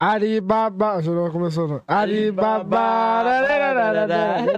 [0.00, 1.02] Aribaba.
[1.02, 1.82] Já não começou, não.
[1.86, 2.78] Aribaba.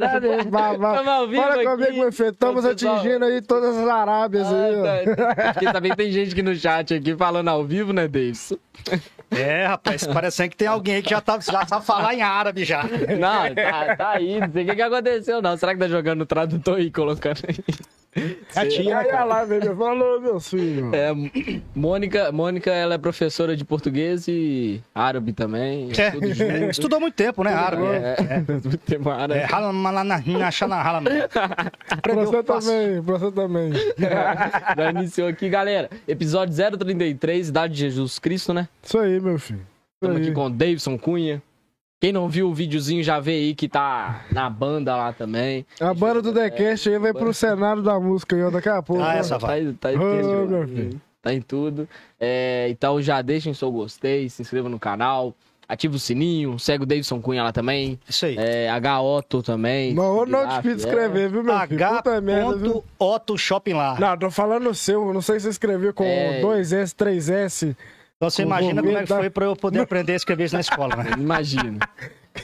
[0.02, 1.02] Aribaba.
[1.04, 2.28] Fala comigo, meu filho.
[2.28, 5.52] Estamos atingindo aí todas as Arábias aí, ó.
[5.54, 8.52] Porque também tem gente aqui no chat aqui falando ao vivo, né, Davis?
[9.30, 12.64] É, rapaz, parecendo que tem alguém aí que já, tá, já sabe falar em árabe
[12.64, 12.82] já.
[12.82, 14.40] Não, tá, tá aí.
[14.40, 15.56] Não sei o que, que aconteceu, não.
[15.56, 17.56] Será que tá jogando no tradutor aí, colocando aí?
[18.56, 19.76] A tia, Aí a lá, velho.
[19.76, 20.92] Falou, meus filhos.
[20.92, 21.10] É,
[21.74, 25.90] Mônica, Mônica, ela é professora de português e árabe também.
[25.96, 26.26] É, junto.
[26.70, 27.84] estudou muito tempo, né, árabe?
[27.84, 28.16] É.
[28.18, 29.40] É, muito tempo árabe.
[29.40, 29.44] É.
[31.88, 32.70] Aprendeu Você fácil.
[32.70, 33.72] também, você também.
[34.76, 35.88] Já iniciou aqui, galera.
[36.08, 38.68] Episódio 033, Idade de Jesus Cristo, né?
[38.82, 39.64] Isso aí, meu filho.
[40.02, 41.42] Estamos aqui com o Davidson Cunha.
[42.00, 45.66] Quem não viu o videozinho já vê aí que tá na banda lá também.
[45.78, 49.02] A banda do TheCast aí vai pro cenário da música aí, ó, daqui a pouco.
[49.02, 49.60] Ah, essa Tá, vai.
[49.60, 51.00] em- tá, em Ô, tudo, meu filho.
[51.20, 51.86] tá em tudo.
[52.18, 55.34] É, então já deixem seu gostei, se inscreva no canal,
[55.68, 58.00] ativa o sininho, segue o Davidson Cunha lá também.
[58.08, 58.34] Isso aí.
[58.38, 59.92] É, H Otto também.
[59.92, 60.88] Não, não difícil de é.
[60.88, 61.84] escrever, viu, meu filho?
[61.84, 61.96] H.
[61.98, 62.82] Puta merda, viu?
[62.98, 63.98] Otto Shopping lá.
[64.00, 65.12] Não, tô falando o seu.
[65.12, 66.40] Não sei se você escreveu com É.
[66.40, 67.76] 2S, 3S.
[68.20, 70.60] Então você imagina como é que foi pra eu poder aprender a escrever isso na
[70.60, 71.12] escola, né?
[71.18, 71.78] Imagino.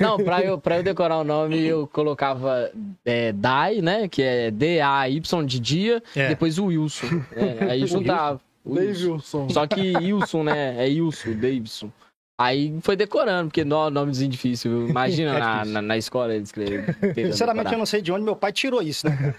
[0.01, 2.71] Não, pra eu, pra eu decorar o nome, eu colocava
[3.05, 4.09] é, Dai, né?
[4.09, 6.29] Que é D-A-Y de dia, É.
[6.29, 7.23] depois o Wilson.
[7.33, 8.41] É, aí juntava.
[8.65, 9.49] Davidson.
[9.51, 10.83] Só que Wilson, né?
[10.83, 11.91] É Wilson, Davidson.
[12.41, 14.89] Aí foi decorando, porque nó, nomezinho difícil, viu?
[14.89, 15.73] Imagina É na, difícil.
[15.75, 16.97] na, na escola ele escrever.
[17.15, 19.35] Sinceramente, eu não sei de onde meu pai tirou isso, né?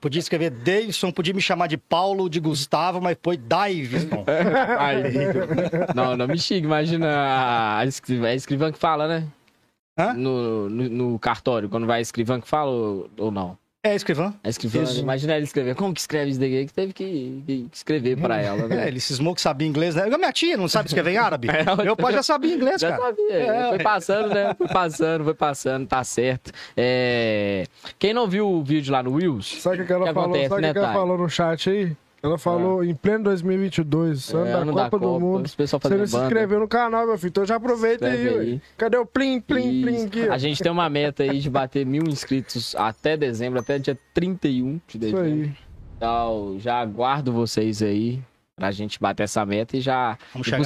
[0.00, 4.24] Podia escrever Davidson, podia me chamar de Paulo, de Gustavo, mas foi Davidson.
[4.78, 5.02] Aí,
[5.94, 9.26] não, não me xingue, imagina a, a escrivã, é escrivã que fala, né?
[10.14, 13.58] No, no, no cartório, quando vai a escrivã que fala ou, ou não?
[13.80, 14.34] É, escrivã.
[14.42, 14.98] A escrivã, Isso.
[14.98, 15.76] imagina ela escrever.
[15.76, 16.66] Como que escreve isso daqui?
[16.66, 18.88] Que teve que, que escrever pra ela, É, né?
[18.88, 20.04] ele cismou que sabia inglês, né?
[20.18, 21.46] Minha tia não sabe escrever em árabe.
[21.78, 23.02] É, Meu pai já sabia inglês, Já cara.
[23.04, 23.82] sabia, É, foi ué.
[23.84, 24.54] passando, né?
[24.58, 26.50] Foi passando, foi passando, tá certo.
[26.76, 27.66] É,
[28.00, 30.28] Quem não viu o vídeo lá no Wills, Sabe o que ela que falou?
[30.30, 31.96] acontece, Sabe o né, que ela falou no chat aí?
[32.22, 35.48] Ela falou em pleno 2022, ano é, da ano Copa do Mundo.
[35.48, 37.28] Você não se inscreveu no canal, meu filho.
[37.30, 38.62] Então já aproveita aí, aí.
[38.76, 40.06] Cadê o plim, plim, plim Isso.
[40.06, 40.28] aqui?
[40.28, 40.32] ó?
[40.32, 44.72] A gente tem uma meta aí de bater mil inscritos até dezembro, até dia 31
[44.74, 45.22] de Isso dezembro.
[45.24, 45.52] aí.
[45.96, 48.20] Então, já aguardo vocês aí
[48.56, 50.18] pra gente bater essa meta e já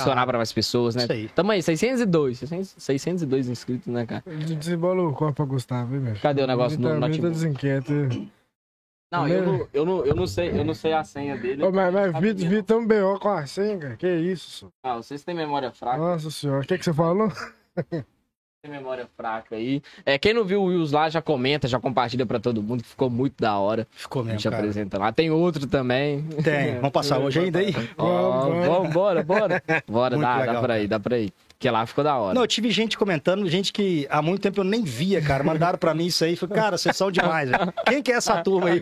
[0.06, 0.26] lá.
[0.26, 1.02] pra mais pessoas, né?
[1.02, 1.28] Isso aí.
[1.34, 4.22] Tamo aí, 602, 600 602 inscritos, né, cara?
[4.58, 6.22] Desembola o corpo pra Gustavo, hein, meu filho?
[6.22, 7.30] Cadê o negócio no Tá- tá notebook?
[7.32, 7.92] desinquieto.
[9.12, 11.62] Não, eu não, eu não, eu não sei, eu não sei a senha dele.
[11.62, 12.48] Ô, mas mas Vitor.
[12.48, 13.96] Vitor um BO com a senha, cara.
[13.96, 14.72] Que isso, senhor?
[14.82, 16.62] Ah, vocês têm memória fraca, Nossa senhora.
[16.62, 17.30] O que, que você falou?
[17.90, 19.82] tem memória fraca aí.
[20.06, 22.88] É, quem não viu o Wills lá, já comenta, já compartilha pra todo mundo, que
[22.88, 23.86] ficou muito da hora.
[23.90, 24.56] Ficou A mesmo, gente cara.
[24.62, 25.12] apresenta lá.
[25.12, 26.22] Tem outro também.
[26.42, 26.76] Tem.
[26.76, 27.74] Vamos passar hoje ainda aí?
[27.98, 29.62] Ó, Vamos, vamos, bora, bora.
[29.86, 31.32] Bora, dá, dá pra ir, dá pra ir.
[31.62, 32.34] Porque lá ficou da hora.
[32.34, 35.44] Não, eu tive gente comentando, gente que há muito tempo eu nem via, cara.
[35.44, 36.34] Mandaram pra mim isso aí.
[36.34, 37.72] Falei, cara, vocês são demais, velho.
[37.86, 38.80] Quem que é essa turma aí?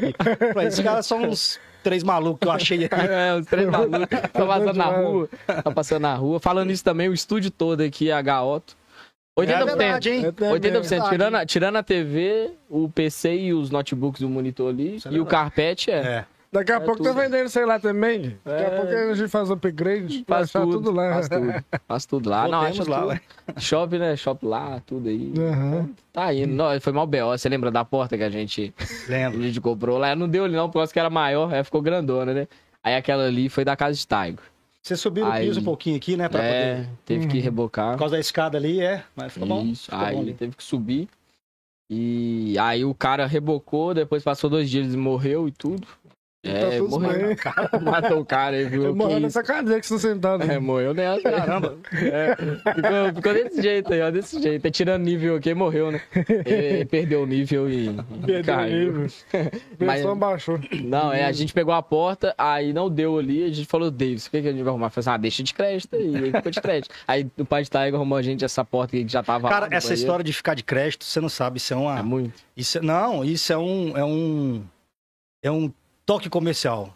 [0.55, 2.95] Falei, esses caras são uns três malucos que eu achei aqui.
[2.95, 4.09] É, os três malucos.
[4.33, 5.29] Tá passando na rua.
[5.47, 6.41] Tá passando na rua.
[6.41, 8.75] Falando isso também, o estúdio todo aqui, H Otto.
[9.39, 9.51] 80%.
[9.51, 10.25] É verdade, hein?
[10.25, 10.91] É até 80%.
[10.91, 11.09] mesmo.
[11.11, 14.97] Tirando, a- tirando a TV, o PC e os notebooks e o monitor ali.
[14.97, 15.97] Isso é e o carpete é.
[15.97, 16.25] É.
[16.53, 17.21] Daqui a É pouco tá tudo.
[17.21, 18.37] vendendo, sei lá, também.
[18.44, 18.77] Daqui a É.
[18.77, 20.25] pouco a gente faz upgrade.
[20.27, 21.12] Faz tudo, tudo lá.
[21.15, 21.65] Faz tudo.
[21.87, 22.49] Faz tudo lá.
[22.49, 23.61] Não, acha lá, tudo.
[23.61, 24.16] Shop, né?
[24.16, 25.33] Shop lá, tudo aí.
[25.38, 25.91] Aham.
[26.12, 26.53] Tá indo.
[26.53, 27.31] Não, foi mal B.O.
[27.38, 29.43] Você lembra da porta que a gente, a Lembro.
[29.43, 30.16] gente comprou lá?
[30.16, 32.49] Não deu ali não, por causa que era maior, aí ficou grandona, né?
[32.82, 34.43] Aí aquela ali foi da casa de Taigo.
[34.82, 35.47] Você subiu o Aí.
[35.47, 36.28] piso um pouquinho aqui, né?
[36.28, 36.88] Pra É, poder...
[37.05, 37.43] teve que Uhum.
[37.44, 37.93] rebocar.
[37.93, 39.05] Por causa da escada ali, é.
[39.15, 39.62] Mas ficou bom.
[39.67, 40.32] Isso, Ficou bom aí ali.
[40.34, 41.06] teve que subir.
[41.93, 45.87] E aí o cara rebocou, depois passou dois dias e morreu e tudo.
[46.43, 47.27] É, tudo morreu.
[47.28, 47.37] bem.
[47.84, 48.84] Matou o cara aí, viu?
[48.84, 49.21] Eu Que morro isso?
[49.21, 50.43] nessa cadeira que você tá sentado.
[50.51, 51.21] É, morreu nessa.
[51.31, 51.77] Caramba.
[51.93, 54.65] É, ficou, ficou desse jeito aí, ó, desse jeito.
[54.65, 56.00] É tirando nível aqui, morreu, né?
[56.47, 57.91] Ele perdeu o nível e,
[58.25, 58.87] Perdeu o caiu.
[58.93, 59.06] nível.
[59.79, 60.59] Mas- baixou.
[60.83, 64.27] Não, é, a gente pegou a porta, aí não deu ali, a gente falou, Davis,
[64.27, 64.89] o que, que a gente vai arrumar?
[64.89, 66.95] Falei assim, ah, deixa de crédito aí, aí ficou de crédito.
[67.06, 69.88] Aí o pai de Tiger arrumou a gente essa porta que já tava Cara, essa
[69.88, 69.94] banheiro.
[69.94, 71.99] história de ficar de crédito, você não sabe, isso é uma.
[71.99, 72.32] É muito.
[72.56, 74.62] Isso é- não, isso é um, é um.
[75.43, 75.73] É um
[76.11, 76.93] toque comercial.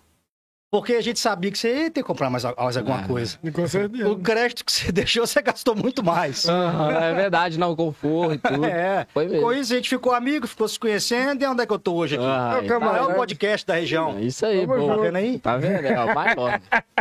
[0.73, 3.07] Porque a gente sabia que você ia ter que comprar mais, mais alguma Ah.
[3.07, 3.39] coisa.
[3.53, 4.11] Com certeza.
[4.11, 6.49] O crédito que você deixou, você gastou muito mais.
[6.49, 8.65] Aham, é verdade, não, conforto e tudo.
[8.67, 9.07] É.
[9.15, 9.41] Foi mesmo.
[9.41, 11.41] Com isso, a gente ficou amigo, ficou se conhecendo.
[11.41, 12.25] E onde é que eu tô hoje aqui?
[12.27, 14.19] Ai, É o é o podcast da região.
[14.19, 14.85] Isso aí, pô.
[14.85, 15.39] Tá vendo aí?
[15.39, 15.87] Tá vendo?
[15.87, 16.55] É, o mais novo.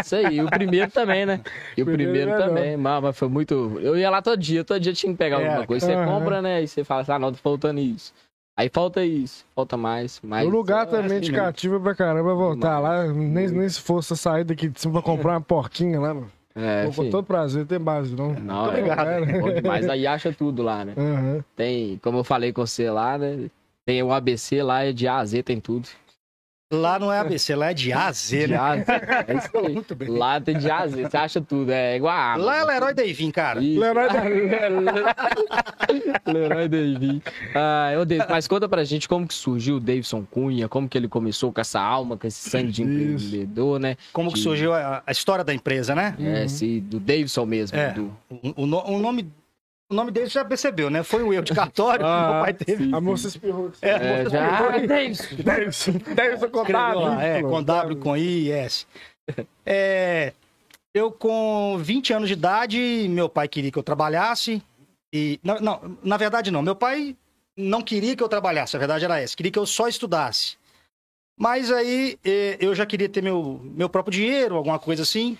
[0.05, 0.35] Isso aí.
[0.35, 1.41] E o primeiro também, né?
[1.75, 2.77] E o Primeiro primeiro é também.
[2.77, 3.79] Mas, mas foi muito.
[3.81, 5.87] Eu ia lá todo dia, todo dia tinha que pegar É, alguma coisa.
[5.87, 6.61] Você compra, né?
[6.61, 8.13] E você fala assim, ah, não, tá faltando isso.
[8.55, 10.21] Aí falta isso, falta mais.
[10.23, 11.45] mais O lugar é também de mesmo.
[11.45, 13.07] cativa pra caramba voltar lá.
[13.07, 16.31] Nem, nem se fosse sair daqui de cima pra comprar uma porquinha lá, mano.
[16.55, 18.33] É, com todo prazer, tem base, não.
[18.33, 19.25] Não, é, obrigado.
[19.65, 20.93] Mas aí acha tudo lá, né?
[20.95, 21.43] Uhum.
[21.55, 23.49] Tem, como eu falei com você lá, né?
[23.85, 25.89] Tem o ABC lá, é de A a Z, tem tudo.
[26.73, 28.57] Lá não é ABC, lá é de A a Z, né?
[28.57, 29.73] A, é isso aí.
[29.73, 30.09] Muito bem.
[30.09, 32.93] Lá tem de A a Z, você acha tudo, é igual a Lá é Leroy
[32.93, 33.61] Davin, cara.
[33.61, 33.79] Isso.
[33.79, 34.49] Leroy Davin.
[36.25, 37.21] Leroy Davin.
[37.53, 40.97] Ah, eu David, mas conta pra gente como que surgiu o Davidson Cunha, como que
[40.97, 43.95] ele começou com essa alma, com esse sangue de empreendedor, né?
[44.11, 44.35] Como de...
[44.35, 46.15] que surgiu a, a, história da empresa, né?
[46.19, 46.47] É, uhum.
[46.49, 47.77] se, do Davidson mesmo.
[47.77, 47.91] É.
[47.91, 48.15] Do...
[48.29, 49.31] O, o, o nome
[49.93, 51.03] o nome dele já percebeu, né?
[51.03, 52.83] Foi um erro de cartório ah, que meu pai teve.
[52.85, 53.71] Sim, a moça espirrou.
[53.81, 54.85] É, a moça é, já...
[54.87, 55.35] Davidson.
[55.43, 55.91] Davidson.
[56.15, 57.19] Davidson com W.
[57.21, 58.85] É, com W, com I, S.
[59.65, 60.33] É,
[60.93, 64.61] eu, com 20 anos de idade, meu pai queria que eu trabalhasse.
[65.13, 66.61] E, não, não, na verdade, não.
[66.61, 67.15] Meu pai
[67.55, 69.37] não queria que eu trabalhasse, a verdade era essa.
[69.37, 70.57] Queria que eu só estudasse.
[71.39, 75.37] Mas aí é, eu já queria ter meu, meu próprio dinheiro, alguma coisa assim.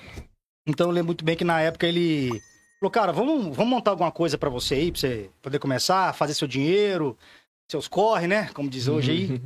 [0.67, 2.41] Então eu lembro muito bem que na época ele
[2.83, 6.13] Falou, cara, vamos, vamos montar alguma coisa para você aí, pra você poder começar a
[6.13, 7.17] fazer seu dinheiro,
[7.65, 8.49] seus corre, né?
[8.53, 9.41] Como diz hoje aí.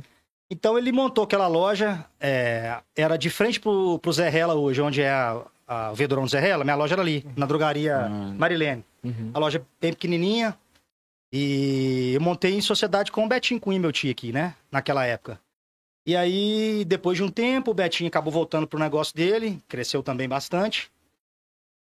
[0.50, 5.02] Então ele montou aquela loja, é, era de frente pro, pro Zé Rela hoje, onde
[5.02, 6.64] é a, a, o Vedorão do Zé Rela.
[6.64, 8.34] Minha loja era ali, na drogaria uhum.
[8.34, 8.82] Marilene.
[9.04, 9.30] Uhum.
[9.34, 10.56] A loja bem pequenininha.
[11.30, 14.54] E eu montei em sociedade com o Betinho Cunha, meu tio aqui, né?
[14.72, 15.38] Naquela época.
[16.06, 20.26] E aí, depois de um tempo, o Betinho acabou voltando pro negócio dele, cresceu também
[20.26, 20.90] bastante.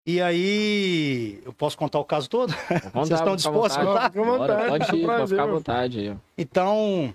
[0.07, 2.55] E aí, eu posso contar o caso todo?
[2.55, 4.09] Contar, Vocês estão dispostos a contar?
[4.09, 4.67] Fica à vontade.
[4.69, 6.17] Pode ir, pode ficar à vontade.
[6.37, 7.13] Então,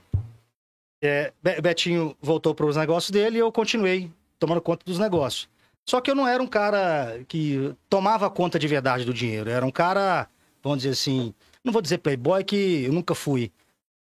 [1.03, 5.49] é, Betinho voltou para os negócios dele e eu continuei tomando conta dos negócios.
[5.89, 9.49] Só que eu não era um cara que tomava conta de verdade do dinheiro.
[9.49, 10.29] Eu era um cara,
[10.63, 11.33] vamos dizer assim,
[11.65, 13.51] não vou dizer playboy, que eu nunca fui.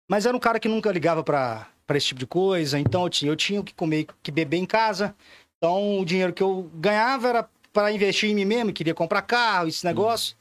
[0.09, 2.79] Mas era um cara que nunca ligava para esse tipo de coisa.
[2.79, 5.15] Então eu tinha, eu tinha que comer, que beber em casa.
[5.59, 7.49] Então o dinheiro que eu ganhava era
[7.79, 10.35] para investir em mim mesmo, queria comprar carro, esse negócio.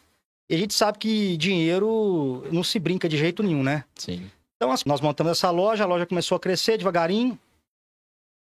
[0.50, 3.84] E a gente sabe que dinheiro não se brinca de jeito nenhum, né?
[3.94, 4.28] Sim.
[4.56, 7.38] Então, assim, nós montamos essa loja, a loja começou a crescer devagarinho.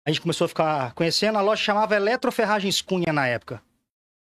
[0.07, 1.39] A gente começou a ficar conhecendo.
[1.39, 3.63] A loja chamava Eletroferragens Cunha na época.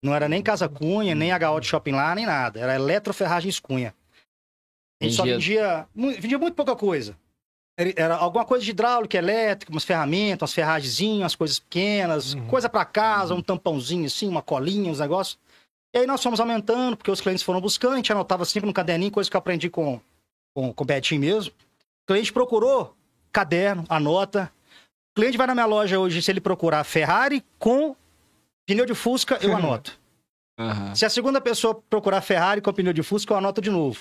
[0.01, 2.57] Não era nem Casa Cunha, nem HO de Shopping lá, nem nada.
[2.57, 3.93] Era Eletroferragens Cunha.
[5.01, 5.33] A gente vendia...
[5.65, 7.17] só vendia, vendia muito pouca coisa.
[7.77, 12.47] Era alguma coisa de hidráulica, elétrica, umas ferramentas, umas ferragens, umas coisas pequenas, uhum.
[12.47, 15.37] coisa para casa, um tampãozinho assim, uma colinha, uns negócios.
[15.93, 18.73] E aí nós fomos aumentando, porque os clientes foram buscando, a gente anotava sempre no
[18.73, 19.99] caderninho, coisa que eu aprendi com,
[20.53, 21.53] com, com o Betinho mesmo.
[22.03, 22.95] O cliente procurou,
[23.31, 24.51] caderno, anota.
[25.11, 27.93] O cliente vai na minha loja hoje, se ele procurar Ferrari com
[28.65, 29.99] pneu de Fusca, eu anoto.
[30.57, 30.95] Uhum.
[30.95, 33.99] Se a segunda pessoa procurar Ferrari com pneu de Fusca, eu anoto de novo.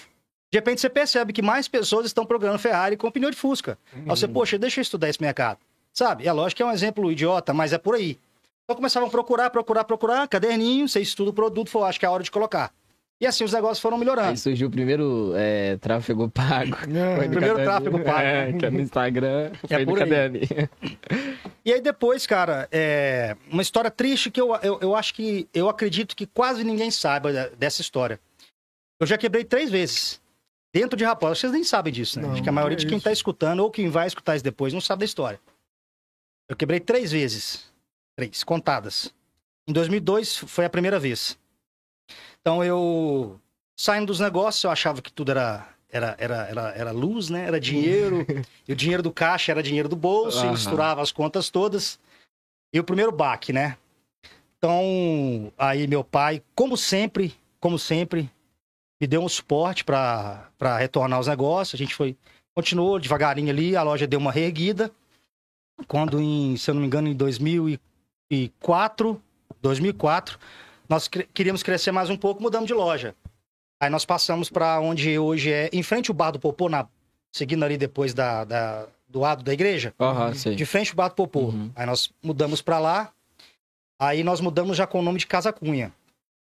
[0.55, 3.77] De repente você percebe que mais pessoas estão procurando Ferrari com pneu de Fusca.
[3.93, 4.03] Uhum.
[4.03, 5.59] Aí você, poxa, deixa eu estudar esse mercado.
[5.93, 6.29] Sabe?
[6.29, 8.17] É lógico que é um exemplo idiota, mas é por aí.
[8.63, 12.09] Então começavam a procurar, procurar, procurar, caderninho, você estuda o produto, falou, acho que é
[12.09, 12.73] a hora de colocar.
[13.21, 14.29] E assim os negócios foram melhorando.
[14.29, 16.77] Aí surgiu o primeiro é, tráfego pago.
[16.87, 18.21] É, o primeiro tráfego pago.
[18.21, 20.69] É, que é no Instagram, é foi por caderninho.
[21.65, 25.69] E aí depois, cara, é uma história triste que eu, eu, eu acho que, eu
[25.69, 28.21] acredito que quase ninguém saiba dessa história.
[29.01, 30.23] Eu já quebrei três vezes.
[30.75, 32.27] Dentro de Raposa, vocês nem sabem disso, né?
[32.27, 34.45] Não, Acho que a maioria é de quem está escutando ou quem vai escutar isso
[34.45, 35.39] depois não sabe da história.
[36.49, 37.73] Eu quebrei três vezes.
[38.17, 39.15] Três, contadas.
[39.69, 41.39] Em 2002 foi a primeira vez.
[42.41, 43.41] Então eu,
[43.77, 47.47] saindo dos negócios, eu achava que tudo era, era, era, era, era luz, né?
[47.47, 48.27] Era dinheiro.
[48.67, 50.41] e o dinheiro do caixa era dinheiro do bolso.
[50.41, 50.49] Uhum.
[50.49, 52.01] E misturava as contas todas.
[52.73, 53.79] E o primeiro baque, né?
[54.59, 58.29] Então, aí meu pai, como sempre, como sempre,
[59.01, 60.49] me deu um suporte para
[60.79, 61.75] retornar os negócios.
[61.75, 62.17] A gente foi,
[62.55, 64.91] continuou devagarinho ali, a loja deu uma reerguida.
[65.89, 69.21] Quando, em, se eu não me engano, em 2004,
[69.61, 70.39] 2004
[70.89, 73.15] nós queríamos crescer mais um pouco, mudamos de loja.
[73.81, 76.87] Aí nós passamos para onde hoje é, em frente ao Bar do Popô, na,
[77.33, 79.95] seguindo ali depois da, da do lado da igreja.
[79.99, 81.47] Uhum, de frente ao Bar do Popô.
[81.47, 81.71] Uhum.
[81.75, 83.13] Aí nós mudamos para lá.
[83.99, 85.93] Aí nós mudamos já com o nome de Casa Cunha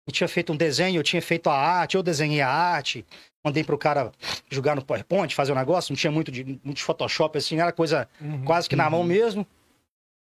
[0.07, 3.05] eu tinha feito um desenho, eu tinha feito a arte, eu desenhei a arte,
[3.45, 4.13] mandei pro cara
[4.49, 7.61] jogar no PowerPoint, fazer o um negócio, não tinha muito de, muito de Photoshop, assim,
[7.61, 9.47] era coisa uhum, quase que na mão mesmo.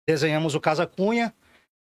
[0.09, 1.33] Desenhamos o Casa Cunha,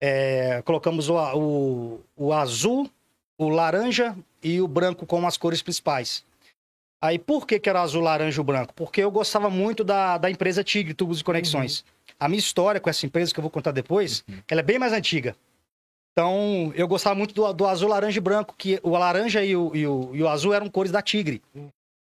[0.02, 2.90] é, colocamos o, o, o azul,
[3.38, 6.26] o laranja e o branco como as cores principais.
[7.02, 8.74] Aí, por que, que era azul, laranja e branco?
[8.74, 11.82] Porque eu gostava muito da, da empresa Tigre, Tubos e Conexões.
[11.82, 12.16] Uhum.
[12.20, 14.40] A minha história com essa empresa, que eu vou contar depois, uhum.
[14.50, 15.36] ela é bem mais antiga.
[16.18, 19.76] Então, eu gostava muito do, do azul, laranja e branco, que o laranja e o,
[19.76, 21.44] e o, e o azul eram cores da Tigre.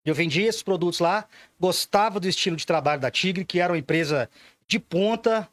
[0.06, 1.26] Eu vendia esses produtos lá,
[1.58, 4.30] gostava do estilo de trabalho da Tigre, que era uma empresa
[4.68, 5.48] de ponta,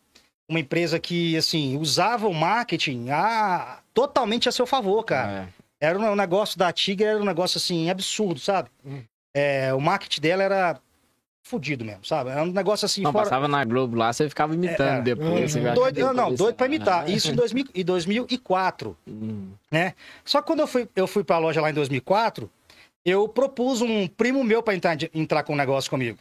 [0.50, 5.48] uma empresa que, assim, usava o marketing a totalmente a seu favor, cara.
[5.80, 5.86] É.
[5.90, 8.70] Era um, um negócio da Tigre, era um negócio assim, absurdo, sabe?
[8.84, 9.04] Hum.
[9.36, 10.80] É, o marketing dela era
[11.48, 12.30] fudido mesmo, sabe?
[12.30, 13.02] Era um negócio assim.
[13.02, 13.24] Não, fora...
[13.24, 15.54] passava na Globo lá, você ficava imitando é, depois.
[15.54, 15.74] Uhum.
[15.74, 17.04] Doido, não, não, doido pra imitar.
[17.04, 17.10] Ah.
[17.10, 18.96] Isso em, 2000, em 2004.
[19.06, 19.52] Uhum.
[19.70, 19.94] Né?
[20.24, 22.50] Só que quando eu fui, eu fui pra loja lá em 2004,
[23.04, 26.18] eu propus um primo meu pra entrar, entrar com um negócio comigo.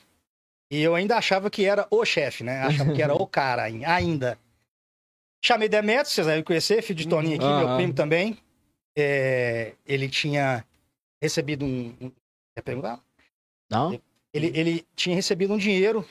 [0.71, 2.61] E eu ainda achava que era o chefe, né?
[2.61, 4.37] Achava que era o cara ainda.
[5.43, 7.59] Chamei Demetrio, vocês devem conhecer, filho de Toninho aqui, uhum.
[7.59, 8.37] meu primo também.
[8.97, 10.65] É, ele tinha
[11.21, 12.11] recebido um
[12.57, 12.99] quer perguntar?
[13.69, 13.99] Não?
[14.33, 16.05] Ele, ele tinha recebido um dinheiro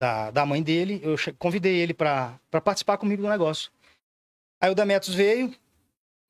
[0.00, 1.00] da, da mãe dele.
[1.02, 3.70] Eu convidei ele para participar comigo do negócio.
[4.60, 5.54] Aí o Demetrius veio,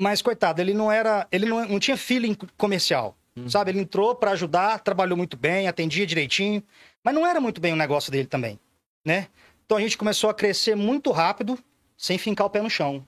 [0.00, 1.26] mas coitado, ele não era.
[1.30, 3.16] Ele não, não tinha feeling comercial.
[3.36, 3.48] Hum.
[3.48, 3.70] Sabe?
[3.70, 6.62] Ele entrou para ajudar, trabalhou muito bem, atendia direitinho.
[7.02, 8.58] Mas não era muito bem o negócio dele também,
[9.04, 9.28] né?
[9.64, 11.58] Então a gente começou a crescer muito rápido,
[11.96, 13.06] sem fincar o pé no chão.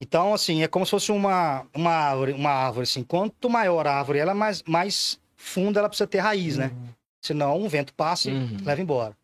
[0.00, 3.02] Então, assim, é como se fosse uma, uma árvore, uma árvore, assim.
[3.02, 6.66] Quanto maior a árvore, ela mais, mais funda ela precisa ter raiz, né?
[6.66, 6.88] Uhum.
[7.20, 8.56] Senão um vento passa e uhum.
[8.64, 9.16] leva embora.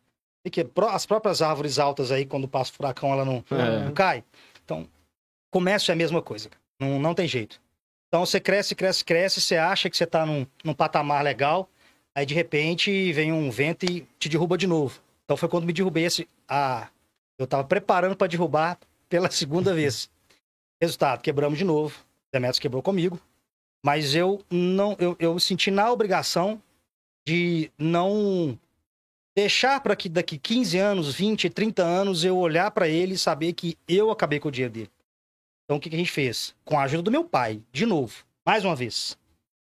[0.43, 3.85] E que as próprias árvores altas aí, quando passa o furacão, ela não, é.
[3.85, 4.23] não cai.
[4.63, 4.87] Então,
[5.51, 6.49] comércio é a mesma coisa.
[6.79, 7.59] Não, não tem jeito.
[8.07, 11.69] Então você cresce, cresce, cresce, você acha que você está num, num patamar legal,
[12.15, 15.01] aí de repente vem um vento e te derruba de novo.
[15.23, 16.27] Então foi quando me derrubei esse.
[16.47, 16.87] Ah,
[17.37, 18.77] eu estava preparando para derrubar
[19.09, 20.09] pela segunda vez.
[20.81, 21.97] Resultado, quebramos de novo.
[22.31, 23.19] Demetrius quebrou comigo.
[23.83, 26.61] Mas eu não, eu, eu senti na obrigação
[27.25, 28.57] de não
[29.35, 33.53] deixar para que daqui 15 anos, 20, 30 anos eu olhar para ele e saber
[33.53, 34.91] que eu acabei com o dinheiro dele.
[35.65, 36.55] Então o que, que a gente fez?
[36.63, 39.17] Com a ajuda do meu pai, de novo, mais uma vez.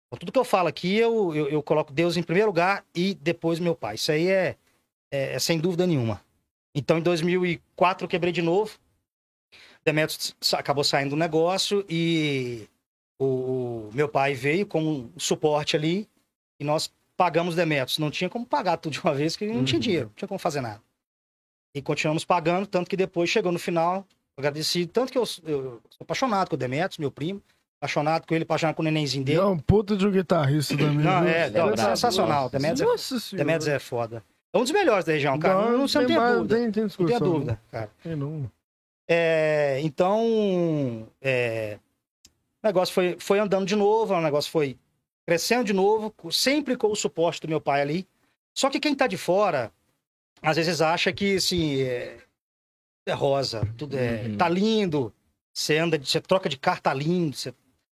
[0.07, 3.15] Então, tudo que eu falo aqui, eu, eu, eu, coloco Deus em primeiro lugar e
[3.15, 3.97] depois meu pai.
[3.97, 4.57] Isso aí é,
[5.11, 6.23] é, é sem dúvida nenhuma.
[6.75, 8.79] Então em 2004 eu quebrei de novo.
[9.85, 12.69] Demetrius acabou saindo do negócio e
[13.19, 16.09] o, o meu pai veio com suporte ali
[16.61, 17.99] e nós pagamos Demetrios.
[17.99, 19.83] Não tinha como pagar tudo de uma vez, que não tinha uhum.
[19.83, 20.81] dinheiro, não tinha como fazer nada.
[21.75, 24.07] E continuamos pagando, tanto que depois chegou no final,
[24.37, 27.43] agradeci, tanto que eu, eu sou apaixonado com o Demetrios, meu primo,
[27.79, 29.41] apaixonado com ele, apaixonado com o nenenzinho dele.
[29.41, 31.05] É um puta de um guitarrista também.
[31.05, 32.49] Não, é, não, é sensacional.
[32.49, 34.25] Demetrios é, Demetrios é foda.
[34.53, 35.55] É um dos melhores da região, cara.
[35.55, 36.57] Não, não, não, tem, tem dúvida.
[36.57, 37.91] Tem, tem não tem dúvida, cara.
[38.03, 38.51] Tem não.
[39.07, 41.79] É, então, é,
[42.63, 44.79] o negócio foi, foi andando de novo, o negócio foi
[45.29, 48.09] crescendo de novo, sempre com o suporte do meu pai ali.
[48.57, 49.71] Só que quem tá de fora,
[50.41, 52.17] às vezes acha que, assim, é,
[53.07, 54.39] é rosa, tudo é, uhum.
[54.39, 55.13] tá lindo,
[55.53, 57.53] você anda, você troca de carro, tá lindo, você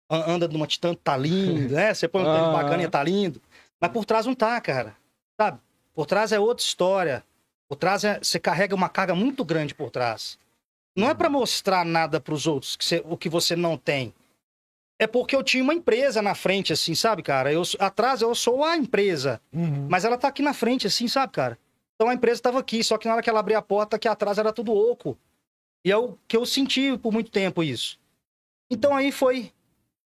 [0.10, 1.94] anda numa Titan, tá lindo, né?
[1.94, 3.40] Você põe um tênis bacana e tá lindo.
[3.80, 4.98] Mas por trás não tá, cara,
[5.40, 5.60] sabe?
[5.94, 7.24] Por trás é outra história.
[7.68, 10.40] Por trás é, você carrega uma carga muito grande por trás.
[10.96, 14.16] Não é para mostrar nada para os outros que você, o que você não tem.
[15.02, 17.54] É porque eu tinha uma empresa na frente, assim, sabe, cara?
[17.54, 19.42] Eu, atrás eu sou a empresa.
[19.54, 19.88] Uhum.
[19.90, 21.58] Mas ela tá aqui na frente, assim, sabe, cara?
[21.96, 24.08] Então a empresa tava aqui, só que na hora que ela abria a porta, aqui
[24.08, 25.18] atrás era tudo oco.
[25.86, 27.98] E é o que eu senti por muito tempo isso.
[28.70, 29.52] Então aí foi,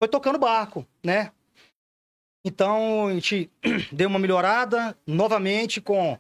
[0.01, 1.31] foi tocando barco, né?
[2.45, 3.51] Então a gente
[3.93, 6.19] deu uma melhorada novamente com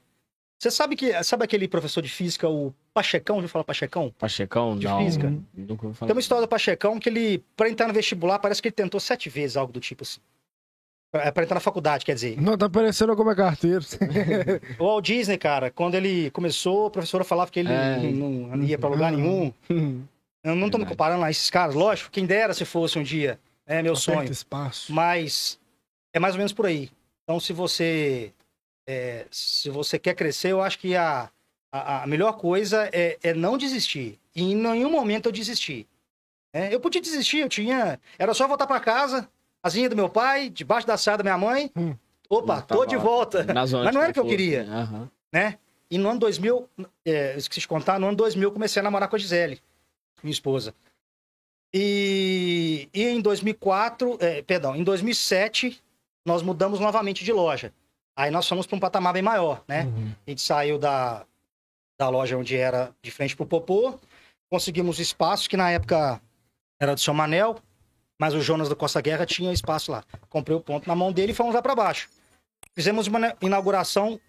[0.62, 4.14] você sabe que sabe aquele professor de física, o Pachecão, já falar Pachecão?
[4.16, 5.04] Pachecão, de não.
[5.04, 5.34] física.
[5.52, 8.72] Nunca Tem uma história do Pachecão que ele, para entrar no vestibular, parece que ele
[8.72, 10.20] tentou sete vezes algo do tipo assim.
[11.10, 12.40] Pra, pra entrar na faculdade, quer dizer.
[12.40, 13.84] Não, tá parecendo como é carteiro.
[14.78, 17.98] o Walt Disney, cara, quando ele começou, a professora falava que ele é.
[18.12, 19.52] não, não, ia pra lugar nenhum.
[20.44, 23.36] Eu não tô me comparando a esses caras, lógico, quem dera se fosse um dia.
[23.66, 24.30] É meu Aperta sonho.
[24.30, 24.92] Espaço.
[24.92, 25.58] Mas
[26.12, 26.88] é mais ou menos por aí.
[27.24, 28.32] Então, se você
[28.92, 31.30] é, se você quer crescer, eu acho que a,
[31.72, 34.20] a, a melhor coisa é, é, não desistir.
[34.36, 35.88] E em nenhum momento eu desisti.
[36.52, 37.98] É, eu podia desistir, eu tinha.
[38.18, 39.26] Era só voltar para casa,
[39.62, 41.70] asinha do meu pai, debaixo da saia da minha mãe.
[41.74, 41.96] Hum.
[42.28, 43.46] Opa, hum, tô de volta.
[43.54, 44.64] Mas não era o que eu queria.
[44.64, 45.08] Uhum.
[45.32, 45.58] Né?
[45.90, 46.68] E no ano 2000,
[47.06, 49.60] é, esqueci de contar, no ano 2000 eu comecei a namorar com a Gisele,
[50.22, 50.74] minha esposa.
[51.72, 55.82] E, e em 2004, é, perdão, em 2007,
[56.26, 57.72] nós mudamos novamente de loja.
[58.16, 59.84] Aí nós fomos para um patamar bem maior, né?
[59.84, 60.12] Uhum.
[60.26, 61.24] A gente saiu da,
[61.98, 63.98] da loja onde era de frente para o Popô,
[64.50, 66.20] conseguimos espaço, que na época
[66.78, 67.56] era do seu Manel,
[68.18, 70.04] mas o Jonas da Costa Guerra tinha espaço lá.
[70.28, 72.10] Comprei o ponto na mão dele e fomos lá para baixo.
[72.74, 74.20] Fizemos uma inauguração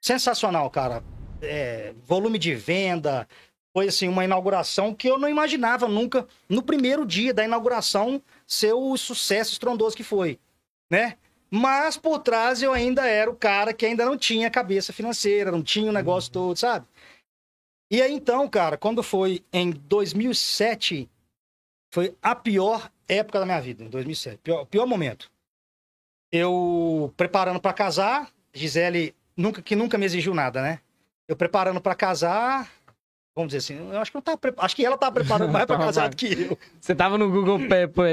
[0.00, 1.02] sensacional, cara.
[1.40, 3.26] É, volume de venda,
[3.72, 8.74] foi assim uma inauguração que eu não imaginava nunca no primeiro dia da inauguração ser
[8.74, 10.38] o sucesso estrondoso que foi,
[10.90, 11.16] né?
[11.54, 15.62] Mas por trás eu ainda era o cara que ainda não tinha cabeça financeira, não
[15.62, 16.48] tinha o negócio uhum.
[16.48, 16.86] todo, sabe?
[17.90, 21.10] E aí então, cara, quando foi em 2007,
[21.92, 24.38] foi a pior época da minha vida, em 2007.
[24.38, 25.30] Pior, pior momento.
[26.32, 30.80] Eu preparando para casar, Gisele nunca, que nunca me exigiu nada, né?
[31.28, 32.72] Eu preparando para casar,
[33.34, 35.78] Vamos dizer assim, eu acho que, eu tava, acho que ela estava preparando mais para
[35.78, 36.58] casar do que eu.
[36.78, 37.58] Você estava no Google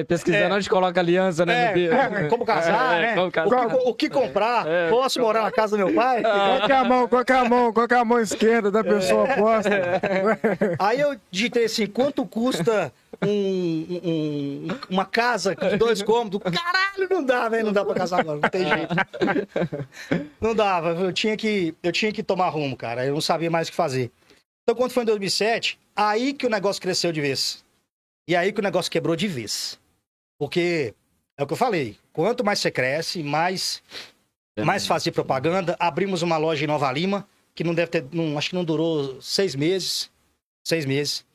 [0.08, 0.58] pesquisando é.
[0.58, 1.74] onde coloca aliança, né?
[1.78, 3.16] É, é, como casar, é, né?
[3.16, 3.66] Como casar.
[3.66, 4.66] O, que, o, que, comprar?
[4.66, 4.90] É.
[4.90, 6.22] Posso morar na casa do meu pai?
[6.22, 8.20] Qual que é a mão, qual que é a mão, qual que é a mão
[8.22, 9.34] esquerda da pessoa é.
[9.34, 9.70] oposta?
[10.80, 12.90] Aí eu digitei assim, quanto custa
[13.22, 16.40] um, um, uma casa com dois cômodos?
[16.40, 18.96] Caralho, não dá, velho, não dá para casar agora, não tem jeito.
[20.40, 23.68] Não dava, eu tinha que, eu tinha que tomar rumo, cara, eu não sabia mais
[23.68, 24.10] o que fazer.
[24.70, 27.66] Então, quando foi em 2007, aí que o negócio cresceu de vez.
[28.28, 29.80] E aí que o negócio quebrou de vez.
[30.38, 30.94] Porque,
[31.36, 33.82] é o que eu falei, quanto mais você cresce, mais,
[34.56, 35.76] é mais fazer propaganda.
[35.80, 39.20] Abrimos uma loja em Nova Lima, que não deve ter, não, acho que não durou
[39.20, 40.12] seis meses.
[40.64, 41.26] Seis meses.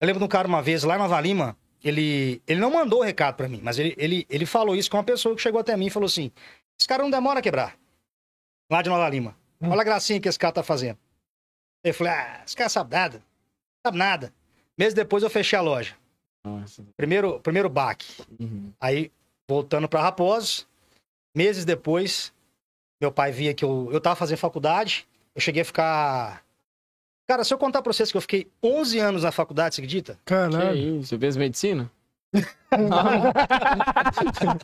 [0.00, 3.00] Eu lembro de um cara uma vez, lá em Nova Lima, ele, ele não mandou
[3.00, 5.60] o recado para mim, mas ele, ele, ele falou isso com uma pessoa que chegou
[5.60, 6.30] até mim e falou assim:
[6.78, 7.76] esse cara não demora a quebrar.
[8.70, 9.36] Lá de Nova Lima.
[9.60, 10.96] Olha a gracinha que esse cara tá fazendo.
[11.82, 13.22] Eu falei, ah, esse cara sabe nada.
[13.84, 14.32] Sabe nada.
[14.76, 15.94] Meses depois eu fechei a loja.
[16.44, 16.84] Nossa.
[16.96, 18.22] Primeiro, primeiro baque.
[18.38, 18.72] Uhum.
[18.80, 19.10] Aí,
[19.48, 20.66] voltando para Raposo,
[21.34, 22.32] meses depois,
[23.00, 25.06] meu pai via que eu, eu tava fazendo faculdade.
[25.34, 26.44] Eu cheguei a ficar.
[27.28, 30.18] Cara, se eu contar pra vocês que eu fiquei 11 anos na faculdade, você acredita?
[30.24, 31.02] Caralho.
[31.02, 31.90] Você fez medicina?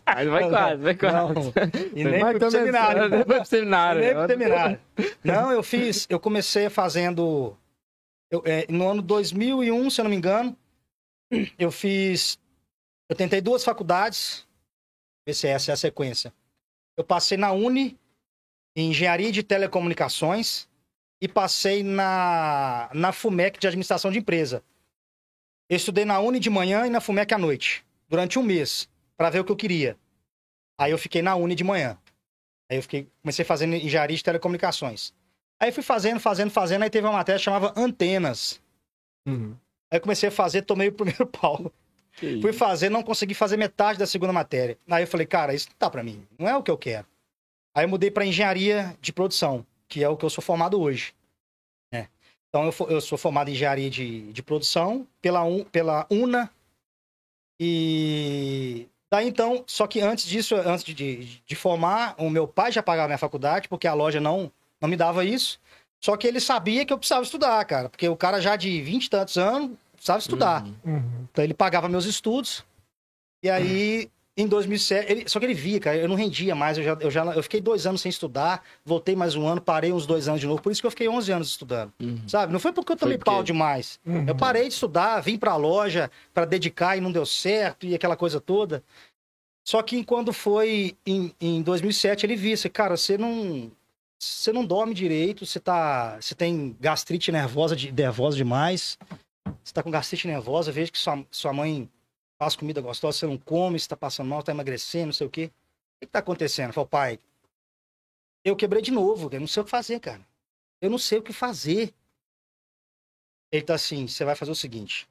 [0.06, 1.35] Mas vai quase, vai quase.
[1.35, 1.52] Não.
[1.94, 3.08] E nem vai pro seminário.
[3.08, 4.00] Nem pro seminário.
[4.00, 4.80] Nem pro seminário.
[5.25, 7.56] Não, eu fiz, eu comecei fazendo.
[8.30, 10.56] Eu, é, no ano 2001, se eu não me engano,
[11.58, 12.38] eu fiz.
[13.08, 14.46] Eu tentei duas faculdades.
[15.26, 16.32] Ver se essa é a sequência.
[16.96, 17.99] Eu passei na Uni,
[18.76, 20.68] em Engenharia de Telecomunicações,
[21.20, 24.62] e passei na, na FUMEC de Administração de Empresa.
[25.68, 29.30] Eu estudei na Uni de manhã e na FUMEC à noite, durante um mês, para
[29.30, 29.96] ver o que eu queria.
[30.78, 31.99] Aí eu fiquei na Uni de manhã.
[32.70, 35.12] Aí eu fiquei, comecei fazendo engenharia de telecomunicações.
[35.59, 38.61] Aí fui fazendo, fazendo, fazendo, aí teve uma matéria que chamava Antenas.
[39.26, 39.57] Uhum.
[39.90, 41.72] Aí eu comecei a fazer, tomei o primeiro pau.
[42.12, 44.79] Que fui fazer, não consegui fazer metade da segunda matéria.
[44.88, 47.07] Aí eu falei, cara, isso não tá pra mim, não é o que eu quero.
[47.74, 51.12] Aí eu mudei para engenharia de produção, que é o que eu sou formado hoje.
[52.57, 56.51] Então, eu, eu sou formado em engenharia de, de produção pela, un, pela UNA.
[57.61, 62.73] E daí então, só que antes disso, antes de, de, de, formar, o meu pai
[62.73, 65.61] já pagava minha faculdade, porque a loja não, não me dava isso.
[66.03, 69.05] Só que ele sabia que eu precisava estudar, cara, porque o cara já de 20
[69.05, 70.64] e tantos anos precisava estudar.
[70.64, 70.95] Uhum.
[70.95, 71.27] uhum.
[71.31, 72.64] Então ele pagava meus estudos.
[73.42, 76.85] E aí em 2007, ele, só que ele via, cara, eu não rendia mais, eu
[76.85, 80.05] já, eu já eu fiquei dois anos sem estudar, voltei mais um ano, parei uns
[80.05, 82.29] dois anos de novo, por isso que eu fiquei 11 anos estudando, uhum.
[82.29, 82.53] sabe?
[82.53, 83.31] Não foi porque eu tomei porque...
[83.31, 83.99] pau demais.
[84.05, 84.27] Uhum.
[84.29, 88.14] Eu parei de estudar, vim pra loja para dedicar e não deu certo, e aquela
[88.14, 88.85] coisa toda.
[89.64, 93.72] Só que quando foi em, em 2007, ele via, cara, você não,
[94.18, 98.99] você não dorme direito, você tá, você tem gastrite nervosa, de, nervosa demais,
[99.64, 101.88] você tá com gastrite nervosa, vejo que sua, sua mãe
[102.38, 105.31] faz comida gostosa, você não come, você tá passando mal, tá emagrecendo, não sei o
[105.31, 105.44] quê.
[105.46, 106.72] O que, que tá acontecendo?
[106.72, 107.20] Falei, pai,
[108.44, 110.20] eu quebrei de novo, eu não sei o que fazer, cara.
[110.81, 111.92] Eu não sei o que fazer.
[113.51, 115.09] Ele tá assim, você vai fazer o seguinte,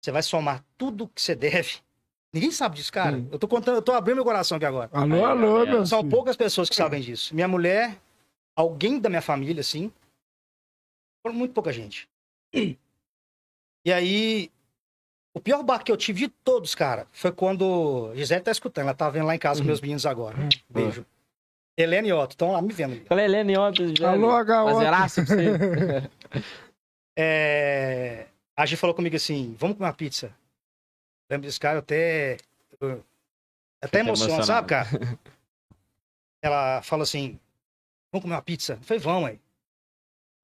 [0.00, 1.78] você vai somar tudo que você deve.
[2.32, 3.16] Ninguém sabe disso, cara.
[3.16, 3.28] Hum.
[3.32, 4.88] Eu tô contando, eu tô abrindo meu coração aqui agora.
[4.92, 6.10] Alô, alô, meu São filho.
[6.10, 7.34] poucas pessoas que sabem disso.
[7.34, 8.00] Minha mulher,
[8.54, 9.92] alguém da minha família, assim,
[11.26, 12.08] foram muito pouca gente.
[12.54, 14.50] E aí,
[15.32, 18.12] o pior bar que eu tive de todos, cara, foi quando.
[18.14, 19.64] Gisele tá escutando, ela tá vendo lá em casa uhum.
[19.64, 20.36] com meus meninos agora.
[20.38, 20.48] Uhum.
[20.68, 21.06] Beijo.
[21.78, 23.04] Helene e Otto, estão lá me vendo.
[23.06, 23.82] Falei, Helene e Otto.
[24.04, 24.64] Alô, H.
[24.64, 26.10] Fazeraço pra você.
[27.16, 28.26] é...
[28.56, 30.34] A Gi falou comigo assim: vamos comer uma pizza.
[31.30, 32.36] Lembro desse cara, eu até.
[32.80, 33.04] Eu...
[33.82, 34.88] Até emociona, sabe, cara?
[36.42, 37.38] Ela falou assim:
[38.12, 38.74] vamos comer uma pizza?
[38.74, 39.40] Eu falei, vamos, aí.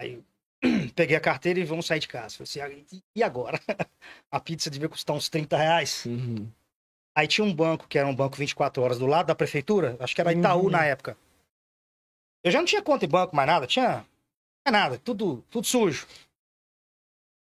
[0.01, 0.25] Aí
[0.95, 2.37] peguei a carteira e vamos sair de casa.
[2.45, 3.61] Falei assim, e agora?
[4.31, 6.05] a pizza devia custar uns 30 reais.
[6.07, 6.49] Uhum.
[7.17, 10.15] Aí tinha um banco, que era um banco 24 horas do lado da prefeitura, acho
[10.15, 10.71] que era Itaú uhum.
[10.71, 11.17] na época.
[12.45, 14.05] Eu já não tinha conta em banco mais nada, tinha
[14.67, 16.07] mais nada, tudo, tudo sujo.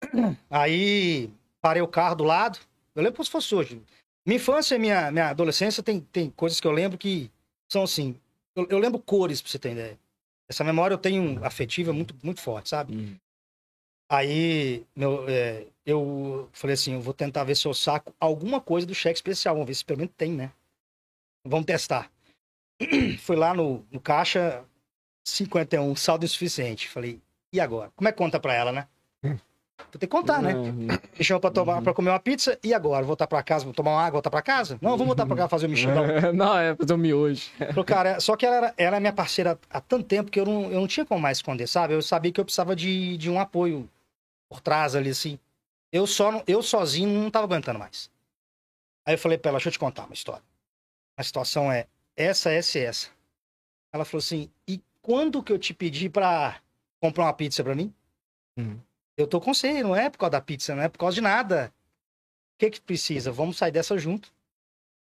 [0.50, 2.58] Aí parei o carro do lado,
[2.94, 3.82] eu lembro como se fosse hoje.
[4.26, 7.30] Minha infância e minha, minha adolescência tem, tem coisas que eu lembro que
[7.70, 8.14] são assim.
[8.54, 9.98] Eu, eu lembro cores, pra você ter ideia.
[10.48, 12.94] Essa memória eu tenho afetiva muito, muito forte, sabe?
[12.94, 13.16] Uhum.
[14.10, 18.86] Aí meu, é, eu falei assim, eu vou tentar ver se eu saco alguma coisa
[18.86, 19.54] do cheque especial.
[19.54, 20.52] Vamos ver se pelo menos tem, né?
[21.46, 22.10] Vamos testar.
[23.20, 24.64] Fui lá no, no caixa
[25.26, 26.88] 51, saldo insuficiente.
[26.88, 27.20] Falei,
[27.52, 27.90] e agora?
[27.96, 28.88] Como é que conta pra ela, né?
[29.78, 30.54] Vou ter que contar, né?
[30.54, 31.82] Me chamou pra, tomar, uhum.
[31.82, 32.58] pra comer uma pizza.
[32.62, 33.04] E agora?
[33.04, 34.78] Voltar pra casa, vou tomar uma água, voltar pra casa?
[34.80, 36.04] Não, vou voltar pra cá fazer o mexidão.
[36.32, 37.50] não, é fazer o miojo.
[37.58, 40.46] Falei, cara, só que ela era, ela é minha parceira há tanto tempo que eu
[40.46, 41.94] não, eu não tinha como mais esconder, sabe?
[41.94, 43.88] Eu sabia que eu precisava de, de um apoio
[44.48, 45.38] por trás ali, assim.
[45.92, 48.10] Eu, só, eu sozinho não tava aguentando mais.
[49.06, 50.42] Aí eu falei pra ela, deixa eu te contar uma história.
[51.18, 53.08] A situação é essa, essa e essa.
[53.92, 56.60] Ela falou assim, e quando que eu te pedi pra
[57.00, 57.92] comprar uma pizza pra mim?
[58.56, 58.78] Uhum.
[59.16, 61.20] Eu tô com você, não é por causa da pizza, não é por causa de
[61.20, 61.72] nada.
[62.54, 63.30] O que que precisa?
[63.30, 64.32] Vamos sair dessa junto.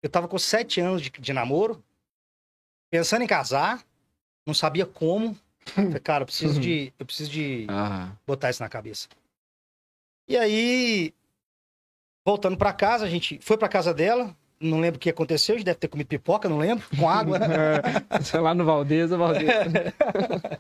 [0.01, 1.83] Eu tava com sete anos de, de namoro,
[2.91, 3.83] pensando em casar,
[4.45, 5.35] não sabia como.
[5.65, 7.65] Falei, cara, eu preciso de, eu preciso de
[8.25, 9.07] botar isso na cabeça.
[10.27, 11.13] E aí,
[12.23, 14.35] voltando para casa, a gente foi para casa dela.
[14.59, 17.37] Não lembro o que aconteceu, a gente deve ter comido pipoca, não lembro, com água.
[18.33, 19.93] é, lá no Valdeza, Valdeza.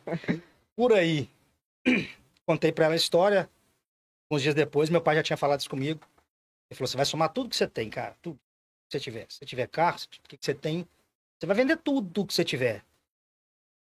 [0.75, 1.29] Por aí.
[2.47, 3.49] Contei para ela a história.
[4.31, 5.99] Uns dias depois, meu pai já tinha falado isso comigo.
[6.69, 8.15] Ele falou: você vai somar tudo que você tem, cara.
[8.21, 9.25] Tudo que você tiver.
[9.29, 10.87] Se você tiver carro, o que você tem,
[11.39, 12.83] você vai vender tudo que você tiver.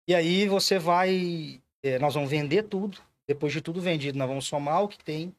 [0.09, 1.63] E aí você vai.
[1.83, 3.01] É, nós vamos vender tudo.
[3.27, 5.35] Depois de tudo vendido, nós vamos somar o que tem.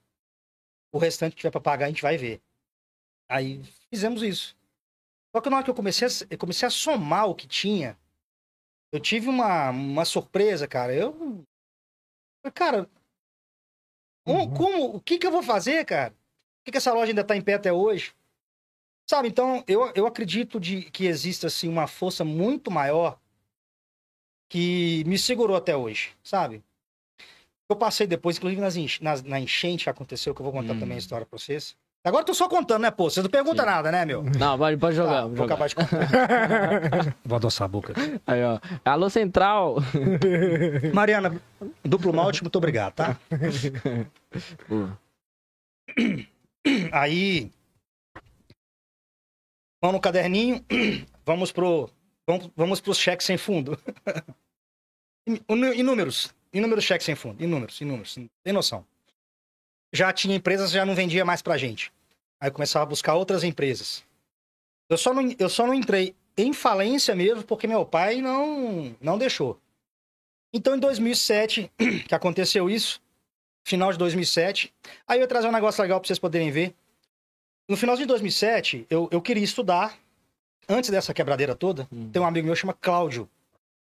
[0.91, 2.41] O restante que tiver para pagar, a gente vai ver.
[3.29, 4.55] Aí fizemos isso.
[5.35, 7.97] Só que na hora que eu comecei a, eu comecei a somar o que tinha,
[8.91, 10.93] eu tive uma, uma surpresa, cara.
[10.93, 11.45] Eu.
[12.53, 12.89] Cara,
[14.33, 14.53] Uhum.
[14.53, 16.11] Como, o que, que eu vou fazer, cara?
[16.11, 18.13] Por que, que essa loja ainda está em pé até hoje?
[19.09, 23.17] Sabe, então, eu, eu acredito de, que exista, assim, uma força muito maior
[24.49, 26.61] que me segurou até hoje, sabe?
[27.69, 30.79] Eu passei depois, inclusive nas, nas, na enchente que aconteceu, que eu vou contar hum.
[30.79, 31.75] também a história pra vocês.
[32.03, 33.09] Agora eu tô só contando, né, pô?
[33.09, 33.69] Você não pergunta Sim.
[33.69, 34.23] nada, né, meu?
[34.23, 35.19] Não, pode, pode jogar.
[35.19, 35.55] Ah, vou jogar.
[35.55, 37.15] acabar de contar.
[37.25, 37.93] vou adoçar a boca.
[38.25, 38.59] Aí, ó.
[38.85, 39.75] Alô, Central.
[40.93, 41.39] Mariana,
[41.83, 43.17] duplo malte, muito obrigado, tá?
[46.91, 47.51] Aí.
[49.81, 50.63] Vamos no caderninho.
[51.25, 51.89] Vamos pro.
[52.25, 53.77] Vamos, vamos pros cheques sem fundo.
[55.75, 56.33] Inúmeros.
[56.53, 57.43] Inúmeros cheques sem fundo.
[57.43, 58.17] Inúmeros, inúmeros.
[58.43, 58.85] Tem noção
[59.93, 61.91] já tinha empresas já não vendia mais pra gente.
[62.39, 64.03] Aí eu começava a buscar outras empresas.
[64.89, 69.17] Eu só não, eu só não entrei em falência mesmo porque meu pai não, não
[69.17, 69.59] deixou.
[70.53, 71.71] Então, em 2007,
[72.07, 73.01] que aconteceu isso,
[73.65, 74.73] final de 2007,
[75.07, 76.73] aí eu ia trazer um negócio legal pra vocês poderem ver.
[77.67, 79.97] No final de 2007, eu, eu queria estudar.
[80.69, 82.09] Antes dessa quebradeira toda, hum.
[82.11, 83.29] tem um amigo meu que chama Cláudio.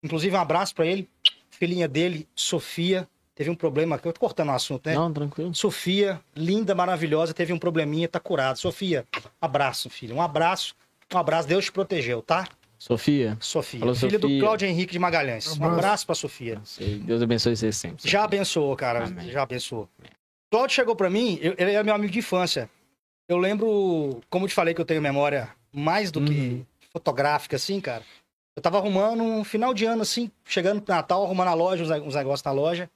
[0.04, 1.10] Inclusive, um abraço para ele.
[1.50, 4.96] Filhinha dele, Sofia teve um problema, eu tô cortando o assunto, né?
[4.96, 5.54] Não, tranquilo.
[5.54, 8.56] Sofia, linda, maravilhosa, teve um probleminha, tá curada.
[8.56, 9.06] Sofia,
[9.40, 10.16] abraço, filho.
[10.16, 10.76] Um abraço,
[11.14, 12.48] um abraço, Deus te protegeu, tá?
[12.80, 13.38] Sofia.
[13.40, 13.80] Sofia.
[13.80, 14.38] Falou, filha Sofia.
[14.38, 15.56] do Cláudio Henrique de Magalhães.
[15.58, 16.60] Um abraço pra Sofia.
[17.04, 18.02] Deus abençoe você sempre.
[18.02, 18.12] Sofia.
[18.12, 19.06] Já abençoou, cara.
[19.06, 19.30] Amém.
[19.30, 19.88] Já abençoou.
[20.52, 22.68] Cláudio chegou pra mim, eu, ele é meu amigo de infância.
[23.30, 26.26] Eu lembro, como te falei que eu tenho memória mais do uhum.
[26.26, 28.04] que fotográfica, assim, cara.
[28.56, 32.16] Eu tava arrumando um final de ano, assim, chegando pro Natal, arrumando a loja, uns
[32.16, 32.90] negócios na loja.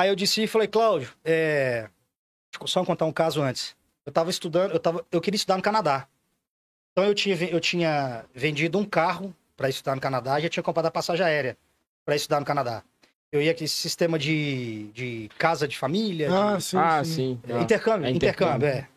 [0.00, 1.90] Aí eu disse e falei, Cláudio, é...
[2.50, 3.76] Deixa eu só contar um caso antes.
[4.06, 6.08] Eu tava estudando, eu, tava, eu queria estudar no Canadá.
[6.90, 10.62] Então eu tinha, eu tinha vendido um carro para estudar no Canadá e já tinha
[10.62, 11.54] comprado a passagem aérea
[12.02, 12.82] para estudar no Canadá.
[13.30, 16.30] Eu ia com esse sistema de, de casa de família.
[16.32, 16.62] Ah, de...
[16.64, 16.76] sim.
[16.78, 17.40] Ah, sim.
[17.46, 18.88] É, intercâmbio, é intercâmbio, intercâmbio, é.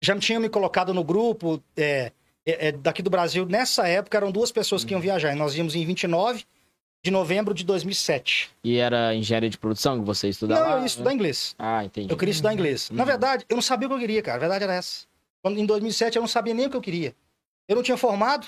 [0.00, 2.12] Já tinha me colocado no grupo é,
[2.46, 3.46] é, é, daqui do Brasil.
[3.46, 5.32] Nessa época eram duas pessoas que iam viajar.
[5.32, 6.46] E nós íamos em 29
[7.02, 8.50] de novembro de 2007.
[8.62, 10.64] E era engenharia de produção que você estudava?
[10.64, 11.54] Não, eu ia estudar inglês.
[11.58, 12.12] Ah, entendi.
[12.12, 12.90] Eu queria estudar inglês.
[12.90, 12.96] Uhum.
[12.96, 14.36] Na verdade, eu não sabia o que eu queria, cara.
[14.36, 15.06] A verdade era essa.
[15.44, 17.14] Em 2007, eu não sabia nem o que eu queria.
[17.66, 18.46] Eu não tinha formado,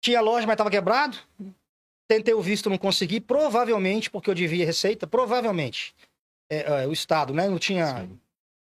[0.00, 1.18] tinha loja, mas estava quebrado.
[2.08, 3.20] Tentei o visto, não consegui.
[3.20, 5.94] Provavelmente, porque eu devia receita, provavelmente.
[6.50, 7.48] É, é, o Estado, né?
[7.48, 8.06] Não tinha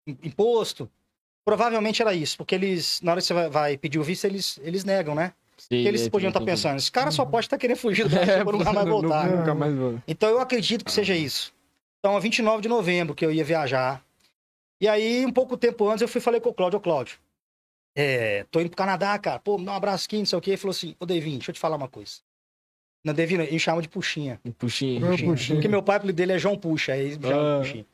[0.07, 0.19] Sim.
[0.23, 0.91] imposto.
[1.45, 4.61] Provavelmente era isso, porque eles, na hora que você vai, vai pedir o visto, eles,
[4.63, 5.35] eles negam, né?
[5.69, 8.11] Sim, que eles podiam estar tá pensando, esse cara só pode estar querendo fugir do
[8.15, 9.29] Brasil é, para nunca mais voltar.
[9.29, 9.75] Nunca mais
[10.09, 11.55] então eu acredito que seja isso.
[11.99, 14.05] Então, a 29 de novembro que eu ia viajar.
[14.81, 17.19] E aí, um pouco tempo antes, eu fui falei com o Cláudio, ô Cláudio,
[17.95, 20.41] é, tô indo pro Canadá, cara, pô, me dá um abraço aqui, não sei o
[20.41, 20.51] quê.
[20.51, 22.15] Ele falou assim, ô Devin, deixa eu te falar uma coisa.
[23.05, 24.41] Não, Devin, ele chama de Puxinha.
[24.59, 25.01] Puxinha.
[25.01, 25.31] Puxinha.
[25.31, 25.57] Puxinha.
[25.57, 27.61] Porque meu pai, o dele é João Puxa, aí ele chama ah.
[27.61, 27.87] de Puxinha.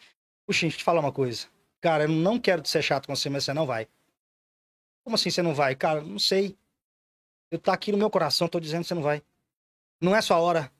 [0.46, 1.46] Puxinha, deixa eu te falar uma coisa.
[1.80, 3.86] Cara, eu não quero ser chato com você, mas você não vai.
[5.04, 5.74] Como assim você não vai?
[5.74, 6.56] Cara, não sei.
[7.50, 9.22] Eu tá aqui no meu coração, tô dizendo que você não vai.
[10.00, 10.70] Não é sua hora.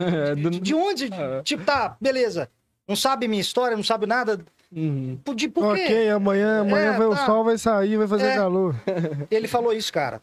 [0.00, 0.48] É, do...
[0.48, 1.12] De onde?
[1.12, 1.42] É.
[1.42, 2.48] Tipo, tá, beleza.
[2.86, 4.38] Não sabe minha história, não sabe nada.
[4.70, 5.20] Uhum.
[5.34, 5.82] De, por quê?
[5.82, 7.08] Ok, amanhã, amanhã é, vai, tá.
[7.08, 8.36] o sol vai sair, vai fazer é.
[8.36, 8.76] calor.
[9.28, 10.22] Ele falou isso, cara.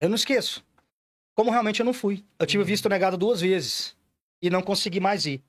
[0.00, 0.64] Eu não esqueço.
[1.34, 2.24] Como realmente eu não fui.
[2.38, 3.94] Eu tive visto negado duas vezes.
[4.40, 5.42] E não consegui mais ir.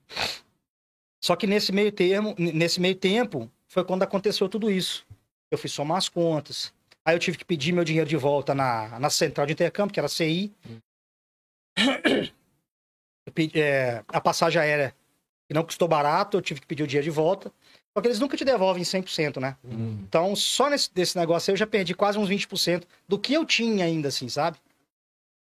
[1.20, 5.06] Só que nesse meio termo, nesse meio tempo, foi quando aconteceu tudo isso.
[5.50, 6.72] Eu fui somar as contas.
[7.08, 9.98] Aí eu tive que pedir meu dinheiro de volta na, na central de intercâmbio, que
[9.98, 10.52] era a CI.
[13.32, 14.94] Pedi, é, a passagem aérea,
[15.46, 17.50] que não custou barato, eu tive que pedir o dinheiro de volta.
[17.94, 19.56] Só que eles nunca te devolvem 100%, né?
[19.64, 20.00] Hum.
[20.06, 23.46] Então, só nesse desse negócio aí, eu já perdi quase uns 20% do que eu
[23.46, 24.58] tinha ainda, assim, sabe?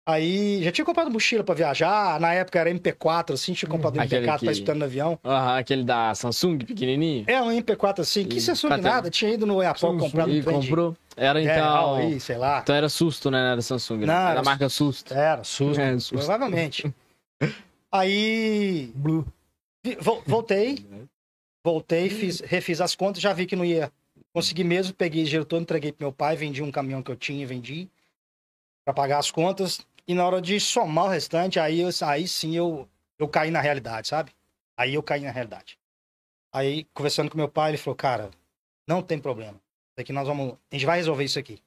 [0.05, 2.19] Aí, já tinha comprado mochila pra viajar.
[2.19, 4.45] Na época era MP4, assim, tinha comprado um MP4 que...
[4.45, 5.19] pra escutar no avião.
[5.23, 7.25] Aham, aquele da Samsung, pequenininho?
[7.27, 8.25] É, um MP4 assim.
[8.25, 10.97] Que Samsung nada, tinha ido no Apple comprado E comprou?
[11.15, 11.99] Era é, então...
[11.99, 12.59] É, aí, sei lá.
[12.63, 13.51] Então era susto, né?
[13.51, 14.05] Era Samsung, né?
[14.07, 15.13] Não, era, era marca susto.
[15.13, 15.79] Era, susto.
[15.79, 16.15] É, susto.
[16.15, 16.91] Provavelmente.
[17.91, 18.91] aí...
[18.95, 19.25] Blue.
[20.25, 20.85] Voltei.
[21.63, 23.91] Voltei, fiz, refiz as contas, já vi que não ia
[24.33, 24.93] conseguir mesmo.
[24.93, 27.87] Peguei dinheiro todo, entreguei pro meu pai, vendi um caminhão que eu tinha, vendi
[28.83, 29.85] para pagar as contas.
[30.07, 32.87] E na hora de somar o restante, aí, eu, aí sim eu,
[33.17, 34.31] eu caí na realidade, sabe?
[34.75, 35.77] Aí eu caí na realidade.
[36.51, 38.31] Aí, conversando com meu pai, ele falou, cara,
[38.87, 39.59] não tem problema.
[39.95, 40.57] Daqui nós vamos.
[40.71, 41.61] A gente vai resolver isso aqui.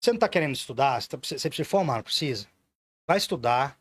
[0.00, 1.00] Você não tá querendo estudar?
[1.00, 2.46] Você, tá, você precisa formar, não precisa?
[3.06, 3.78] Vai estudar,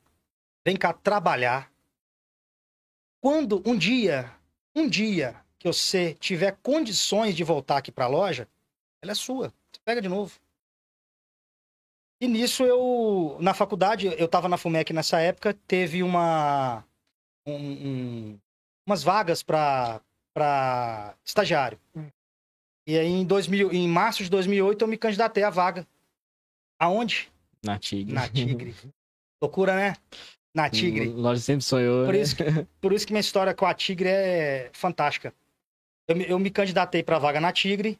[0.65, 1.71] vem cá trabalhar.
[3.21, 4.33] Quando um dia,
[4.75, 8.47] um dia que você tiver condições de voltar aqui para a loja,
[9.01, 9.53] ela é sua.
[9.71, 10.39] Você pega de novo.
[12.21, 16.83] E nisso eu, na faculdade, eu estava na FUMEC nessa época, teve uma,
[17.47, 18.39] um, um,
[18.85, 20.01] umas vagas para
[21.23, 21.79] estagiário.
[21.95, 22.09] Hum.
[22.85, 25.87] E aí em, 2000, em março de 2008 eu me candidatei à vaga.
[26.77, 27.31] Aonde?
[27.63, 28.13] Na Tigre.
[28.13, 28.75] Na Tigre.
[29.41, 29.95] Loucura, né?
[30.53, 31.07] Na Tigre.
[31.07, 32.05] Loja sempre sonhou.
[32.05, 32.21] Por, né?
[32.21, 32.43] isso que,
[32.81, 35.33] por isso que minha história com a Tigre é fantástica.
[36.07, 37.97] Eu, eu me candidatei para a vaga na Tigre,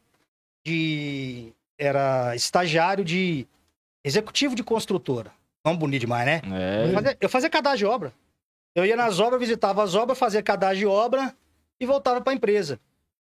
[0.66, 3.46] de era estagiário de
[4.04, 5.32] Executivo de construtora.
[5.64, 6.42] Nome bonito demais, né?
[6.52, 6.88] É.
[6.88, 8.12] Eu, fazia, eu fazia cadastro de obra.
[8.74, 11.34] Eu ia nas obras, visitava as obras, fazia cadastro de obra
[11.78, 12.80] e voltava para a empresa.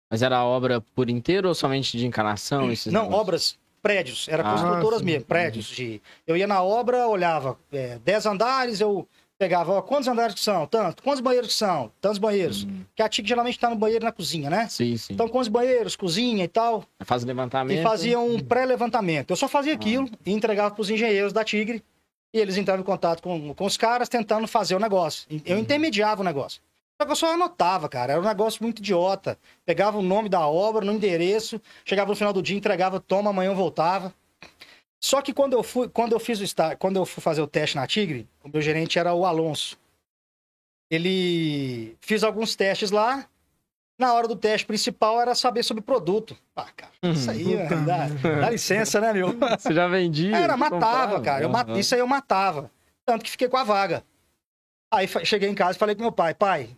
[0.09, 2.61] Mas era obra por inteiro ou somente de encarnação?
[2.61, 2.95] Não, negócios?
[2.95, 4.27] obras, prédios.
[4.29, 5.05] Era ah, construtoras sim.
[5.05, 5.65] mesmo, prédios.
[5.67, 6.01] De...
[6.27, 9.07] Eu ia na obra, olhava é, 10 andares, eu
[9.41, 10.67] Pegava, ó, quantos andares que são?
[10.67, 11.01] Tanto.
[11.01, 11.91] Quantos banheiros que são?
[11.99, 12.63] Tantos banheiros.
[12.63, 12.83] Hum.
[12.95, 14.67] Que a TIC geralmente tá no banheiro na cozinha, né?
[14.69, 15.13] Sim, sim.
[15.13, 16.83] Então, quantos banheiros, cozinha e tal.
[16.99, 17.79] Faz levantamento.
[17.79, 19.31] E fazia um pré-levantamento.
[19.31, 19.75] Eu só fazia ah.
[19.75, 21.83] aquilo e entregava pros engenheiros da Tigre.
[22.31, 25.25] E eles entravam em contato com, com os caras tentando fazer o negócio.
[25.43, 25.61] Eu uhum.
[25.63, 26.61] intermediava o negócio.
[27.01, 28.13] Só que eu só anotava, cara.
[28.13, 29.39] Era um negócio muito idiota.
[29.65, 33.49] Pegava o nome da obra, no endereço, chegava no final do dia, entregava, toma, amanhã
[33.49, 34.13] eu voltava.
[35.01, 37.47] Só que quando eu fui, quando eu fiz o estágio, quando eu fui fazer o
[37.47, 39.77] teste na Tigre, o meu gerente era o Alonso.
[40.91, 43.27] Ele fiz alguns testes lá.
[43.97, 46.37] Na hora do teste principal era saber sobre o produto.
[46.55, 47.85] Ah, cara, isso aí, uhum.
[47.85, 49.29] dá, dá, licença, né, meu?
[49.57, 50.37] Você já vendia?
[50.37, 51.43] Era, matava, cara.
[51.43, 51.77] Eu, uhum.
[51.77, 52.71] Isso aí eu matava.
[53.05, 54.03] Tanto que fiquei com a vaga.
[54.93, 56.75] Aí cheguei em casa e falei com meu pai, pai,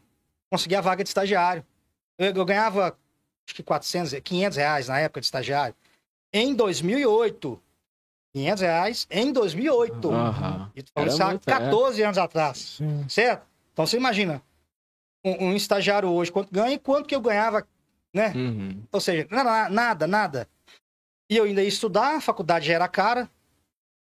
[0.50, 1.66] consegui a vaga de estagiário.
[2.18, 2.98] Eu, eu ganhava,
[3.46, 5.76] acho que 400, 500 reais na época de estagiário.
[6.32, 7.60] Em 2008,
[8.34, 10.10] 500 reais em 2008.
[10.10, 10.68] Uhum.
[10.76, 12.06] E falando isso há 14 é.
[12.06, 12.58] anos atrás.
[12.78, 13.06] Sim.
[13.08, 13.46] Certo?
[13.72, 14.42] Então você imagina,
[15.24, 17.66] um, um, estagiário hoje, quanto ganha e quanto que eu ganhava,
[18.14, 18.34] né?
[18.36, 18.84] Uhum.
[18.92, 20.50] Ou seja, nada, nada, nada.
[21.30, 23.30] E eu ainda ia estudar, a faculdade já era cara.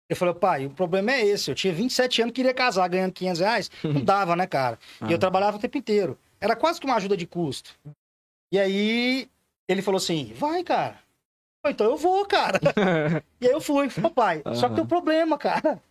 [0.09, 1.51] Eu falei, pai, o problema é esse.
[1.51, 3.71] Eu tinha 27 anos, queria casar ganhando 500 reais.
[3.83, 4.79] Não dava, né, cara?
[5.07, 5.19] E eu ah.
[5.19, 6.17] trabalhava o tempo inteiro.
[6.41, 7.77] Era quase que uma ajuda de custo.
[8.51, 9.29] E aí,
[9.67, 10.97] ele falou assim, vai, cara
[11.65, 12.59] então eu vou, cara.
[13.41, 14.41] e aí eu fui, papai.
[14.45, 14.55] Uhum.
[14.55, 15.81] Só que tem um problema, cara.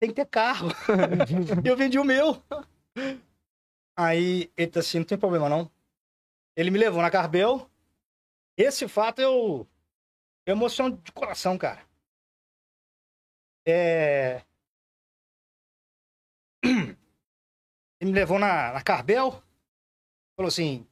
[0.00, 0.68] Tem que ter carro.
[1.64, 2.42] eu vendi o meu.
[3.98, 5.70] Aí ele tá assim, não tem problema não.
[6.56, 7.70] Ele me levou na Carbel.
[8.56, 9.66] Esse fato eu.
[10.46, 11.84] Eu emociono de coração, cara.
[13.66, 14.42] É.
[18.00, 19.42] Ele me levou na, na Carbel.
[20.36, 20.86] Falou assim: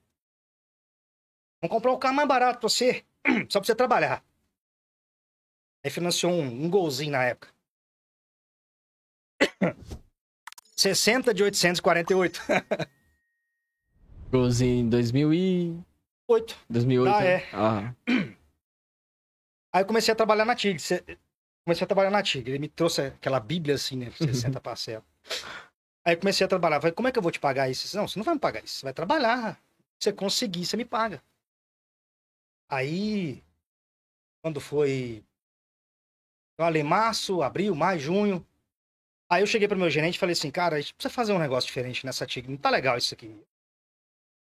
[1.62, 3.04] Vamos comprar o carro mais barato pra você.
[3.48, 4.24] Só pra você trabalhar.
[5.84, 7.52] Aí financiou um, um golzinho na época.
[10.76, 12.40] 60 de 848.
[14.30, 16.56] golzinho em 2008.
[16.68, 17.14] 2008.
[17.14, 17.46] Ah, é.
[18.10, 18.34] Uhum.
[19.72, 20.82] Aí eu comecei a trabalhar na Tigre.
[21.64, 22.52] Comecei a trabalhar na Tigre.
[22.52, 24.10] Ele me trouxe aquela bíblia assim, né?
[24.18, 25.04] 60 parcelas.
[26.04, 26.80] Aí eu comecei a trabalhar.
[26.80, 27.96] Falei, como é que eu vou te pagar isso?
[27.96, 28.74] Não, você não vai me pagar isso.
[28.78, 29.54] Você vai trabalhar.
[29.98, 31.22] Se você conseguir, você me paga.
[32.74, 33.42] Aí,
[34.42, 35.22] quando foi.
[36.58, 38.46] Eu ali, março, abril, maio, junho.
[39.30, 41.38] Aí eu cheguei pro meu gerente e falei assim, cara, a gente precisa fazer um
[41.38, 42.48] negócio diferente nessa TIG.
[42.48, 43.34] Não tá legal isso aqui.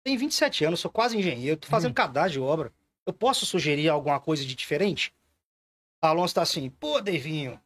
[0.06, 1.96] Tenho 27 anos, sou quase engenheiro, tô fazendo uhum.
[1.96, 2.72] cadastro de obra.
[3.06, 5.14] Eu posso sugerir alguma coisa de diferente?
[6.02, 7.60] A Alonso tá assim, pô, Devinho,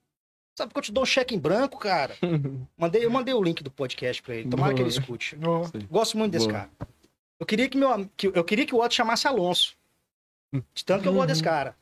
[0.57, 2.15] sabe que eu te dou um cheque em branco, cara?
[2.77, 4.49] mandei, eu mandei o link do podcast pra ele.
[4.49, 5.35] Tomara que ele escute.
[5.89, 6.59] Gosto muito desse Boa.
[6.59, 6.71] cara.
[7.39, 9.75] Eu queria que, meu, que, eu queria que o Otto chamasse Alonso.
[10.51, 11.75] De tanto que eu gosto desse cara.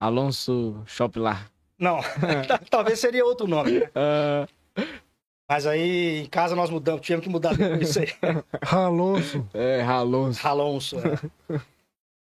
[0.00, 1.50] Alonso Shoplar.
[1.78, 2.00] Não,
[2.70, 3.80] talvez seria outro nome.
[3.80, 3.86] Né?
[3.86, 4.80] Uh...
[5.48, 8.08] Mas aí em casa nós mudamos, tivemos que mudar isso aí.
[8.72, 9.46] Alonso.
[9.52, 10.46] É, Alonso.
[10.46, 11.60] Alonso, é.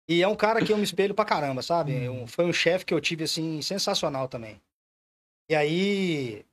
[0.08, 2.08] E é um cara que eu me espelho pra caramba, sabe?
[2.08, 4.60] Um, foi um chefe que eu tive, assim, sensacional também.
[5.48, 6.44] E aí,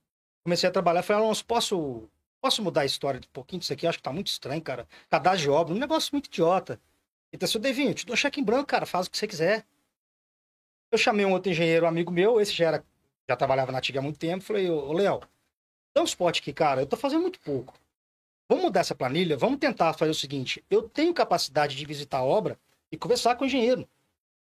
[0.44, 2.08] comecei a trabalhar, falei, Alonso, posso,
[2.40, 3.88] posso mudar a história um pouquinho disso aqui?
[3.88, 4.88] Acho que tá muito estranho, cara.
[5.10, 6.80] Cadastro de obra, um negócio muito idiota.
[7.32, 9.66] Então, seu Devinho, te dou cheque em branco, cara, faz o que você quiser.
[10.92, 12.86] Eu chamei um outro engenheiro, um amigo meu, esse já era,
[13.30, 15.20] já trabalhava na TIG há muito tempo, falei, ô, Léo,
[15.94, 17.74] dá um spot aqui, cara, eu tô fazendo muito pouco.
[18.50, 22.24] Vamos mudar essa planilha, vamos tentar fazer o seguinte, eu tenho capacidade de visitar a
[22.24, 22.58] obra
[22.90, 23.88] e conversar com o engenheiro.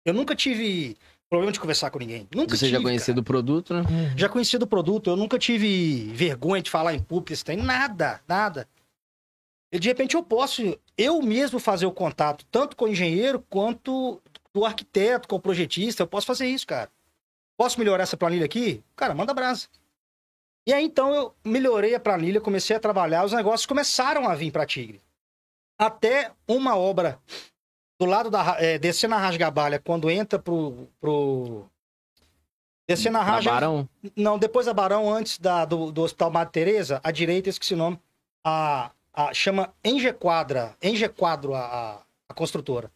[0.04, 0.98] Eu nunca tive
[1.30, 2.28] problema de conversar com ninguém.
[2.34, 3.82] Nunca Você tive, já conhecia do produto, né?
[4.16, 8.68] Já conhecia do produto, eu nunca tive vergonha de falar em público, tem nada, nada.
[9.74, 14.22] E de repente eu posso eu mesmo fazer o contato, tanto com o engenheiro quanto
[14.52, 16.04] do arquiteto, com o projetista.
[16.04, 16.88] Eu posso fazer isso, cara.
[17.56, 18.84] Posso melhorar essa planilha aqui?
[18.94, 19.66] Cara, manda brasa.
[20.64, 24.52] E aí então eu melhorei a planilha, comecei a trabalhar, os negócios começaram a vir
[24.52, 25.02] para Tigre.
[25.76, 27.18] Até uma obra
[27.98, 28.56] do lado da.
[28.60, 30.88] É, descendo a Rasgabalha, quando entra pro.
[31.00, 31.68] pro...
[32.86, 33.50] Descendo a Rasga.
[33.50, 33.88] Barão?
[34.14, 37.78] Não, depois da Barão, antes da, do, do Hospital Madre Teresa, à direita, esqueci o
[37.78, 37.98] nome.
[38.44, 40.76] A, a, chama Engequadra.
[40.82, 42.90] Engequadro, a, a, a construtora.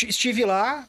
[0.00, 0.88] Estive lá,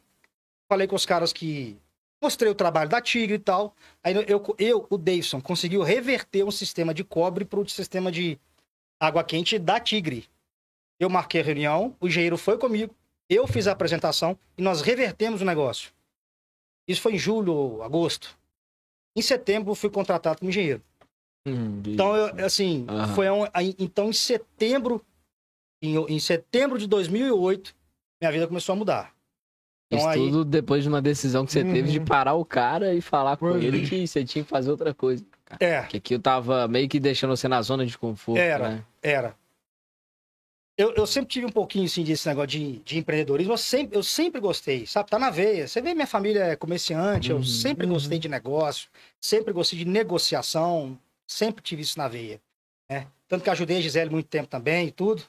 [0.67, 1.77] falei com os caras que.
[2.21, 3.75] Mostrei o trabalho da Tigre e tal.
[4.01, 8.39] Aí eu, eu o Davidson, conseguiu reverter um sistema de cobre para o sistema de
[8.99, 10.27] água quente da Tigre.
[10.99, 12.95] Eu marquei a reunião, o engenheiro foi comigo,
[13.29, 15.91] eu fiz a apresentação e nós revertemos o negócio.
[16.87, 18.37] Isso foi em julho, agosto.
[19.15, 20.81] Em setembro, fui contratado como engenheiro.
[21.45, 23.07] Hum, então, eu, assim, uhum.
[23.13, 23.45] foi um,
[23.77, 25.03] então em setembro,
[25.81, 27.75] em, em, setembro de 2008,
[28.19, 29.15] minha vida começou a mudar.
[29.91, 30.19] Então, Isso aí...
[30.19, 31.73] tudo depois de uma decisão que você uhum.
[31.73, 34.93] teve de parar o cara e falar com ele que você tinha que fazer outra
[34.93, 35.23] coisa.
[35.45, 35.63] Cara.
[35.63, 35.83] É.
[35.83, 38.39] Que aqui eu tava meio que deixando você na zona de conforto.
[38.39, 38.85] Era, né?
[39.03, 39.35] era
[40.77, 43.53] eu, eu sempre tive um pouquinho assim desse negócio de, de empreendedorismo.
[43.53, 45.09] Eu sempre, eu sempre gostei, sabe?
[45.09, 45.67] Tá na veia.
[45.67, 47.93] Você vê minha família é comerciante, eu sempre uhum.
[47.93, 48.89] gostei de negócio,
[49.21, 52.41] sempre gostei de negociação, sempre tive isso na veia.
[52.89, 53.07] Né?
[53.27, 55.23] Tanto que ajudei a Gisele muito tempo também e tudo.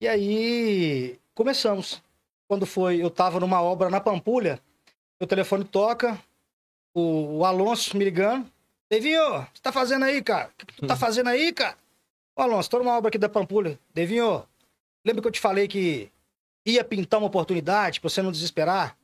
[0.00, 2.02] E aí começamos.
[2.46, 4.60] Quando foi, eu tava numa obra na Pampulha,
[5.18, 6.20] o telefone toca,
[6.94, 8.50] o, o Alonso me ligando.
[8.90, 10.48] Devinho, o que você tá fazendo aí, cara?
[10.48, 11.76] O que tu tá fazendo aí, cara?
[12.36, 13.78] Ô, Alonso, tô numa obra aqui da Pampulha.
[13.94, 14.46] Devinho,
[15.04, 16.10] Lembra que eu te falei que
[16.64, 18.96] ia pintar uma oportunidade pra você não desesperar?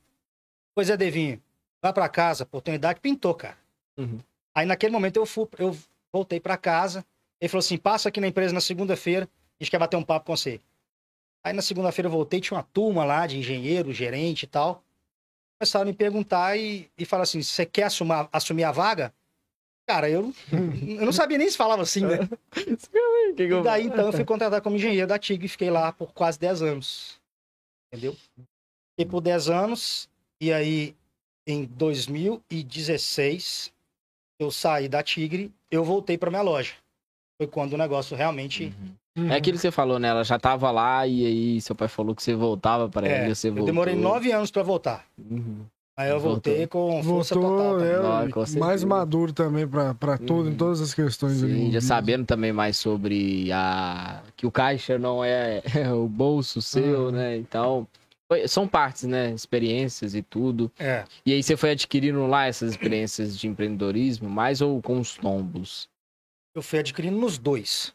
[0.75, 1.41] Pois é, Devinho.
[1.83, 3.59] Vai para casa, oportunidade pintou, cara.
[3.99, 4.19] Uhum.
[4.55, 5.77] Aí naquele momento eu, fui, eu
[6.13, 7.05] voltei para casa.
[7.41, 10.27] Ele falou assim: passa aqui na empresa na segunda-feira, a gente quer bater um papo
[10.27, 10.61] com você.
[11.45, 14.83] Aí na segunda-feira eu voltei, tinha uma turma lá de engenheiro, gerente e tal.
[15.59, 19.15] Começaram a me perguntar e, e falaram assim: você quer assumar, assumir a vaga?
[19.89, 22.19] Cara, eu, eu não sabia nem se falava assim, né?
[23.37, 26.39] e daí então eu fui contratado como engenheiro da TIG e fiquei lá por quase
[26.39, 27.21] 10 anos.
[27.93, 28.17] Entendeu?
[28.93, 30.09] Fiquei por 10 anos
[30.41, 30.95] e aí
[31.45, 33.73] em 2016
[34.41, 36.73] eu saí da Tigre, eu voltei para minha loja.
[37.41, 38.65] Foi quando o negócio realmente.
[38.65, 39.23] Uhum.
[39.23, 39.33] Uhum.
[39.33, 40.09] É aquilo que você falou, né?
[40.09, 43.35] Ela já tava lá e aí seu pai falou que você voltava para é, ela.
[43.35, 43.67] Você eu voltou.
[43.67, 45.05] demorei nove anos para voltar.
[45.19, 45.65] Uhum.
[45.97, 47.81] Aí eu voltei com força Voltou, total.
[47.81, 50.57] É, Não, com mais maduro também para tudo, em uhum.
[50.57, 51.41] todas as questões.
[51.41, 56.63] Sim, já sabendo também mais sobre a que o caixa não é, é o bolso
[56.63, 57.11] seu, uhum.
[57.11, 57.37] né?
[57.37, 57.87] Então,
[58.49, 59.31] são partes, né?
[59.33, 60.71] Experiências e tudo.
[60.79, 61.05] É.
[61.25, 65.89] E aí você foi adquirindo lá essas experiências de empreendedorismo, mais ou com os tombos?
[66.55, 67.95] Eu fui adquirindo nos dois.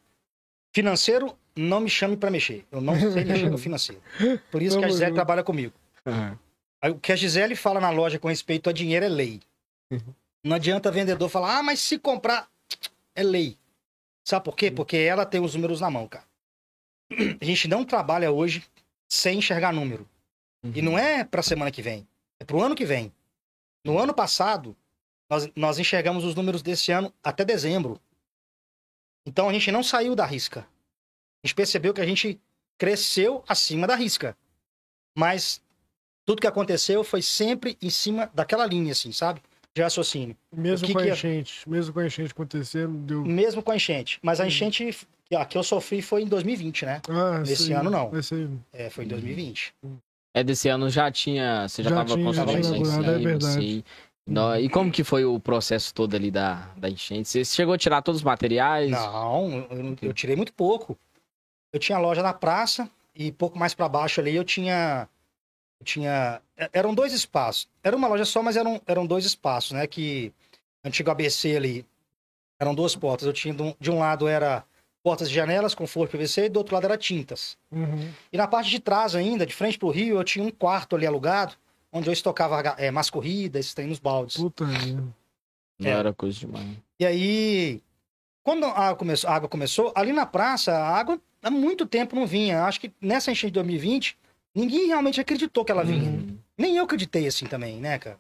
[0.73, 2.65] Financeiro, não me chame para mexer.
[2.71, 4.01] Eu não sei mexer no financeiro.
[4.51, 5.73] Por isso que a Gisele trabalha comigo.
[6.05, 6.91] Uhum.
[6.91, 9.41] O que a Gisele fala na loja com respeito a dinheiro é lei.
[9.91, 10.13] Uhum.
[10.43, 12.47] Não adianta vendedor falar, ah, mas se comprar,
[13.15, 13.57] é lei.
[14.23, 14.67] Sabe por quê?
[14.67, 14.75] Uhum.
[14.75, 16.25] Porque ela tem os números na mão, cara.
[17.39, 18.63] A gente não trabalha hoje
[19.07, 20.07] sem enxergar número.
[20.65, 20.71] Uhum.
[20.75, 22.07] E não é pra semana que vem,
[22.39, 23.13] é pro ano que vem.
[23.83, 24.75] No ano passado,
[25.29, 27.99] nós, nós enxergamos os números desse ano até dezembro.
[29.27, 30.61] Então a gente não saiu da risca.
[30.61, 32.39] A gente percebeu que a gente
[32.79, 34.35] cresceu acima da risca.
[35.15, 35.61] Mas
[36.25, 39.41] tudo que aconteceu foi sempre em cima daquela linha, assim, sabe?
[39.73, 40.35] De raciocínio.
[40.51, 41.69] Mesmo com a enchente, é...
[41.69, 43.23] mesmo com a enchente acontecendo, deu...
[43.23, 44.19] Mesmo com a enchente.
[44.23, 47.01] Mas a enchente a que eu sofri foi em 2020, né?
[47.09, 48.15] Ah, Nesse ano, não.
[48.17, 48.49] Esse...
[48.73, 49.73] É, foi em 2020.
[50.35, 51.65] É, desse ano já tinha...
[51.65, 53.85] Você já, já estava construindo já tinha é verdade.
[54.27, 57.29] Não, e como que foi o processo todo ali da, da enchente?
[57.29, 58.91] Você chegou a tirar todos os materiais?
[58.91, 60.97] Não, eu, eu tirei muito pouco.
[61.71, 65.07] Eu tinha loja na praça e pouco mais para baixo ali eu tinha
[65.79, 66.41] eu tinha
[66.73, 67.69] eram dois espaços.
[67.83, 70.33] Era uma loja só, mas eram, eram dois espaços, né, que
[70.83, 71.85] antigo ABC ali
[72.59, 73.27] eram duas portas.
[73.27, 74.65] Eu tinha de um lado era
[75.05, 77.55] portas de janelas com forro PVC e do outro lado era tintas.
[77.71, 78.09] Uhum.
[78.33, 81.05] E na parte de trás ainda, de frente pro rio, eu tinha um quarto ali
[81.05, 81.53] alugado
[81.91, 84.35] onde eu estocava é, mais corrida, esses tem nos baldes.
[84.35, 85.13] Puta Não
[85.79, 85.89] é.
[85.91, 86.67] era coisa demais.
[86.99, 87.81] E aí,
[88.41, 92.15] quando a água, começou, a água começou, ali na praça, a água há muito tempo
[92.15, 92.63] não vinha.
[92.63, 94.17] Acho que nessa enchente de 2020,
[94.55, 96.09] ninguém realmente acreditou que ela vinha.
[96.09, 96.35] Uhum.
[96.57, 98.17] Nem eu acreditei assim também, né, cara?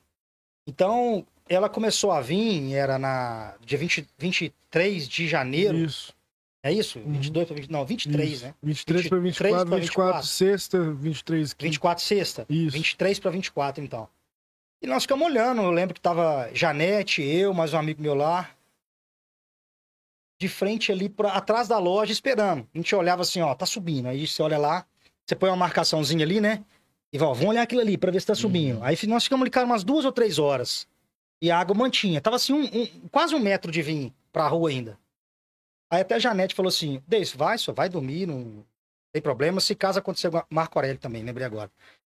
[0.67, 5.77] Então, ela começou a vir, era na dia 20, 23 de janeiro.
[5.79, 6.14] Isso.
[6.65, 6.97] É isso?
[6.97, 7.11] Uhum.
[7.11, 8.45] 22 para 20, não, 23, isso.
[8.45, 8.55] né?
[8.63, 11.63] 23 para 24, 24, 24, sexta, 23 quinta.
[11.63, 12.45] 24 sexta.
[12.49, 12.71] Isso.
[12.71, 14.09] 23 para 24, então.
[14.81, 18.49] E nós ficamos olhando, eu lembro que tava Janete, eu, mais um amigo meu lá,
[20.41, 22.67] de frente ali pra, atrás da loja esperando.
[22.73, 24.07] A gente olhava assim, ó, tá subindo.
[24.07, 24.87] Aí você olha lá,
[25.23, 26.65] você põe uma marcaçãozinha ali, né?
[27.13, 28.77] E ó, vamos olhar aquilo ali para ver se tá subindo.
[28.77, 28.83] Uhum.
[28.83, 30.87] Aí nós ficamos ali, cara, umas duas ou três horas.
[31.39, 32.19] E a água mantinha.
[32.19, 34.97] Tava assim, um, um, quase um metro de vinho pra rua ainda.
[35.95, 38.65] Aí até a Janete falou assim: Deis, vai, só vai dormir, não
[39.13, 39.61] tem problema.
[39.61, 40.45] Se caso acontecer alguma.
[40.49, 41.71] Marco Aurélio também, lembrei agora.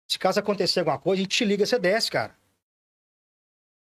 [0.09, 2.35] Se caso acontecer alguma coisa, a gente te liga, você desce, cara.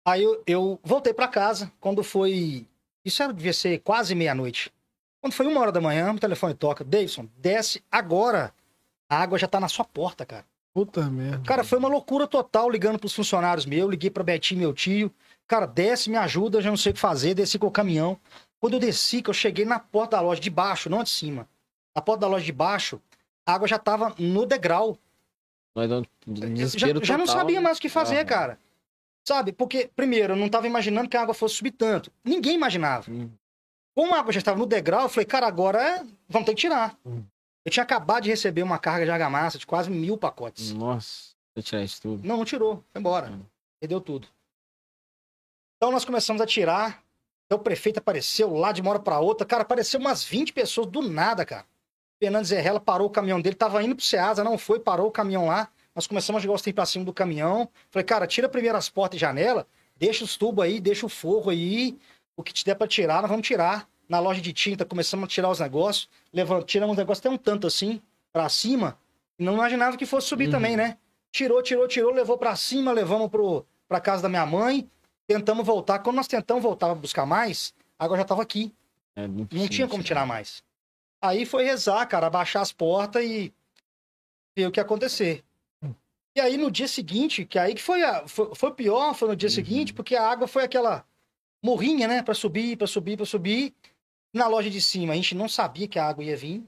[0.05, 2.67] Aí eu, eu voltei para casa, quando foi.
[3.05, 4.73] Isso era, devia ser quase meia-noite.
[5.21, 6.83] Quando foi uma hora da manhã, o telefone toca.
[6.83, 8.53] Davidson, desce agora.
[9.09, 10.45] A água já tá na sua porta, cara.
[10.75, 11.43] Puta merda.
[11.47, 13.89] Cara, foi uma loucura total ligando pros funcionários meus.
[13.89, 15.13] Liguei pra Betinho, meu tio.
[15.47, 17.35] Cara, desce, me ajuda, já não sei o que fazer.
[17.35, 18.19] Desci com o caminhão.
[18.67, 21.49] Quando eu desci, que eu cheguei na porta da loja de baixo, não de cima.
[21.95, 23.01] A porta da loja de baixo,
[23.47, 24.99] a água já tava no degrau.
[25.73, 28.59] Mas não, já, já não sabia mais o que fazer, cara.
[29.25, 29.53] Sabe?
[29.53, 32.11] Porque, primeiro, eu não tava imaginando que a água fosse subir tanto.
[32.25, 33.09] Ninguém imaginava.
[33.09, 33.31] Hum.
[33.95, 36.05] Como a água já estava no degrau, eu falei, cara, agora é...
[36.29, 36.99] vamos ter que tirar.
[37.07, 37.23] Hum.
[37.65, 40.73] Eu tinha acabado de receber uma carga de argamassa de quase mil pacotes.
[40.73, 42.27] Nossa, eu tirar isso tudo.
[42.27, 42.83] Não, não tirou.
[42.93, 43.31] Foi embora.
[43.31, 43.45] Hum.
[43.79, 44.27] Perdeu tudo.
[45.77, 47.06] Então nós começamos a tirar.
[47.47, 49.47] Então o prefeito apareceu lá de uma hora para outra.
[49.47, 51.65] Cara, apareceu umas 20 pessoas do nada, cara.
[52.19, 55.47] Fernando Zerrella parou o caminhão dele, tava indo pro Ceasa, não foi, parou o caminhão
[55.47, 55.69] lá.
[55.95, 57.69] Nós começamos a jogar os trem pra cima do caminhão.
[57.91, 59.67] Falei, cara, tira primeiro as portas e janela,
[59.97, 61.99] deixa os tubos aí, deixa o forro aí.
[62.37, 63.89] O que te der pra tirar, nós vamos tirar.
[64.09, 66.09] Na loja de tinta, começamos a tirar os negócios.
[66.33, 66.65] Levant...
[66.65, 68.01] Tiramos os negócios até um tanto assim,
[68.33, 68.99] pra cima.
[69.39, 70.53] Não imaginava que fosse subir uhum.
[70.53, 70.97] também, né?
[71.33, 74.89] Tirou, tirou, tirou, levou pra cima, levamos pro, pra casa da minha mãe.
[75.29, 75.99] Tentamos voltar.
[76.01, 78.73] Quando nós tentamos voltar para buscar mais, a água já estava aqui.
[79.15, 80.63] É, não, não tinha como tirar mais.
[81.21, 83.53] Aí foi rezar, cara, abaixar as portas e
[84.57, 85.43] ver o que ia acontecer.
[86.37, 89.37] E aí no dia seguinte, que aí que foi, a, foi, foi pior, foi no
[89.37, 89.55] dia uhum.
[89.55, 91.03] seguinte, porque a água foi aquela
[91.65, 93.75] morrinha, né, para subir, para subir, para subir.
[94.35, 96.63] Na loja de cima, a gente não sabia que a água ia vir.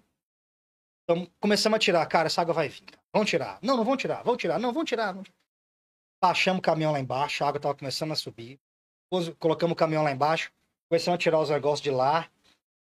[1.05, 2.83] Então começamos a tirar, cara, essa água vai vir.
[3.13, 3.59] Vamos tirar.
[3.61, 5.13] Não, não vão tirar, vão tirar, não, vão tirar.
[5.13, 5.37] Vão tirar.
[6.21, 8.59] Baixamos o caminhão lá embaixo, a água tava começando a subir.
[9.39, 10.53] Colocamos o caminhão lá embaixo,
[10.89, 12.29] começamos a tirar os negócios de lá.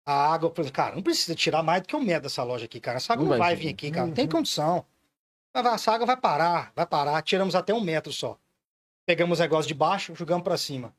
[0.05, 2.97] A água, cara, não precisa tirar mais do que o metro dessa loja aqui, cara.
[2.97, 4.07] Essa água não, não vai vir aqui, cara.
[4.07, 4.31] Não tem uhum.
[4.31, 4.85] condição.
[5.53, 7.21] Essa água vai parar, vai parar.
[7.21, 8.39] Tiramos até um metro só.
[9.05, 10.95] Pegamos os negócios de baixo, jogamos para cima.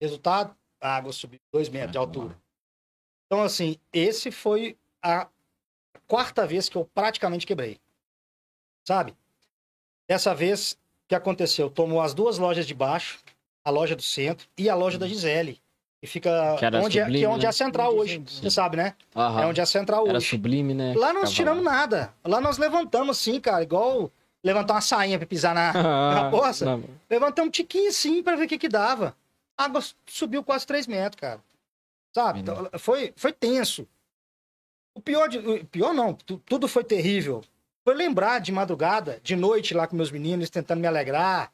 [0.00, 2.36] Resultado, a água subiu dois metros de altura.
[3.26, 5.28] Então, assim, esse foi a
[6.06, 7.78] quarta vez que eu praticamente quebrei.
[8.86, 9.14] Sabe?
[10.08, 10.76] Dessa vez,
[11.10, 11.68] que aconteceu?
[11.68, 13.18] Tomou as duas lojas de baixo,
[13.64, 15.60] a loja do centro e a loja da Gisele.
[16.00, 17.46] Que fica que onde, sublime, é, que é onde né?
[17.46, 18.22] é a central hoje.
[18.24, 18.94] Você sabe, né?
[19.14, 19.42] Aham.
[19.42, 20.10] É onde é a central hoje.
[20.10, 20.94] Era sublime, né?
[20.96, 21.72] Lá nós tiramos lá.
[21.72, 22.14] nada.
[22.24, 24.08] Lá nós levantamos assim, cara, igual
[24.42, 26.80] levantar uma sainha pra pisar na, ah, na poça.
[27.10, 29.14] Levantamos um tiquinho assim pra ver o que que dava.
[29.58, 31.40] A água subiu quase 3 metros, cara.
[32.14, 32.38] Sabe?
[32.38, 33.86] Então, foi, foi tenso.
[34.94, 37.42] O pior, de, o pior não, tudo foi terrível.
[37.84, 41.50] Foi lembrar de madrugada, de noite lá com meus meninos, tentando me alegrar.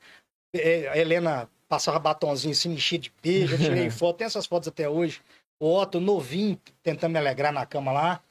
[0.54, 4.46] É, a Helena passava batonzinho assim, me enchia de beijo, eu tirei foto, tem essas
[4.46, 5.20] fotos até hoje.
[5.60, 8.22] O Otto, novinho, tentando me alegrar na cama lá.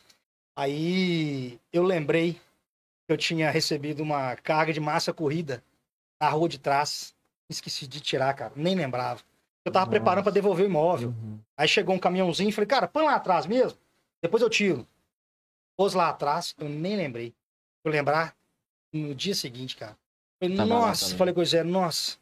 [0.56, 5.64] Aí eu lembrei que eu tinha recebido uma carga de massa corrida
[6.22, 7.16] na rua de trás.
[7.50, 9.22] Esqueci de tirar, cara, nem lembrava.
[9.64, 9.92] Eu tava Nossa.
[9.92, 11.10] preparando para devolver o imóvel.
[11.10, 11.40] Uhum.
[11.58, 13.78] Aí chegou um caminhãozinho, falei, cara, põe lá atrás mesmo,
[14.22, 14.88] depois eu tiro.
[15.78, 17.34] Pôs lá atrás, eu nem lembrei
[17.88, 18.36] eu lembrar
[18.94, 19.98] no dia seguinte, cara.
[20.40, 22.18] Falei, nossa, lá, falei com o Zé, nossa,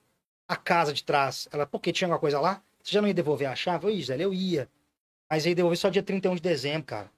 [0.47, 1.47] a casa de trás.
[1.51, 2.61] Ela, por que tinha alguma coisa lá?
[2.81, 3.87] Você já não ia devolver a chave?
[3.87, 4.69] Eu, Zé, eu ia.
[5.29, 7.11] Mas aí devolvi só dia 31 de dezembro, cara.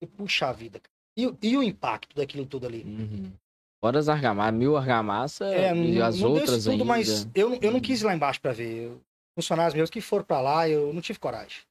[0.00, 0.90] E, puxa vida, cara.
[1.16, 2.82] E, e o impacto daquilo tudo ali?
[2.82, 3.32] Uhum.
[3.80, 6.84] Fora as argamassas, mil argamassas é, e as não outras tudo, ainda.
[6.84, 8.92] Mas eu, eu não quis ir lá embaixo para ver.
[9.34, 11.62] Funcionários meus que foram para lá, eu não tive coragem.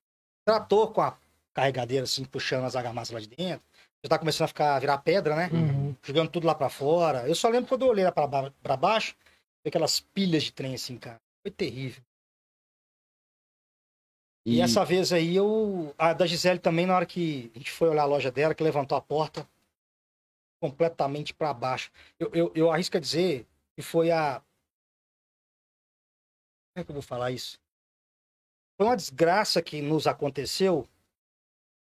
[0.43, 1.15] Trator com a
[1.53, 3.61] carregadeira assim, puxando as argamassas lá de dentro.
[4.03, 5.49] Já tá começando a ficar, virar pedra, né?
[5.51, 5.95] Uhum.
[6.01, 7.27] Jogando tudo lá para fora.
[7.27, 9.15] Eu só lembro quando eu olhei lá para baixo,
[9.65, 11.19] aquelas pilhas de trem assim, cara.
[11.41, 12.01] Foi terrível.
[14.45, 14.57] E...
[14.57, 15.93] e, essa vez aí, eu.
[15.97, 18.63] A da Gisele também, na hora que a gente foi olhar a loja dela, que
[18.63, 19.47] levantou a porta
[20.61, 21.91] completamente para baixo.
[22.17, 23.45] Eu, eu, eu arrisco a dizer
[23.75, 24.41] que foi a.
[26.73, 27.59] Como é que eu vou falar isso?
[28.77, 30.87] Foi uma desgraça que nos aconteceu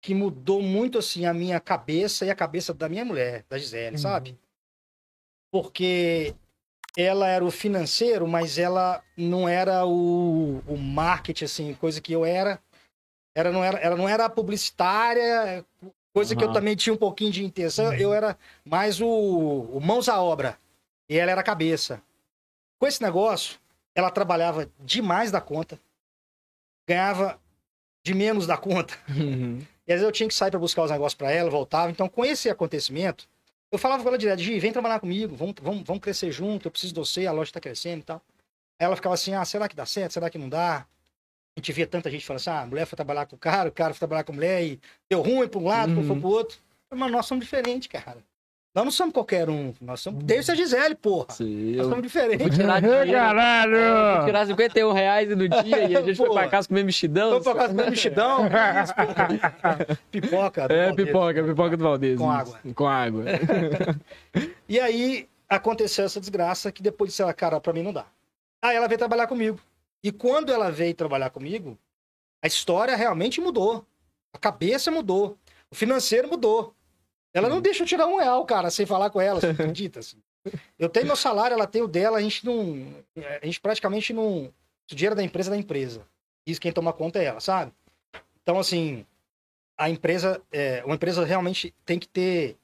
[0.08, 3.98] que mudou muito assim a minha cabeça e a cabeça da minha mulher, da Gisele,
[3.98, 4.02] uhum.
[4.02, 4.40] sabe?
[5.52, 6.34] Porque
[6.98, 12.24] ela era o financeiro, mas ela não era o, o marketing, assim, coisa que eu
[12.24, 12.58] era.
[13.36, 15.66] Ela não era, ela não era publicitária,
[16.14, 16.40] coisa uhum.
[16.40, 17.88] que eu também tinha um pouquinho de intenção.
[17.88, 17.96] Uhum.
[17.96, 20.58] Eu era mais o, o, mãos à obra.
[21.10, 22.02] E ela era a cabeça.
[22.80, 23.60] Com esse negócio,
[23.94, 25.78] ela trabalhava demais da conta,
[26.88, 27.38] ganhava
[28.06, 28.98] de menos da conta.
[29.10, 29.60] Uhum.
[29.88, 31.90] E às vezes eu tinha que sair para buscar os negócios para ela, voltava.
[31.90, 33.28] Então, com esse acontecimento,
[33.72, 36.72] eu falava com ela direto, Gi, vem trabalhar comigo, vamos, vamos, vamos crescer junto, eu
[36.72, 38.22] preciso de você, a loja tá crescendo e tal.
[38.80, 40.14] Aí ela ficava assim, ah, será que dá certo?
[40.14, 40.86] Será que não dá?
[41.56, 43.70] A gente via tanta gente falando assim, ah, a mulher foi trabalhar com o cara,
[43.70, 44.80] o cara foi trabalhar com a mulher e
[45.10, 46.08] deu ruim para um lado, uhum.
[46.08, 46.58] foi pro outro.
[46.94, 48.24] Mas nós somos diferentes, cara.
[48.78, 49.74] Nós não somos qualquer um.
[49.82, 50.24] Nós somos.
[50.24, 51.32] Desde a Gisele, porra.
[51.32, 52.46] Sim, nós somos diferentes.
[52.46, 53.12] Vou tirar dinheiro.
[53.12, 54.18] Caralho!
[54.18, 57.32] Vou tirar 51 reais no dia e a gente foi pra casa comer mexidão.
[57.32, 58.42] Foi pra casa comer mexidão.
[60.12, 60.68] pipoca.
[60.70, 62.20] É, pipoca, pipoca do Valdez.
[62.20, 62.60] Com água.
[62.76, 63.24] Com água.
[64.70, 68.06] e aí aconteceu essa desgraça que depois disse, ela, cara, pra mim não dá.
[68.62, 69.60] Aí ela veio trabalhar comigo.
[70.04, 71.76] E quando ela veio trabalhar comigo,
[72.44, 73.84] a história realmente mudou.
[74.32, 75.36] A cabeça mudou.
[75.72, 76.76] O financeiro mudou.
[77.38, 80.00] Ela não deixa eu tirar um real, cara, sem falar com ela, você acredita?
[80.00, 80.18] Assim.
[80.80, 82.88] Eu tenho meu salário, ela tem o dela, a gente não.
[83.42, 84.46] A gente praticamente não.
[84.92, 86.02] O dinheiro da empresa é da empresa.
[86.46, 87.72] Isso quem toma conta é ela, sabe?
[88.42, 89.06] Então, assim,
[89.78, 90.42] a empresa.
[90.52, 92.58] É, uma empresa realmente tem que ter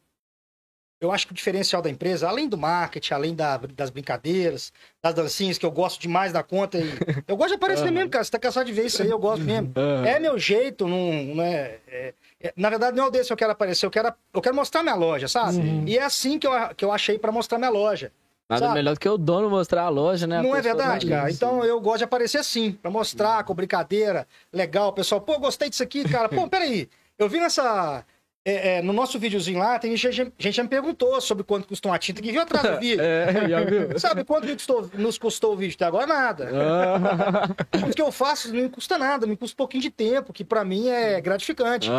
[1.03, 4.71] eu acho que o diferencial da empresa, além do marketing, além da, das brincadeiras,
[5.01, 6.77] das dancinhas, que eu gosto demais da conta.
[6.77, 6.89] E...
[7.27, 7.91] Eu gosto de aparecer uhum.
[7.91, 8.23] mesmo, cara.
[8.23, 9.73] Você tá cansado de ver isso aí, eu gosto mesmo.
[9.75, 10.05] Uhum.
[10.05, 12.13] É meu jeito, não, não é, é, é,
[12.55, 14.83] Na verdade, não é o desse que eu quero aparecer, eu quero, eu quero mostrar
[14.83, 15.57] minha loja, sabe?
[15.57, 15.83] Uhum.
[15.87, 18.11] E é assim que eu, que eu achei para mostrar minha loja.
[18.49, 18.73] Nada sabe?
[18.75, 20.41] melhor do que o dono mostrar a loja, né?
[20.41, 21.31] Não é verdade, cara?
[21.31, 25.69] Então eu gosto de aparecer assim, para mostrar com brincadeira, legal, o pessoal, pô, gostei
[25.69, 26.27] disso aqui, cara.
[26.27, 26.89] Pô, peraí.
[27.17, 28.03] Eu vi nessa
[28.45, 31.91] é, é, no nosso videozinho lá, tem gente, gente já me perguntou sobre quanto custou
[31.91, 33.01] uma tinta que viu atrás do vídeo.
[33.01, 33.99] é, já viu?
[33.99, 35.75] Sabe quanto custou, nos custou o vídeo?
[35.75, 36.49] Até agora nada.
[36.53, 37.87] Ah.
[37.87, 40.43] o que eu faço não me custa nada, me custa um pouquinho de tempo, que
[40.43, 41.89] para mim é gratificante.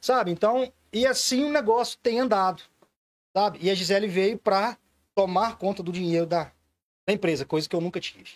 [0.00, 0.30] Sabe?
[0.30, 2.62] Então, e assim o negócio tem andado.
[3.34, 3.58] Sabe?
[3.62, 4.76] E a Gisele veio para
[5.14, 6.50] tomar conta do dinheiro da,
[7.06, 8.32] da empresa, coisa que eu nunca tive.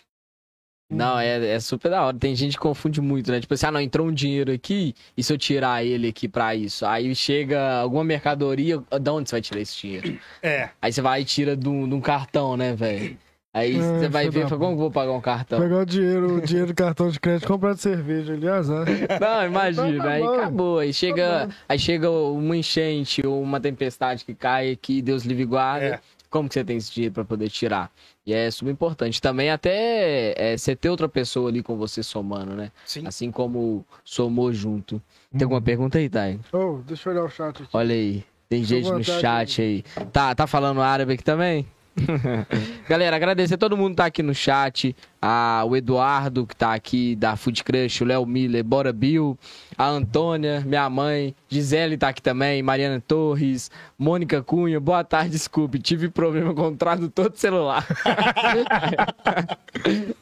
[0.91, 2.17] Não, é, é super da hora.
[2.17, 3.39] Tem gente que confunde muito, né?
[3.39, 6.53] Tipo assim, ah, não, entrou um dinheiro aqui, e se eu tirar ele aqui pra
[6.55, 6.85] isso?
[6.85, 10.19] Aí chega alguma mercadoria, de onde você vai tirar esse dinheiro?
[10.43, 10.69] É.
[10.81, 13.17] Aí você vai e tira de um, cartão, né, velho?
[13.53, 15.59] Aí é, você vai ver, fala, como que eu vou pagar um cartão?
[15.59, 18.85] Pegar o dinheiro, o dinheiro do cartão de crédito, comprar de cerveja, aliás, né?
[19.19, 20.79] Não, imagina, aí acabou.
[20.79, 25.85] Aí chega, aí chega uma enchente ou uma tempestade que cai aqui, Deus livre guarda.
[25.85, 25.99] É.
[26.31, 27.91] Como que você tem esse dinheiro para poder tirar?
[28.25, 29.21] E é super importante.
[29.21, 32.71] Também até é, você ter outra pessoa ali com você somando, né?
[32.85, 33.05] Sim.
[33.05, 35.01] Assim como somou junto.
[35.31, 36.39] Tem alguma pergunta aí, Thay?
[36.53, 37.69] Oh, deixa eu olhar o chat aqui.
[37.73, 38.23] Olha aí.
[38.47, 39.83] Tem gente no chat aí.
[40.11, 41.67] Tá, tá falando árabe aqui também?
[42.87, 44.95] Galera, agradecer a todo mundo que tá aqui no chat.
[45.21, 49.37] A, o Eduardo, que tá aqui da Food Crush, o Léo Miller, Bora Bill,
[49.77, 53.69] a Antônia, minha mãe, Gisele tá aqui também, Mariana Torres,
[53.99, 54.79] Mônica Cunha.
[54.79, 57.85] Boa tarde, desculpe, tive problema com o tradutor de celular.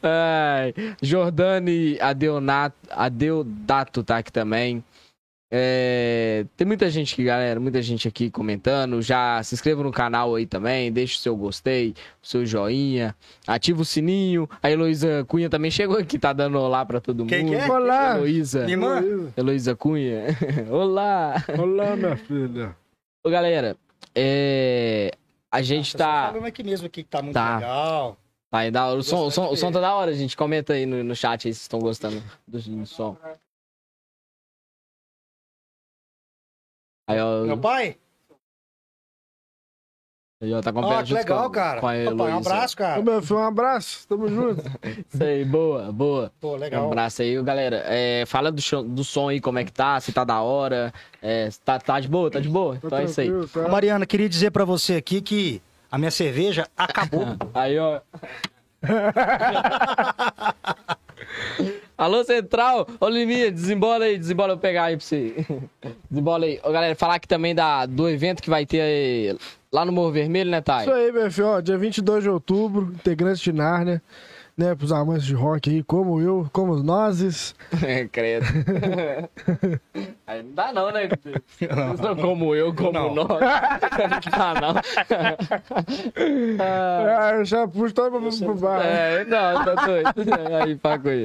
[0.02, 4.84] Ai, Jordane Adeonato, Adeodato tá aqui também.
[5.52, 9.02] É, tem muita gente aqui, galera, muita gente aqui comentando.
[9.02, 13.82] Já se inscreva no canal aí também, deixa o seu gostei, o seu joinha, ativa
[13.82, 14.48] o sininho.
[14.62, 17.56] A Heloísa Cunha também chegou aqui, tá dando olá pra todo Quem mundo.
[17.56, 17.70] Que é?
[17.70, 18.16] Olá!
[18.16, 18.66] Heloísa.
[19.36, 20.26] Heloísa Cunha.
[20.70, 21.34] olá!
[21.58, 22.76] Olá, minha filha.
[23.24, 23.76] Ô, galera,
[24.14, 25.10] é,
[25.50, 26.28] a gente Nossa, tá.
[26.28, 27.56] falando aqui mesmo aqui que tá muito tá.
[27.56, 28.16] legal.
[28.50, 30.36] Tá, aí, da, o, som, o, som, o som tá da hora, gente.
[30.36, 33.16] Comenta aí no, no chat aí se estão gostando do, do som.
[37.10, 37.96] Aí, ó, Meu pai?
[40.42, 41.82] Aí, ó, tá com ah, que legal, com, cara.
[41.82, 42.98] Com pai, um abraço, cara.
[42.98, 44.08] Ô, meu filho, um abraço.
[44.08, 44.62] Tamo junto.
[45.12, 46.32] Isso aí, boa, boa.
[46.40, 46.84] Pô, legal.
[46.84, 47.82] Um abraço aí, galera.
[47.84, 50.94] É, fala do, show, do som aí, como é que tá, se tá da hora.
[51.20, 52.76] É, tá, tá de boa, tá de boa.
[52.76, 53.30] Tá então é isso aí.
[53.48, 53.68] Tá.
[53.68, 57.26] Mariana, queria dizer pra você aqui que A minha cerveja acabou.
[57.52, 58.00] Aí, ó.
[61.96, 62.86] Alô, Central!
[62.98, 65.46] Ô, Liminha, desembola aí, desembola eu pegar aí pra você.
[66.10, 66.58] Desembola aí.
[66.64, 69.36] Ô, galera, falar aqui também da, do evento que vai ter aí,
[69.72, 70.82] lá no Morro Vermelho, né, Thay?
[70.82, 74.00] Isso aí, meu filho, ó, dia 22 de outubro, integrantes de Nárnia né,
[74.76, 77.54] pros amantes de rock aí, como eu, como nós.
[77.82, 78.46] É, credo.
[80.26, 81.08] aí não dá não, né?
[82.02, 82.16] Não.
[82.16, 83.14] Como eu, como não.
[83.14, 83.28] nós.
[83.40, 84.74] Não dá não.
[86.60, 88.80] ah, eu já puxo todo mundo pro bar.
[88.84, 90.14] É, não, tá doido.
[90.62, 91.22] Aí, Paco aí.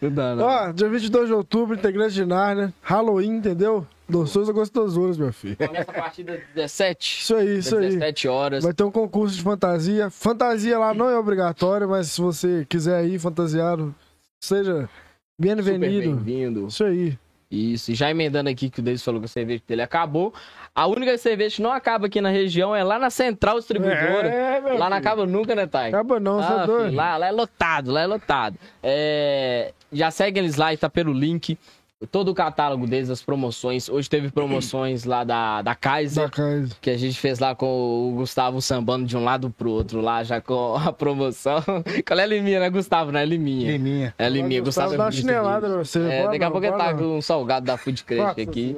[0.00, 0.46] Não dá não.
[0.46, 3.86] Ó, dia 22 de outubro, integrante de Narnia, Halloween, entendeu?
[4.12, 5.56] Ou gostosuras, meu filho.
[5.56, 7.22] Começa a partir das 17.
[7.22, 7.98] Isso aí, isso 17 aí.
[7.98, 8.64] 17 horas.
[8.64, 10.10] Vai ter um concurso de fantasia.
[10.10, 13.94] Fantasia lá não é obrigatório, mas se você quiser ir fantasiado,
[14.40, 14.88] seja
[15.38, 16.16] bem-vindo.
[16.16, 16.66] Bem-vindo.
[16.66, 17.18] Isso aí.
[17.50, 20.34] Isso, e já emendando aqui que o Denis falou que a cerveja dele acabou.
[20.74, 24.28] A única cerveja que não acaba aqui na região é lá na Central Distribuidora.
[24.28, 24.78] É, lá filho.
[24.78, 25.88] não acaba nunca, né, Thay?
[25.88, 26.94] Acaba não, ah, é doido.
[26.96, 28.58] Lá, lá é lotado, lá é lotado.
[28.82, 29.72] É...
[29.92, 31.56] Já segue eles lá e tá pelo link
[32.10, 33.88] todo o catálogo deles, as promoções.
[33.88, 37.66] Hoje teve promoções lá da, da Kaiser, da Kaiser, que a gente fez lá com
[37.66, 41.62] o Gustavo sambando de um lado pro outro, lá já com a promoção.
[42.06, 43.12] Qual é a Liminha, né, Gustavo?
[43.12, 43.72] Não é Liminha.
[43.72, 44.14] Liminha.
[44.18, 44.60] É Liminha.
[44.60, 46.00] Gustavo, Gustavo dá uma chinelada pra você.
[46.00, 48.76] É, daqui a pouco ele tá com um salgado da Food Crush aqui.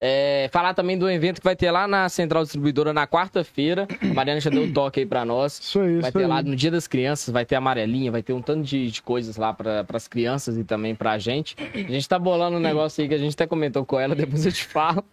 [0.00, 3.88] É, falar também do evento que vai ter lá na Central Distribuidora na quarta-feira.
[4.00, 5.58] A Mariana já deu um toque aí pra nós.
[5.58, 6.26] Isso aí, Vai isso ter aí.
[6.26, 9.36] lá no Dia das Crianças, vai ter amarelinha, vai ter um tanto de, de coisas
[9.36, 11.56] lá para as crianças e também pra gente.
[11.74, 14.46] A gente tá bolando um negócio aí que a gente até comentou com ela, depois
[14.46, 15.04] eu te falo.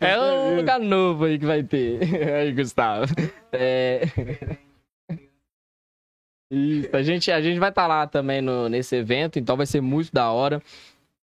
[0.00, 2.00] É um lugar novo aí que vai ter.
[2.34, 3.12] Aí, Gustavo.
[3.52, 4.02] É...
[6.50, 9.66] Isso, a gente, a gente vai estar tá lá também no, nesse evento, então vai
[9.66, 10.62] ser muito da hora.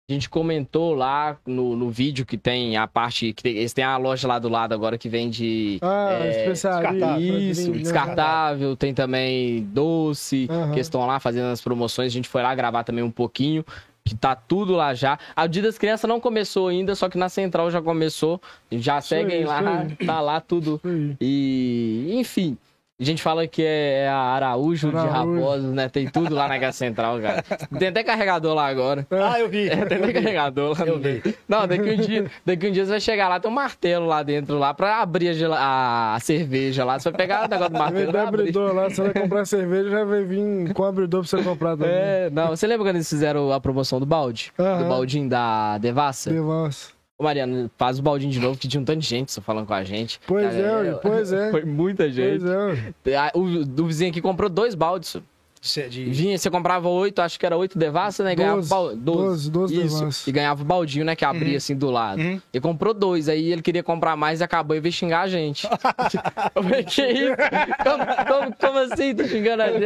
[0.08, 3.32] A gente comentou lá no, no vídeo que tem a parte.
[3.32, 5.80] que tem, Eles têm a loja lá do lado agora que vende.
[5.82, 7.40] Ah, é, descartável.
[7.40, 8.76] Isso, descartável.
[8.76, 10.70] Tem também doce, uhum.
[10.70, 12.12] que estão lá fazendo as promoções.
[12.12, 13.64] A gente foi lá gravar também um pouquinho
[14.04, 15.18] que tá tudo lá já.
[15.34, 18.40] A Dia das Crianças não começou ainda, só que na Central já começou.
[18.70, 20.80] Já seguem lá, tá lá tudo.
[21.20, 22.56] E, enfim.
[22.98, 25.06] A gente fala que é a Araújo, Araújo.
[25.06, 25.86] de Raposos, né?
[25.86, 27.44] Tem tudo lá na Gás Central, cara.
[27.78, 29.06] Tem até carregador lá agora.
[29.10, 29.68] Ah, eu vi.
[29.68, 30.86] É, tem até carregador lá.
[30.86, 31.22] Eu vi.
[31.46, 34.22] Não, daqui um, dia, daqui um dia você vai chegar lá, tem um martelo lá
[34.22, 36.98] dentro lá pra abrir a, a cerveja lá.
[36.98, 38.12] Você vai pegar o negócio do martelo.
[38.12, 41.76] Tem abridor lá, você vai comprar cerveja, já vai vir com abridor pra você comprar
[41.76, 41.90] também.
[41.92, 42.48] É, não.
[42.48, 44.54] Você lembra quando eles fizeram a promoção do balde?
[44.56, 46.30] Do baldinho da Devassa?
[46.30, 46.95] Devassa.
[47.18, 49.66] Ô, Mariano, faz o baldinho de novo, que tinha um tanto de gente só falando
[49.66, 50.20] com a gente.
[50.26, 51.50] Pois Cara, é, pois é.
[51.52, 52.44] Foi muita gente.
[52.44, 53.32] Pois é.
[53.34, 53.40] O,
[53.82, 55.16] o vizinho aqui comprou dois baldes.
[55.60, 56.04] De...
[56.04, 58.34] Vinha, você comprava oito, acho que era oito devassa, né?
[58.34, 60.30] Ganhava doze, doze, doze devassa.
[60.30, 61.16] E ganhava o baldinho, né?
[61.16, 61.56] Que abria uhum.
[61.56, 62.20] assim do lado.
[62.20, 62.40] Uhum.
[62.52, 65.66] E comprou dois, aí ele queria comprar mais e acabou e veio xingar a gente.
[66.54, 67.36] Eu falei, que isso?
[67.82, 69.84] Como, como, como, assim tá xingando a gente?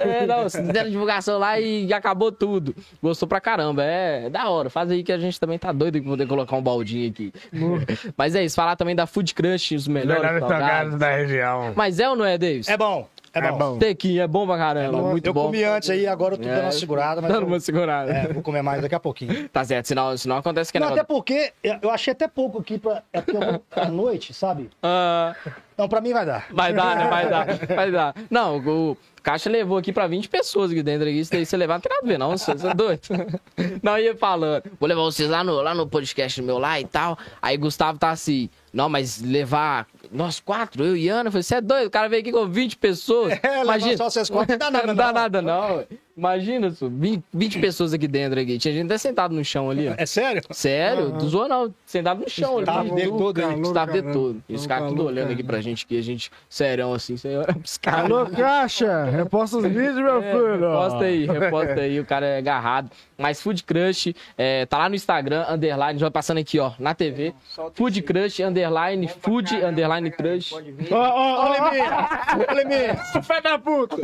[0.00, 2.74] É, não, fizeram divulgação lá e acabou tudo.
[3.02, 4.70] Gostou pra caramba, é, é da hora.
[4.70, 7.32] Faz aí que a gente também tá doido de poder colocar um baldinho aqui.
[7.52, 7.80] Uhum.
[8.16, 10.22] Mas é isso, falar também da Food Crush, os melhores.
[10.22, 11.72] Melhores da região.
[11.74, 12.68] Mas é ou não é, Davis?
[12.68, 13.08] É bom.
[13.36, 13.78] É, é bom.
[13.78, 15.10] Tequinha é bom pra caramba, é bom.
[15.10, 15.42] muito eu bom.
[15.42, 16.72] Eu comi antes aí, agora eu tô dando uma é.
[16.72, 17.20] segurada.
[17.20, 17.48] Mas dando eu...
[17.48, 18.10] uma segurada.
[18.10, 19.26] É, vou comer mais daqui a pouquinho.
[19.56, 20.78] Tá certo, senão, senão acontece que...
[20.78, 21.02] Não, negócio...
[21.02, 23.02] até porque eu achei até pouco aqui pra...
[23.12, 24.70] É porque eu vou à noite, sabe?
[24.82, 25.34] Ah...
[25.76, 26.46] Não, pra mim vai dar.
[26.50, 27.08] Vai dar, né?
[27.08, 28.14] Vai dar, vai dar.
[28.30, 31.06] Não, o Caixa levou aqui pra 20 pessoas aqui dentro.
[31.06, 32.30] Isso daí você levar, não tem nada a ver, não.
[32.30, 33.02] Você, você é doido.
[33.82, 34.62] Não, ia falando.
[34.80, 37.18] Vou levar vocês lá no, lá no podcast meu lá e tal.
[37.42, 38.48] Aí Gustavo tá assim...
[38.72, 42.08] Não, mas levar nós quatro, eu e Ana, eu falei, você é doido, o cara
[42.08, 43.38] veio aqui com 20 pessoas.
[43.42, 43.96] É, imagina.
[43.96, 44.94] só vocês quatro, não dá nada, não.
[44.94, 45.84] dá nada, não.
[46.16, 48.58] Imagina, 20, 20 pessoas aqui dentro aqui.
[48.58, 49.94] Tinha gente até sentado no chão ali, ó.
[49.98, 50.42] É sério?
[50.50, 51.12] Sério, uhum.
[51.12, 51.74] não zoou não.
[51.84, 52.92] Sentado no chão Estava ali.
[52.92, 54.42] Dele todo, calor, Estava dele todo.
[54.48, 57.44] E os caras tudo olhando aqui pra gente, que a gente, serão assim, senhor.
[57.86, 60.70] Alô, caixa, reposta os vídeos, meu é, filho.
[60.70, 62.90] Reposta aí, reposta aí, o cara é agarrado.
[63.18, 66.72] Mas Food Crush, é, tá lá no Instagram, underline, a gente vai passando aqui, ó,
[66.78, 67.34] na TV.
[67.74, 70.52] Food Crush, underline, Food, underline Crush.
[70.52, 72.54] Ó, ó, ó, Leminha!
[72.54, 72.96] Leminha!
[73.22, 73.96] Fé da puta!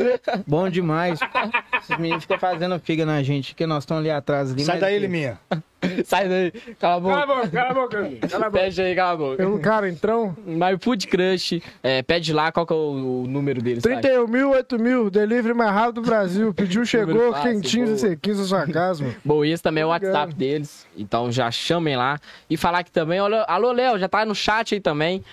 [0.45, 1.19] Bom demais.
[2.03, 4.51] Meninos ficam fazendo figa na gente, que nós estamos ali atrás.
[4.51, 5.39] Ali, Sai daí, Leminha!
[6.05, 7.13] Sai daí, cala a boca.
[7.13, 8.27] Cala a boca, cala a boca.
[8.29, 8.63] Cala a boca.
[8.63, 9.37] Fecha aí, cala a boca.
[9.37, 10.35] Tem um cara, então.
[10.45, 13.83] My Food Crush, é, pede lá qual que é o, o número deles.
[13.83, 16.53] 31 mil, 8 mil, delivery mais rápido do Brasil.
[16.53, 19.15] Pediu, chegou, quentinhos e sequinhos na sua casa, mano.
[19.23, 22.19] Bom, esse também é o WhatsApp deles, então já chamem lá.
[22.49, 25.23] E falar que também, olha, alô, Léo, já tá no chat aí também.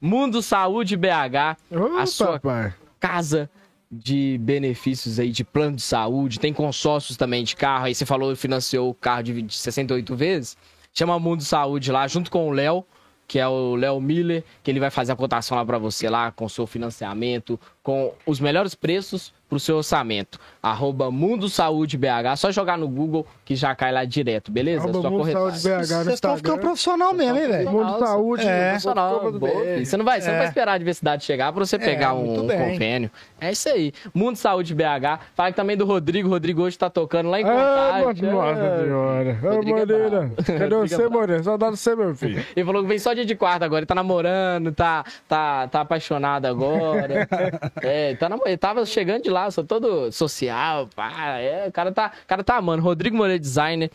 [0.00, 2.72] Mundo Saúde BH, Ô, a sua papai.
[3.00, 3.50] casa
[3.90, 8.30] de benefícios aí de plano de saúde, tem consórcios também de carro, aí você falou
[8.30, 10.56] que financiou o carro de 68 vezes,
[10.92, 12.84] chama Mundo Saúde lá, junto com o Léo,
[13.26, 16.30] que é o Léo Miller, que ele vai fazer a cotação lá para você lá
[16.32, 20.38] com o seu financiamento, com os melhores preços para o seu orçamento.
[20.62, 22.36] Arroba Mundo Saúde BH.
[22.36, 24.84] Só jogar no Google que já cai lá direto, beleza?
[24.84, 25.58] Arroba Sua Mundo corretagem.
[25.58, 27.70] Saúde BH no Vocês estão ficando profissional mesmo, hein, velho?
[27.70, 28.46] Mundo Saúde.
[28.46, 28.68] é.
[28.70, 29.84] Profissional, boa.
[29.84, 30.38] Você não vai, você não É.
[30.38, 32.58] vai esperar a diversidade chegar para você pegar um, muito um bem.
[32.58, 33.10] convênio.
[33.40, 33.92] É isso aí.
[34.12, 35.20] Mundo Saúde BH.
[35.34, 36.28] Fala também do Rodrigo.
[36.28, 38.30] Rodrigo hoje tá tocando lá em Ah, Contagem.
[38.30, 38.82] nossa É.
[38.84, 39.38] senhora.
[39.42, 40.30] Ô, é Moreira.
[40.58, 41.08] Cadê é você.
[41.08, 41.42] Moreira?
[41.42, 42.44] Saudade de você, meu filho.
[42.56, 43.80] Ele falou que vem só dia de quarta agora.
[43.80, 47.28] Ele tá namorando, tá, tá, tá apaixonado agora.
[47.82, 51.36] é, tá nam- ele tava chegando de lá, só todo social, pá.
[51.38, 52.82] É, o cara tá, o cara tá amando.
[52.82, 53.90] Rodrigo Moreira, designer.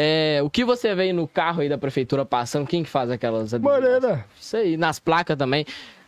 [0.00, 2.66] É, o que você vê no carro aí da prefeitura passando?
[2.68, 3.52] Quem que faz aquelas?
[3.54, 4.24] Moreira.
[4.40, 5.66] Isso aí, nas placas também.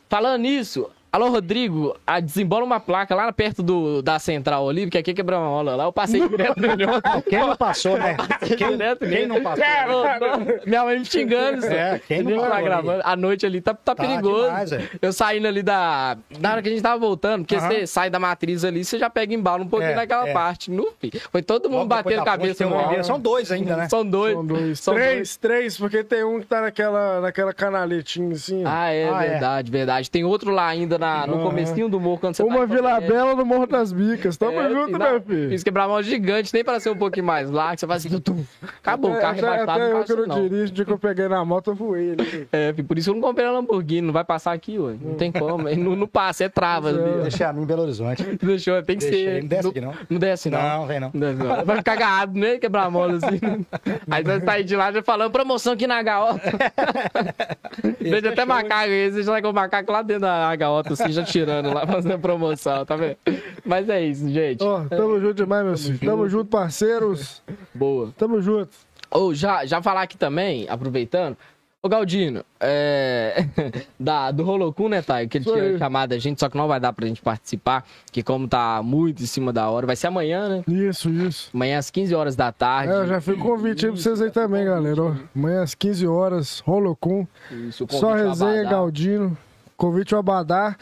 [0.08, 4.98] Falando nisso, alô, Rodrigo, a, desembola uma placa lá perto do, da central ali, porque
[4.98, 5.84] aqui quebrou uma aula lá.
[5.84, 7.22] Eu passei direto nele ontem.
[7.28, 8.16] Quem não passou, né?
[8.46, 9.64] Quem, Direto quem não passou?
[9.64, 11.66] É, não, minha mãe me xingando.
[11.66, 12.40] É, quem não Entendeu?
[12.42, 13.02] parou Tá gravando.
[13.04, 14.44] A noite ali tá, tá, Tá perigoso.
[14.46, 14.88] demais, velho.
[15.02, 16.16] eu saindo ali da.
[16.38, 19.08] Na hora que a gente tava voltando, porque você sai da matriz ali, você já
[19.10, 20.32] pega embalo um pouquinho É, naquela é.
[20.32, 20.70] parte.
[20.70, 21.20] No, filho.
[21.32, 23.04] Foi todo mundo Logo batendo cabeça ponte no um.
[23.04, 23.88] São dois ainda, né?
[23.88, 24.34] São dois.
[24.34, 24.80] São dois.
[24.80, 25.36] São três, dois.
[25.36, 28.62] três, porque tem um que tá naquela, naquela canaletinha assim.
[28.64, 29.28] Ah, é Ah, é.
[29.30, 30.10] verdade, verdade.
[30.10, 31.42] Tem outro lá ainda na, no Aham.
[31.44, 33.12] comecinho do morro, quando você Uma tá Vila Fortaleza.
[33.12, 34.36] Bela no Morro das Bicas.
[34.36, 35.48] Tamo É, junto, não, meu filho.
[35.48, 38.20] Fiz quebrar mão gigante, nem para ser um pouquinho mais lá, que você faz assim,
[38.20, 38.44] tum,
[38.78, 40.42] acabou, o carro até, rebaixado até não eu que não não.
[40.42, 42.48] dirijo, o dia que eu peguei na moto, eu voei ali.
[42.52, 44.94] É, por isso eu não comprei a Lamborghini, não vai passar aqui, ué.
[45.00, 46.90] Não tem como, é, não, não passa, é trava.
[46.90, 47.22] É.
[47.22, 48.22] Deixei a mim em Belo Horizonte.
[48.42, 49.42] Deixou, tem que Deixei, ser.
[49.42, 49.94] não desce não, aqui, não.
[50.10, 50.62] não desce, não.
[50.62, 51.10] Não, vem não.
[51.14, 51.64] Não desce, não.
[51.64, 52.58] Vai ficar agarrado, né?
[52.58, 53.38] Quebrar a mola assim.
[54.10, 56.40] Aí você sair de lá já falando promoção aqui na HO.
[58.04, 61.12] É até macaco aí, você já vai com o macaco lá dentro da HO, assim,
[61.12, 63.16] já tirando lá, fazendo promoção, tá vendo?
[63.64, 64.62] Mas é isso, gente.
[64.62, 66.10] Ó, tamo junto demais, meu filho.
[66.10, 67.42] Tamo junto, parceiros.
[67.74, 68.12] Boa.
[68.16, 68.70] Tamo junto.
[69.10, 71.36] Ou já, já falar aqui também, aproveitando.
[71.82, 73.46] Ô Galdino, é...
[73.98, 75.26] da, do Holocum, né, Thay?
[75.26, 78.22] Que ele tinha chamado a gente, só que não vai dar pra gente participar, que
[78.22, 80.64] como tá muito em cima da hora, vai ser amanhã, né?
[80.68, 81.48] Isso, isso.
[81.54, 82.92] Amanhã às 15 horas da tarde.
[82.92, 85.02] É, já fiz o convite aí pra vocês aí também, galera.
[85.02, 85.14] ó.
[85.34, 87.26] Amanhã às 15 horas, Rolocum.
[87.50, 88.64] Isso, o Só resenha.
[88.64, 89.34] Galdino.
[89.80, 90.76] Convite ao Abadá.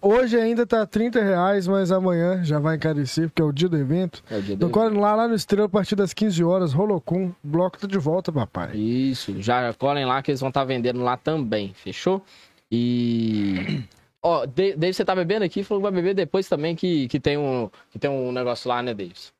[0.00, 3.76] Hoje ainda tá 30 reais, mas amanhã já vai encarecer, porque é o dia do
[3.76, 4.22] evento.
[4.30, 4.80] É o dia Então dele.
[4.80, 7.32] colhem lá, lá no Estrela, a partir das 15 horas, Rolocum.
[7.42, 8.76] O bloco tá de volta, papai.
[8.76, 12.22] Isso, já colhem lá que eles vão estar vendendo lá também, fechou?
[12.70, 13.82] E.
[14.22, 17.18] Ó, De- Dave, você tá bebendo aqui, falou que vai beber depois também, que, que,
[17.18, 19.33] tem, um, que tem um negócio lá, né, Davis?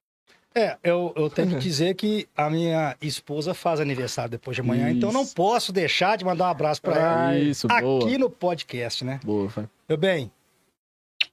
[0.56, 4.90] É, eu, eu tenho que dizer que a minha esposa faz aniversário depois de amanhã,
[4.90, 5.34] então não Isso.
[5.34, 7.38] posso deixar de mandar um abraço pra ela.
[7.38, 8.04] Isso, boa.
[8.04, 9.18] Aqui no podcast, né?
[9.24, 9.64] Boa, foi.
[9.88, 10.30] Meu bem,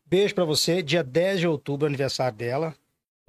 [0.06, 0.82] beijo pra você.
[0.82, 2.74] Dia 10 de outubro, aniversário dela.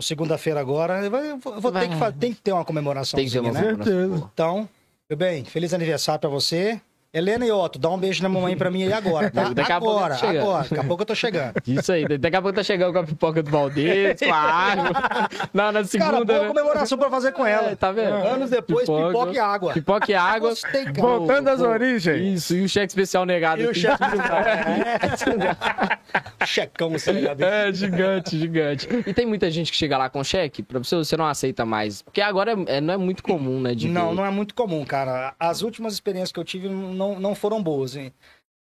[0.01, 1.05] Segunda-feira agora.
[1.05, 3.17] Eu vou, eu vou ter, que, tem que ter uma comemoração.
[3.17, 3.61] Tem que ter uma né?
[3.61, 4.31] Certeza.
[4.33, 4.69] Então,
[5.09, 6.81] meu bem, feliz aniversário pra você.
[7.15, 9.51] Helena e Otto, dá um beijo na mamãe pra mim aí agora, tá?
[9.53, 10.41] Daqui a pouco eu tô agora, chegando.
[10.43, 10.63] agora.
[10.63, 11.53] Daqui a pouco eu tô chegando.
[11.67, 14.91] Isso aí, daqui a pouco tá chegando com a pipoca do Valdez, com a água.
[15.53, 16.49] Na, na segunda, Cara, boa né?
[16.49, 17.73] comemoração pra fazer com ela.
[17.73, 18.15] É, tá vendo?
[18.15, 19.73] Anos depois, pipoca, e água.
[19.75, 20.49] Pipoca e água.
[20.51, 21.01] Gostei, cara.
[21.03, 22.45] Voltando às origens.
[22.45, 23.61] Isso, e o cheque especial negado.
[23.61, 23.81] E o assim.
[23.83, 24.03] chefe
[26.47, 27.43] Checão, você ligado?
[27.43, 28.89] É, gigante, gigante.
[29.07, 32.03] E tem muita gente que chega lá com cheque, pra você, você não aceita mais.
[32.03, 33.75] Porque agora é- é- não é muito comum, né?
[33.75, 34.15] De Não, ver.
[34.17, 35.35] não é muito comum, cara.
[35.39, 38.13] As últimas experiências que eu tive não, não foram boas, hein?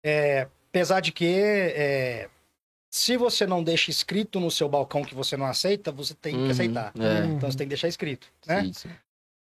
[0.04, 2.28] É, apesar de que é,
[2.90, 6.44] se você não deixa escrito no seu balcão que você não aceita, você tem que
[6.44, 6.92] Uhum, aceitar.
[6.98, 8.64] É, Então você tem que deixar escrito, né?
[8.64, 8.90] sim, sim.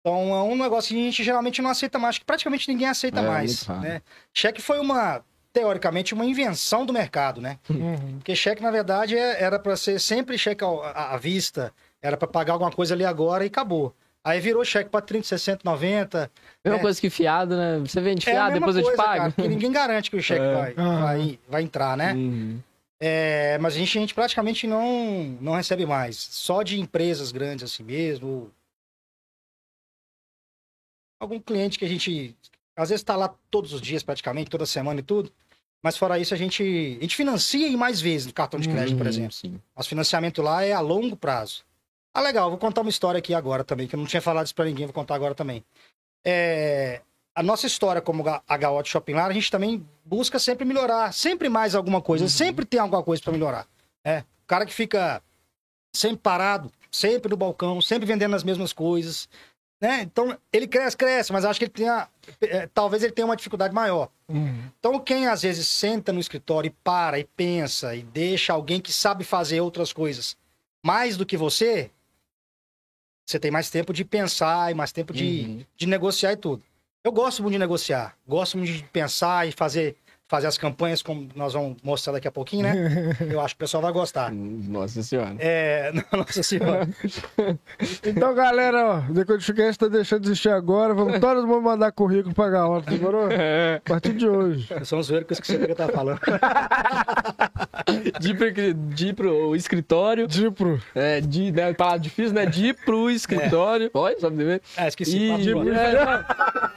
[0.00, 3.20] Então é um negócio que a gente geralmente não aceita mais, que praticamente ninguém aceita
[3.20, 3.46] É, mais.
[3.64, 3.80] muito raro.
[3.82, 4.02] Né?
[4.32, 5.22] Cheque foi uma,
[5.52, 7.58] teoricamente, uma invenção do mercado, né?
[7.68, 8.16] Uhum.
[8.18, 12.54] Porque cheque, na verdade, é- era para ser sempre cheque à vista, era para pagar
[12.54, 13.94] alguma coisa ali agora e acabou.
[14.22, 16.30] Aí virou cheque para 30, 60, 90.
[16.64, 16.82] Mesma É.
[16.82, 17.78] coisa que fiado, né?
[17.78, 19.16] Você vende É fiado, mesma depois eu te coisa, pago.
[19.18, 20.52] cara, porque ninguém garante que o cheque É.
[20.54, 22.12] vai, vai, vai entrar, né?
[22.12, 22.60] Uhum.
[23.02, 26.16] É, mas a gente, a gente praticamente não, não recebe mais.
[26.18, 28.50] Só de empresas grandes assim mesmo.
[31.18, 32.34] Algum cliente que a gente,
[32.76, 35.32] às vezes, está lá todos os dias, praticamente, toda semana e tudo.
[35.82, 36.62] Mas fora isso, a gente,
[36.98, 39.32] a gente financia em mais vezes no cartão de crédito, por Uhum, exemplo.
[39.32, 39.58] sim.
[39.74, 41.64] Nosso financiamento lá é a longo prazo.
[42.12, 44.54] Ah, legal, vou contar uma história aqui agora também, que eu não tinha falado isso
[44.54, 45.64] pra ninguém, vou contar agora também.
[46.24, 47.00] É,
[47.34, 51.48] a nossa história como HO de Shopping Lar, a gente também busca sempre melhorar, sempre
[51.48, 53.66] mais alguma coisa, sempre tem alguma coisa pra melhorar.
[54.04, 55.22] É, o cara que fica
[55.94, 59.28] sempre parado, sempre no balcão, sempre vendendo as mesmas coisas,
[59.80, 60.02] né?
[60.02, 62.08] Então, ele cresce, cresce, mas acho que ele tem a,
[62.42, 64.10] é, talvez ele tenha uma dificuldade maior.
[64.28, 64.64] Uhum.
[64.78, 68.92] Então, quem às vezes senta no escritório e para e pensa e deixa alguém que
[68.92, 70.36] sabe fazer outras coisas
[70.84, 71.90] mais do que você,
[73.30, 75.64] você tem mais tempo de pensar e mais tempo de, Uhum.
[75.76, 76.62] de negociar e tudo.
[77.04, 79.96] Eu gosto muito de negociar, gosto muito de pensar e fazer
[80.30, 83.16] fazer as campanhas, como nós vamos mostrar daqui a pouquinho, né?
[83.28, 84.30] Eu acho que o pessoal vai gostar.
[84.30, 85.34] Nossa senhora.
[85.40, 86.88] É, nossa senhora.
[88.06, 90.94] então, galera, ó, Decodificast tá deixando de existir agora.
[90.94, 93.28] Vamos todos vamos mandar currículo pra Gaota, demorou?
[93.28, 93.80] É.
[93.84, 94.68] A partir de hoje.
[94.84, 96.20] São os ver que eu esqueci o que eu tava falando.
[98.20, 100.28] de, pro, de pro escritório.
[100.28, 100.80] De pro.
[100.94, 102.46] É, de, né, palavra difícil, né?
[102.46, 103.86] De pro escritório.
[103.92, 103.98] É.
[103.98, 104.62] Olha, sabe ver?
[104.76, 105.16] Ah, esqueci.
[105.16, 106.70] E, de, é,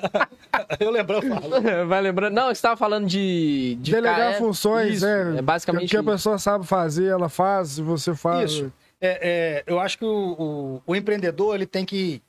[0.80, 1.50] eu lembro, eu falo.
[1.86, 2.34] Vai lembrando.
[2.34, 3.76] Não, você estava falando de.
[3.80, 5.38] de Delegar ficar, funções, isso, é.
[5.38, 5.86] é basicamente.
[5.86, 8.52] O que a pessoa sabe fazer, ela faz, você faz.
[8.52, 8.72] Isso.
[9.00, 12.22] É, é, eu acho que o, o, o, empreendedor ele tem que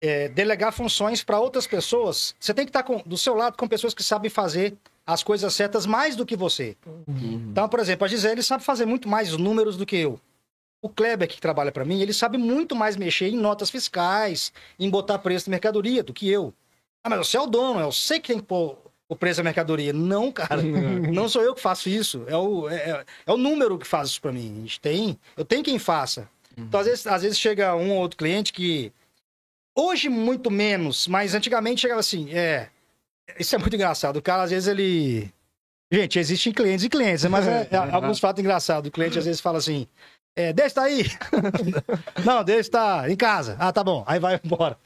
[0.00, 2.34] é, delegar funções para outras pessoas.
[2.38, 5.54] Você tem que estar com, do seu lado com pessoas que sabem fazer as coisas
[5.54, 6.76] certas mais do que você.
[6.86, 7.48] Uhum.
[7.50, 10.20] Então, por exemplo, a Gisele sabe fazer muito mais números do que eu.
[10.82, 14.88] O Kleber, que trabalha para mim, ele sabe muito mais mexer em notas fiscais, em
[14.88, 16.52] botar preço de mercadoria do que eu.
[17.04, 18.76] Ah, mas você é o dono, eu sei que tem que pôr
[19.08, 19.92] o preço da mercadoria.
[19.92, 20.60] Não, cara.
[21.12, 22.24] não sou eu que faço isso.
[22.26, 24.52] É o, é, é, é o número que faz isso para mim.
[24.58, 25.18] A gente tem.
[25.36, 26.28] Eu tenho quem faça.
[26.56, 28.92] Então, às vezes, às vezes chega um ou outro cliente que.
[29.76, 32.32] Hoje, muito menos, mas antigamente chegava assim.
[32.32, 32.68] É.
[33.38, 34.16] Isso é muito engraçado.
[34.16, 35.32] O cara, às vezes, ele.
[35.90, 38.88] Gente, existem clientes e clientes, mas é, é, alguns fatos engraçados.
[38.88, 39.86] O cliente às vezes fala assim:
[40.36, 41.04] é, deixa tá aí.
[42.24, 43.56] não, deixa tá em casa.
[43.58, 44.04] Ah, tá bom.
[44.06, 44.76] Aí vai embora.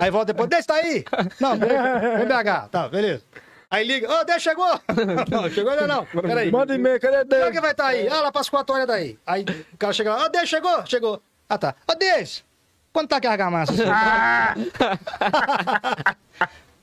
[0.00, 1.04] Aí volta depois, deixa tá aí.
[1.38, 2.68] Não, vem BH.
[2.70, 3.22] Tá, beleza.
[3.70, 4.66] Aí liga, ô, oh, deixa, chegou.
[5.30, 6.04] Não, chegou ainda não.
[6.04, 6.50] Peraí.
[6.50, 7.40] Manda e-mail, cadê Deus?
[7.40, 8.08] Como é que vai estar tá aí?
[8.08, 9.16] Ah, lá pras quatro horas daí.
[9.24, 10.84] Aí o cara chega lá, ô, oh, Deus, chegou?
[10.86, 11.22] Chegou.
[11.48, 11.76] Ah, tá.
[11.86, 12.44] Ô, oh, Deus,
[12.92, 13.72] quanto tá a argamassa?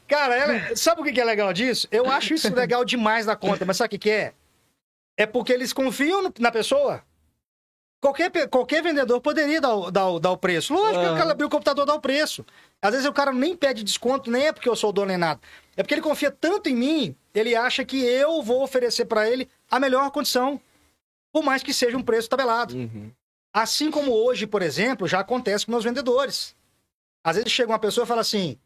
[0.07, 1.89] cara, ela, sabe o que é legal disso?
[1.91, 4.31] Eu acho isso legal demais da conta, mas sabe o que é?
[5.17, 7.03] É porque eles confiam na pessoa.
[7.99, 10.73] Qualquer, qualquer vendedor poderia dar, dar, dar o preço.
[10.73, 12.45] Lógico que o cara abriu o computador dá o preço.
[12.81, 15.17] Às vezes o cara nem pede desconto, nem é porque eu sou o dono nem
[15.17, 15.39] nada.
[15.75, 19.49] É porque ele confia tanto em mim, ele acha que eu vou oferecer para ele
[19.69, 20.61] a melhor condição.
[21.33, 22.75] Por mais que seja um preço tabelado.
[22.75, 23.11] Uhum.
[23.51, 26.55] Assim como hoje, por exemplo, já acontece com meus vendedores.
[27.23, 28.57] Às vezes chega uma pessoa e fala assim: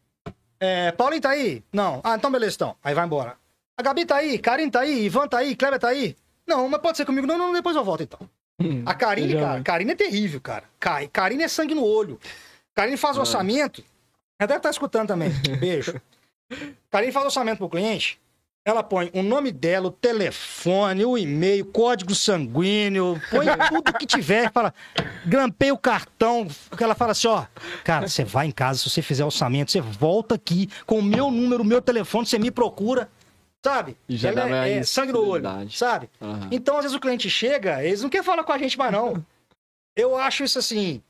[0.60, 1.64] é, Paulinho tá aí?
[1.72, 2.00] Não.
[2.04, 2.76] Ah, então beleza, então.
[2.84, 3.36] Aí vai embora.
[3.76, 6.14] A Gabi tá aí, Karim tá aí, Ivan tá aí, Kleber tá aí.
[6.46, 7.26] Não, mas pode ser comigo.
[7.26, 8.20] Não, não, depois eu volto então.
[8.60, 10.64] Hum, a Karine, cara, Karine é terrível, cara.
[11.12, 12.18] Karine é sangue no olho.
[12.74, 13.20] Karine faz ah.
[13.20, 13.82] orçamento.
[14.38, 15.30] Ela deve estar tá escutando também.
[15.58, 16.00] Beijo.
[16.90, 18.20] Karine faz orçamento pro cliente.
[18.64, 24.52] Ela põe o nome dela, o telefone, o e-mail, código sanguíneo, põe tudo que tiver,
[24.52, 24.72] fala,
[25.26, 26.46] grampei o cartão,
[26.76, 27.44] que ela fala assim, ó,
[27.82, 31.28] cara, você vai em casa, se você fizer orçamento, você volta aqui com o meu
[31.28, 33.10] número, o meu telefone, você me procura,
[33.62, 33.96] sabe?
[34.08, 36.10] E já ela é, é sangue no olho, sabe?
[36.20, 36.48] Uhum.
[36.50, 39.24] Então, às vezes o cliente chega, eles não querem falar com a gente mais não.
[39.94, 41.02] Eu acho isso assim,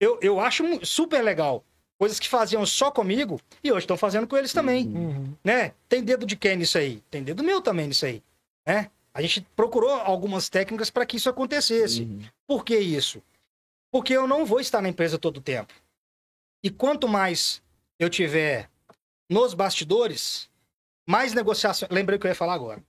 [0.00, 1.64] eu, eu acho super legal.
[1.98, 4.86] Coisas que faziam só comigo e hoje estão fazendo com eles também.
[4.86, 5.34] Uhum.
[5.42, 5.72] Né?
[5.88, 7.02] Tem dedo de quem nisso aí?
[7.10, 8.22] Tem dedo meu também nisso aí.
[8.64, 8.88] Né?
[9.12, 12.02] A gente procurou algumas técnicas para que isso acontecesse.
[12.02, 12.20] Uhum.
[12.46, 13.20] Por que isso?
[13.90, 15.74] Porque eu não vou estar na empresa todo o tempo.
[16.62, 17.60] E quanto mais
[17.98, 18.70] eu tiver
[19.28, 20.47] nos bastidores,
[21.08, 21.88] mais negociação.
[21.90, 22.82] Lembrei o que eu ia falar agora.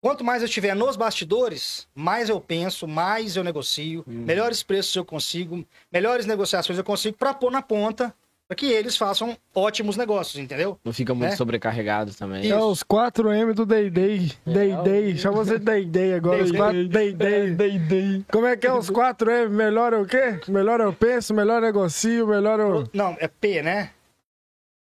[0.00, 4.24] Quanto mais eu estiver nos bastidores, mais eu penso, mais eu negocio, uhum.
[4.24, 8.14] melhores preços eu consigo, melhores negociações eu consigo para pôr na ponta
[8.46, 10.78] para que eles façam ótimos negócios, entendeu?
[10.84, 11.36] Não fica muito é?
[11.36, 12.48] sobrecarregado também.
[12.48, 14.30] É os 4M do Day Day.
[14.46, 15.16] Day é, Day.
[15.16, 16.36] Chama você Day Day agora.
[16.36, 17.50] Day, os 4 Day Day.
[17.52, 18.24] Day Day.
[18.30, 19.48] Como é que é os 4M?
[19.48, 20.38] Melhor é o quê?
[20.46, 22.86] Melhor eu penso, melhor eu negocio, melhor eu...
[22.92, 23.90] Não, é P, né?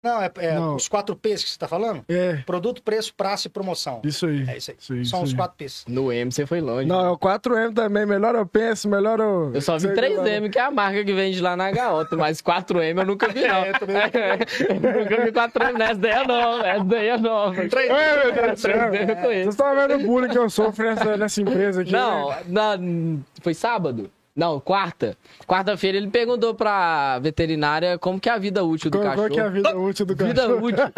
[0.01, 0.75] Não, é, é Não.
[0.75, 2.05] os quatro P's que você está falando?
[2.07, 2.37] É.
[2.45, 4.01] Produto, preço, prazo e promoção.
[4.05, 4.45] Isso aí.
[4.47, 4.77] É isso aí.
[4.79, 5.35] Isso aí São isso os aí.
[5.35, 5.83] quatro P's.
[5.89, 6.87] No M você foi longe.
[6.87, 8.05] Não, é o 4M também.
[8.05, 9.51] Melhor eu penso, melhor eu.
[9.53, 12.99] Eu só vi 3M, que é a marca que vende lá na Gaota, mas 4M
[12.99, 13.57] eu nunca vi, não.
[13.57, 13.95] É, eu, também...
[14.69, 15.85] eu nunca vi 4M, né?
[15.85, 16.67] Essa daí é nova.
[16.67, 17.61] Essa daí é nova.
[17.63, 17.89] 3M.
[17.89, 18.91] É, meu Deus do céu.
[19.21, 21.91] Vocês estão vendo o bullying que eu sofro nessa, nessa empresa aqui.
[21.91, 22.37] Não, né?
[22.47, 22.77] na...
[23.41, 24.09] foi sábado?
[24.35, 25.17] Não, quarta.
[25.45, 29.27] Quarta-feira ele perguntou pra veterinária como que é a vida útil do qual, cachorro.
[29.27, 30.65] Qual que é a vida útil do vida cachorro?
[30.67, 30.93] Vida útil.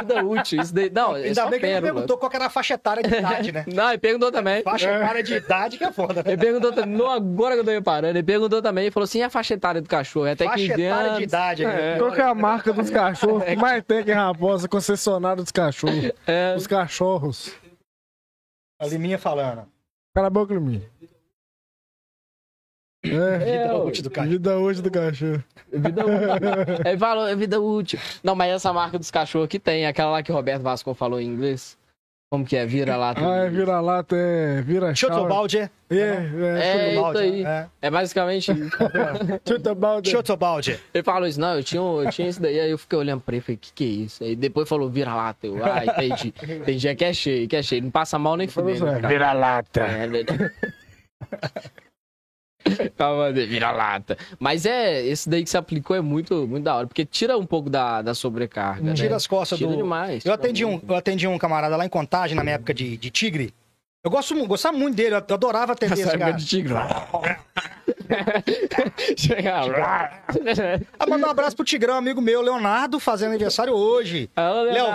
[0.00, 0.62] Vida útil.
[0.62, 3.14] Isso daí, não, Ainda é bem que ele perguntou qual era a faixa etária de
[3.14, 3.64] idade, né?
[3.66, 4.62] não, ele perguntou também.
[4.62, 4.96] Faixa é.
[4.96, 6.22] etária de idade que é foda.
[6.22, 6.22] Né?
[6.26, 9.18] Ele perguntou também, não, agora que eu tô reparando, ele perguntou também, ele falou assim,
[9.18, 10.26] e a faixa etária do cachorro?
[10.26, 11.18] É até faixa 15 etária anos.
[11.18, 11.64] de idade.
[11.64, 11.94] Né?
[11.94, 11.98] É.
[11.98, 16.12] Qual que é a marca dos cachorros que mais tem que Raposa, concessionário dos cachorros?
[16.26, 16.54] É.
[16.56, 17.52] Os cachorros.
[18.78, 19.66] A Liminha falando.
[20.14, 20.82] Cala a boca, Liminha.
[23.04, 24.30] É, vida útil do cachorro.
[24.32, 25.44] Vida útil do cachorro.
[25.72, 26.74] Vida útil.
[26.84, 27.98] É, falou, é vida útil.
[28.22, 31.20] Não, mas essa marca dos cachorros que tem, aquela lá que o Roberto Vasco falou
[31.20, 31.76] em inglês.
[32.30, 32.66] Como que é?
[32.66, 33.14] Vira lá.
[33.16, 35.14] Ah, é vira-lata, é vira chave.
[35.14, 35.58] Chotobaldi.
[35.58, 37.44] É, é, É isso balde, aí.
[37.44, 37.66] é.
[37.80, 38.76] É basicamente isso.
[39.46, 40.10] Chotobaldi.
[40.10, 40.80] Chotobaldi.
[40.92, 43.36] Ele falou isso, não, eu tinha, eu tinha isso daí, aí eu fiquei olhando pra
[43.36, 44.24] ele e falei, que que é isso?
[44.24, 45.56] Aí depois falou, vira lá, teu.
[45.64, 46.34] Ah, entendi.
[46.42, 47.82] Entendi, é que é cheio, que é cheio.
[47.84, 48.80] Não passa mal nem fudendo.
[48.80, 49.08] Vamos lá.
[49.08, 49.80] Vira lata.
[49.82, 50.38] É, verdade.
[51.30, 51.52] Calma,
[53.48, 54.16] vira lata.
[54.38, 57.46] Mas é, esse daí que você aplicou é muito, muito da hora, porque tira um
[57.46, 58.82] pouco da, da sobrecarga.
[58.82, 58.94] né?
[58.94, 59.76] Tira as costas Tira do.
[59.76, 60.24] demais.
[60.24, 63.10] Eu atendi, um, eu atendi um camarada lá em Contagem, na minha época de, de
[63.10, 63.54] Tigre.
[64.04, 66.32] Eu gosto, gostava muito dele, eu adorava atender Essa esse cara.
[66.32, 66.74] de tigre.
[70.98, 74.30] Ah, mandar um abraço pro Tigrão, amigo meu, Leonardo, fazendo aniversário hoje.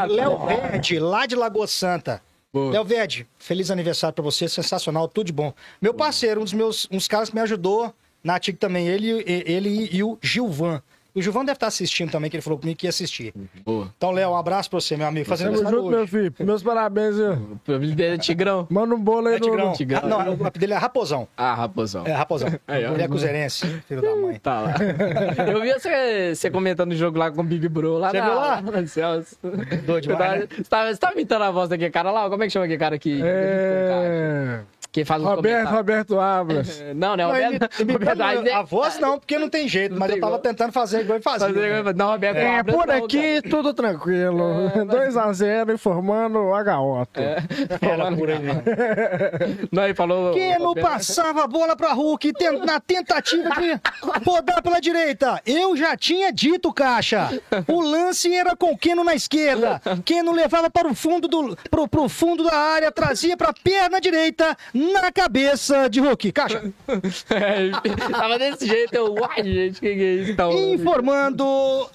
[0.08, 2.22] Léo Verde, lá de Lagoa Santa.
[2.52, 2.72] Boa.
[2.72, 5.54] Léo Verde, feliz aniversário pra você, sensacional, tudo de bom.
[5.82, 7.94] Meu parceiro, um dos meus, uns caras que me ajudou
[8.24, 10.82] na TIC também, ele, e- ele e o Gilvan.
[11.16, 13.34] O Gilvan deve estar assistindo também, que ele falou comigo que ia assistir.
[13.66, 13.92] Boa.
[13.98, 16.12] Então, Léo, um abraço pra você, meu amigo, fazendo Tamo junto, meu hoje.
[16.12, 16.34] filho.
[16.40, 17.32] Meus parabéns, viu?
[17.34, 18.68] O apelido dele é Tigrão.
[18.70, 19.46] Manda um bolo aí É no...
[19.46, 19.68] Tigrão.
[19.70, 20.02] no- Tigrão.
[20.04, 21.28] Ah, não, o apelido dele é Raposão.
[21.36, 22.06] Ah, raposão.
[22.06, 22.50] É, Raposão.
[22.68, 22.94] Aí, ó.
[22.94, 24.40] Ele é cruzeirense, filho da mãe.
[24.40, 24.76] Tá lá.
[25.52, 28.26] Eu vi você, você comentando o jogo lá com o Big Bro lá Você na,
[28.26, 28.62] viu lá?
[28.62, 29.38] no Celso.
[29.86, 30.48] Doido Você tá, demais, né?
[30.56, 32.30] você, tá, você tá imitando a voz daquele cara lá?
[32.30, 33.20] Como é que chama aquele cara aqui?
[33.24, 34.62] É...
[34.92, 35.72] Que faz Roberto, comentários.
[35.72, 36.84] Roberto Abras.
[36.96, 37.82] Não, não, Não, Roberto.
[37.82, 40.22] imi- Roberto imitando Aires é- a voz não, porque não tem jeito, mas tem eu
[40.22, 40.42] tava igual.
[40.42, 41.50] tentando fazer igual ele fazia.
[41.50, 41.94] né?
[41.96, 44.44] Não, Roberto É, Abras por não, aqui, tudo tranquilo.
[44.74, 47.10] É, mas- 2x0 informando o H-Otto.
[47.14, 47.44] cara.
[47.82, 48.40] Era por aí.
[49.72, 50.34] Não, ele falou.
[50.34, 52.34] Que não Roberto- passava a bola pra Hulk
[52.66, 53.80] na tentativa de
[54.26, 55.42] rodar pela direita.
[55.46, 57.30] Eu já tinha dito, Caixa.
[57.68, 59.82] O lance era com o Keno na esquerda.
[60.04, 64.58] Keno levava para o fundo do pro, pro fundo da área, trazia pra perna direita
[64.94, 66.32] na cabeça de Hulk.
[66.32, 66.64] Caixa.
[67.30, 67.70] É,
[68.12, 70.36] tava desse jeito, eu, uai, gente, que que é isso?
[70.36, 71.44] Tá, Informando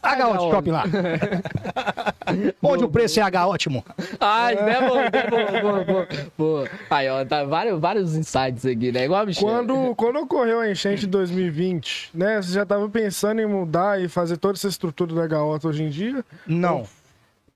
[0.02, 0.84] H Shopping lá.
[2.62, 3.84] Onde o preço é H ótimo.
[4.20, 6.70] Ai, né, boa, boa, boa, boa, boa.
[6.90, 9.04] Aí, ó, tá vários, vários insights aqui, né?
[9.04, 9.46] Igual a Michelle.
[9.46, 12.40] Quando, quando ocorreu a enchente de 2020, né?
[12.40, 15.90] Você já tava pensando em mudar e fazer toda essa estrutura da H-Otto hoje em
[15.90, 16.24] dia?
[16.46, 16.86] Não.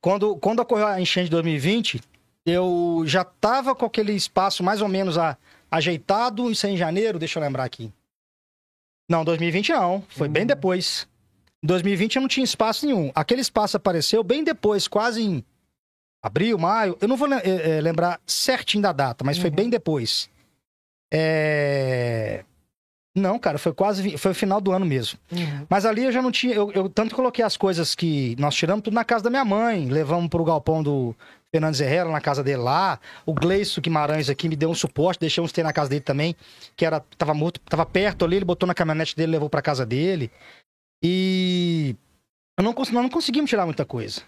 [0.00, 2.00] Quando, quando ocorreu a enchente de 2020,
[2.50, 5.36] eu já tava com aquele espaço mais ou menos a-
[5.70, 6.50] ajeitado.
[6.50, 7.92] Isso é em janeiro, deixa eu lembrar aqui.
[9.08, 10.02] Não, 2020 não.
[10.08, 11.08] Foi bem depois.
[11.62, 13.10] Em 2020 eu não tinha espaço nenhum.
[13.14, 15.44] Aquele espaço apareceu bem depois, quase em
[16.22, 16.96] abril, maio.
[17.00, 20.28] Eu não vou eh, eh, lembrar certinho da data, mas foi bem depois.
[21.12, 22.44] É...
[23.14, 24.16] Não, cara, foi quase.
[24.16, 25.18] Foi o final do ano mesmo.
[25.68, 26.54] Mas ali eu já não tinha.
[26.54, 29.86] Eu, eu tanto coloquei as coisas que nós tiramos tudo na casa da minha mãe.
[29.88, 31.16] Levamos pro galpão do
[31.54, 33.00] Fernandes Herrera, na casa dele lá.
[33.24, 36.36] O Gleison Guimarães aqui me deu um suporte, deixei uns ter na casa dele também,
[36.76, 39.86] que era tava muito, tava perto ali, ele botou na caminhonete dele, levou pra casa
[39.86, 40.30] dele.
[41.02, 41.96] E
[42.58, 44.22] eu não, nós não conseguimos tirar muita coisa.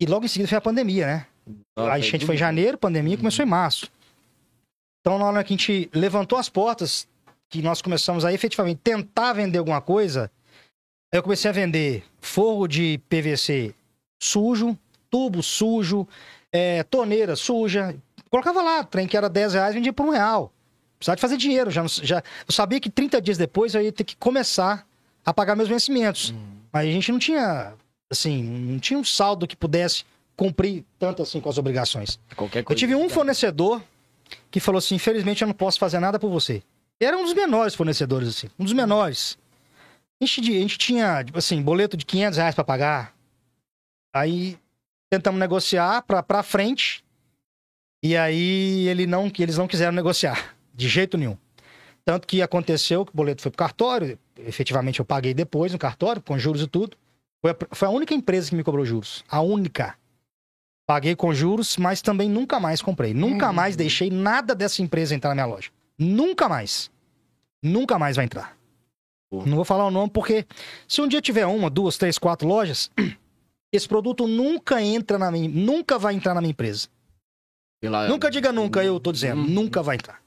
[0.00, 1.26] E logo em seguida foi a pandemia, né?
[1.76, 3.90] Nossa, a enchente foi em janeiro, pandemia começou em março.
[5.00, 7.08] Então, na hora que a gente levantou as portas,
[7.50, 10.30] que nós começamos a efetivamente tentar vender alguma coisa,
[11.12, 13.74] eu comecei a vender forro de PVC
[14.22, 14.78] sujo,
[15.10, 16.06] tubo sujo,
[16.52, 17.96] é, torneira suja,
[18.32, 20.50] Colocava lá, trem que era 10 reais, vendia por um real.
[21.02, 21.70] Precisava de fazer dinheiro.
[21.70, 24.86] Já, já, eu sabia que 30 dias depois eu ia ter que começar
[25.24, 26.32] a pagar meus vencimentos.
[26.72, 27.74] Mas a gente não tinha,
[28.10, 30.04] assim, não tinha um saldo que pudesse
[30.36, 32.18] cumprir tanto assim com as obrigações.
[32.36, 32.78] Qualquer Eu coisa.
[32.78, 33.82] tive um fornecedor
[34.50, 36.62] que falou assim: infelizmente eu não posso fazer nada por você.
[37.00, 39.36] Era um dos menores fornecedores, assim, um dos menores.
[40.20, 43.12] A gente, a gente tinha, tipo assim, boleto de 500 reais pra pagar.
[44.14, 44.56] Aí
[45.10, 47.04] tentamos negociar pra, pra frente.
[48.04, 51.36] E aí ele não, que eles não quiseram negociar, de jeito nenhum.
[52.04, 56.20] Tanto que aconteceu que o boleto foi pro cartório, efetivamente eu paguei depois no cartório,
[56.20, 56.96] com juros e tudo.
[57.40, 59.24] Foi a, foi a única empresa que me cobrou juros.
[59.28, 59.96] A única.
[60.86, 63.14] Paguei com juros, mas também nunca mais comprei.
[63.14, 63.52] Nunca Uhum.
[63.52, 65.70] mais deixei nada dessa empresa entrar na minha loja.
[65.96, 66.90] Nunca mais.
[67.62, 68.56] Nunca mais vai entrar.
[69.30, 69.46] Pô.
[69.46, 70.44] Não vou falar o nome porque
[70.88, 72.90] se um dia tiver uma, duas, três, quatro lojas,
[73.72, 76.88] esse produto nunca entra na minha, nunca vai entrar na minha empresa.
[77.84, 79.48] Lá, Nunca diga nunca, eu tô dizendo, Uhum.
[79.48, 80.20] nunca vai entrar.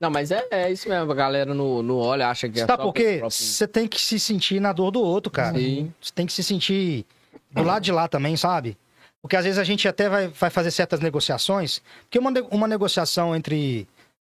[0.00, 1.10] Não, mas é, é isso mesmo.
[1.10, 3.16] A galera no, no olha acha que é Sabe só por quê?
[3.18, 5.58] próprio- Você tem que se sentir na dor do outro, cara.
[5.58, 5.92] Sim.
[6.00, 7.06] Você tem que se sentir
[7.50, 8.76] do lado de lá também, sabe?
[9.22, 13.34] Porque às vezes a gente até vai, vai fazer certas negociações, porque uma, uma negociação
[13.34, 13.88] entre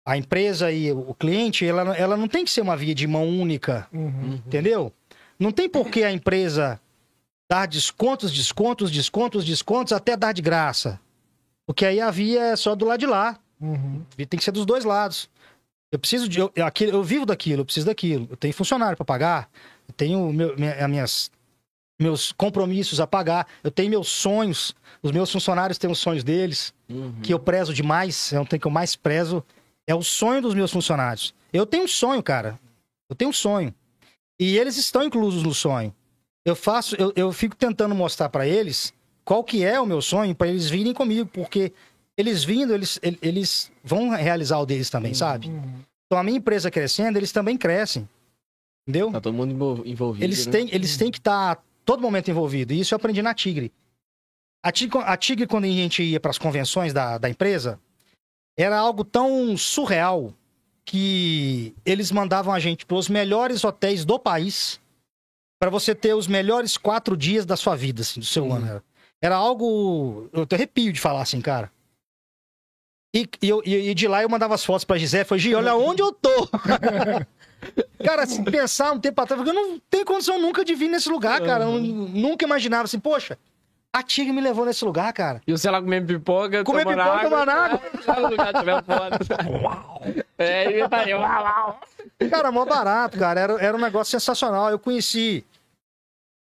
[0.05, 3.27] a empresa e o cliente, ela, ela não tem que ser uma via de mão
[3.29, 4.41] única, Uhum.
[4.47, 4.93] entendeu?
[5.39, 6.81] Não tem por que a empresa
[7.51, 10.99] dar descontos, descontos, descontos, descontos, até dar de graça.
[11.67, 13.39] Porque aí a via é só do lado de lá.
[13.63, 14.03] Uhum.
[14.17, 15.31] Tem que ser dos dois lados.
[15.93, 16.41] Eu preciso de.
[16.41, 18.27] Eu, eu, aquilo- eu vivo daquilo, eu preciso daquilo.
[18.31, 19.49] Eu tenho funcionário para pagar,
[19.89, 21.31] eu tenho meu, minha- as minhas,
[22.01, 24.75] meus compromissos a pagar, eu tenho meus sonhos.
[25.03, 27.13] Os meus funcionários têm os sonhos deles, Uhum.
[27.23, 28.33] que eu prezo demais.
[28.33, 29.45] É um trem que eu mais prezo.
[29.87, 31.35] É o sonho dos meus funcionários.
[31.53, 32.59] Eu tenho um sonho, cara.
[33.11, 33.75] Eu tenho um sonho.
[34.41, 35.95] E eles estão inclusos no sonho.
[36.45, 38.93] Eu faço, eu, eu fico tentando mostrar para eles
[39.25, 41.73] qual que é o meu sonho para eles virem comigo, porque
[42.17, 45.49] eles vindo, eles, el- eles vão realizar o deles também, sabe?
[45.49, 45.81] Uhum.
[46.07, 48.09] Então a minha empresa crescendo, eles também crescem.
[48.87, 49.13] Entendeu?
[49.13, 50.25] Tá todo mundo envol- envolvido.
[50.25, 50.53] Eles né?
[50.53, 52.73] têm, eles têm que estar todo momento envolvido.
[52.73, 53.73] E isso eu aprendi na Tigre.
[54.65, 57.81] A Tigre, a Tigre quando a gente ia para as convenções da, da empresa,
[58.59, 60.35] era algo tão surreal
[60.85, 64.81] que eles mandavam a gente para os melhores hotéis do país
[65.61, 68.55] para você ter os melhores quatro dias da sua vida, assim, do seu Uhum.
[68.55, 68.67] ano.
[68.67, 68.85] Era,
[69.23, 70.29] era algo.
[70.33, 71.71] Eu te arrepio de falar assim, cara.
[73.15, 75.25] E, e, eu- e- de lá eu mandava as fotos pra Gisele.
[75.25, 76.49] Falei, Gi, olha onde eu tô.
[78.05, 81.41] cara, se pensar um tempo atrás, eu não tenho condição nunca de vir nesse lugar,
[81.43, 81.65] cara.
[81.65, 83.39] Eu nunca imaginava assim, poxa,
[83.93, 85.43] a Tigre me levou nesse lugar, cara.
[85.47, 87.31] E você lá comendo pipoca, Comer pipoca, água.
[87.31, 87.81] tomando água.
[88.83, 89.19] Foda.
[90.39, 91.81] É, e uau, uau.
[92.29, 93.39] Cara, mó barato, cara.
[93.41, 94.71] Era, era um negócio sensacional.
[94.71, 95.45] Eu conheci.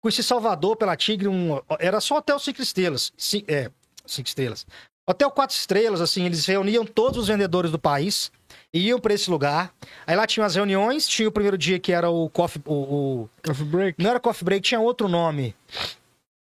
[0.01, 3.13] Conheci Salvador pela Tigre, um, era só hotel cinco estrelas.
[3.17, 3.71] Ci- é,
[4.05, 4.65] cinco estrelas.
[5.09, 8.29] Hotel quatro estrelas, assim, eles reuniam todos os vendedores do país
[8.73, 9.71] e iam pra esse lugar.
[10.05, 12.61] Aí lá tinham as reuniões, tinha o primeiro dia que era o coffee.
[12.65, 14.03] O, o- Coffee break.
[14.03, 15.55] não era coffee break, tinha outro nome.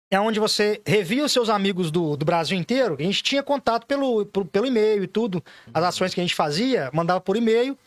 [0.10, 2.96] É onde você revia os seus amigos do, do Brasil inteiro.
[2.98, 5.44] A gente tinha contato pelo, pelo, pelo e-mail e tudo.
[5.74, 7.78] As ações que a gente fazia, mandava por e-mail.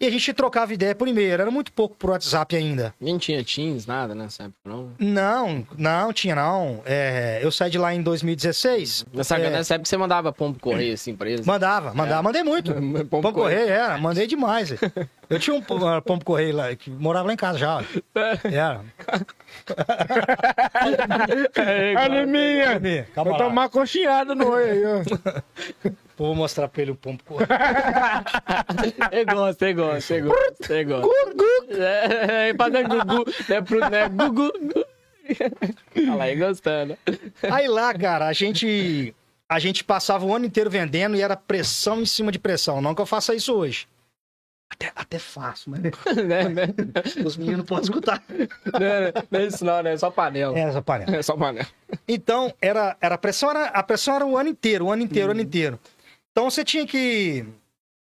[0.00, 1.32] E a gente trocava ideia por e-mail.
[1.32, 2.94] Era muito pouco por WhatsApp ainda.
[3.00, 4.92] Nem tinha Teams, nada nessa época, não.
[4.98, 6.82] Não, não tinha não.
[6.86, 9.06] É, eu saí de lá em 2016.
[9.12, 11.44] Nessa, É, nessa época você mandava pombo correio, assim, pra eles.
[11.44, 12.72] Mandava, mandava, mandei muito.
[12.78, 14.70] Pombo Pombo correio, era, mandei demais.
[15.28, 17.78] Eu tinha um pom- pombo correio lá, que morava lá em casa já.
[17.78, 17.82] ó.
[18.48, 18.80] Era.
[21.98, 22.80] Olha minha!
[23.14, 23.46] Calma Vou lá.
[23.46, 25.02] tomar coxinhada no olho aí, ó.
[26.18, 27.48] Vou mostrar pra ele o pombo correio.
[29.12, 31.08] Eu gosto, eu gosto, eu gosto, eu gosto.
[31.80, 34.50] É, é, fazendo gugu, né, pro, né, gugu.
[35.96, 36.98] Olha lá, aí gostando.
[37.48, 39.14] Aí lá, cara, a gente
[39.48, 42.80] a gente passava o ano inteiro vendendo e era pressão em cima de pressão.
[42.80, 43.86] Não que eu faça isso hoje.
[44.70, 45.80] Até, até faço, mas
[46.26, 46.66] né, né?
[47.24, 48.22] os meninos podem escutar.
[48.28, 49.92] Não, não, não é isso não, né?
[49.94, 50.56] É só panela.
[50.58, 51.16] É, essa panela.
[51.16, 51.66] É só panela.
[52.06, 55.28] Então, era, era a pressão era a pressão era o ano inteiro, o ano inteiro,
[55.28, 55.80] o ano inteiro.
[56.30, 57.46] Então você tinha que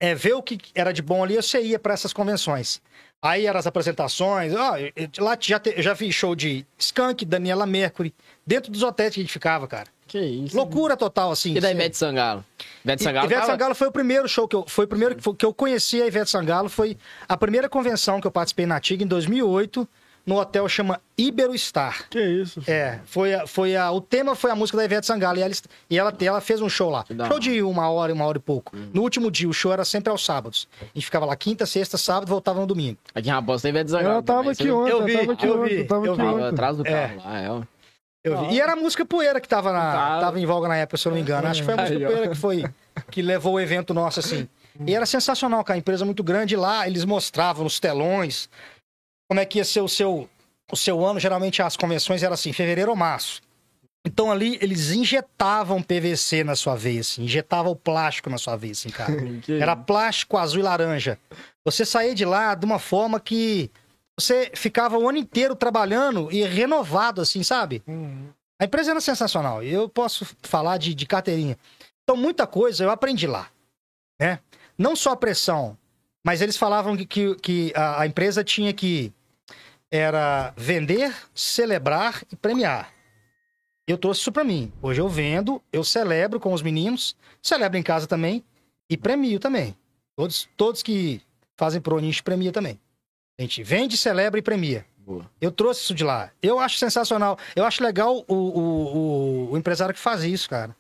[0.01, 2.81] é, ver o que era de bom ali, você ia para essas convenções.
[3.23, 4.75] Aí eram as apresentações, ó,
[5.19, 8.15] lá já, te- eu já vi show de Skank, Daniela Mercury,
[8.47, 9.89] dentro dos hotéis que a gente ficava, cara.
[10.07, 10.57] Que isso.
[10.57, 11.55] Loucura total, assim.
[11.57, 12.45] E da Ivete Sangalo?
[12.85, 14.65] Ivete E- Sangalo Ivete tava- Sangalo foi o primeiro show que eu.
[14.67, 16.69] Foi o primeiro que, eu conheci a Ivete Sangalo.
[16.69, 16.97] Foi
[17.29, 19.89] a primeira convenção que eu participei na TIG em 2008,
[20.27, 22.09] no hotel chama Ibero Star.
[22.09, 22.63] Que isso?
[22.67, 25.53] É, foi, a, foi a, o tema foi a música da Ivete Sangalo e ela,
[25.91, 27.05] e ela, ela fez um show lá.
[27.29, 28.75] Show de uma hora, uma hora e pouco.
[28.93, 30.67] No último dia, o show era sempre aos sábados.
[30.81, 32.99] A gente ficava lá quinta, sexta, sábado, voltava no domingo.
[33.15, 34.13] Aqui em Raposa tem Ivete Sangalo.
[34.15, 36.07] Ela tava também, aqui ontem, Eu eu vi, tava aqui eu ontem, vi, eu tava
[36.07, 36.45] eu aqui ontem.
[36.47, 36.91] atrás do É.
[36.91, 37.74] carro lá, é.
[38.25, 38.55] Eu vi.
[38.55, 40.21] E era a música Poeira que tava, na, Tá.
[40.21, 41.47] tava em voga na época, se eu não me engano.
[41.47, 42.05] Acho que foi a música Aí.
[42.07, 42.65] Poeira que foi
[43.11, 44.49] que levou o evento nosso, assim.
[44.87, 45.77] E era sensacional, cara.
[45.77, 48.49] A empresa muito grande lá, eles mostravam nos telões
[49.29, 50.29] como é que ia ser o seu,
[50.73, 51.21] o seu ano.
[51.21, 53.43] Geralmente as convenções eram assim, fevereiro ou março.
[54.07, 58.73] Então ali eles injetavam PVC na sua veia, assim, injetavam o plástico na sua veia,
[58.73, 59.13] assim, cara.
[59.49, 61.19] Era plástico azul e laranja.
[61.65, 63.71] Você saía de lá de uma forma que
[64.19, 67.83] você ficava o ano inteiro trabalhando e renovado, assim, sabe?
[68.59, 69.63] A empresa era sensacional.
[69.63, 71.59] Eu posso falar de, de carteirinha.
[72.03, 73.51] Então, muita coisa eu aprendi lá,
[74.21, 74.39] né?
[74.79, 75.77] Não só a pressão,
[76.25, 79.13] mas eles falavam que, que, que a, a empresa tinha que
[79.91, 82.93] era vender, celebrar e premiar.
[83.87, 84.73] Eu trouxe isso pra mim.
[84.81, 88.43] Hoje eu vendo, eu celebro com os meninos, celebro em casa também
[88.89, 89.77] e premio também.
[90.17, 91.21] Todos, todos que
[91.57, 92.81] fazem pro nicho premia também.
[93.39, 94.87] A gente vende, celebra e premia.
[94.99, 95.29] Boa.
[95.41, 96.31] Eu trouxe isso de lá.
[96.43, 97.39] Eu acho sensacional.
[97.55, 100.75] Eu acho legal o, o, o, empresário que faz isso, cara.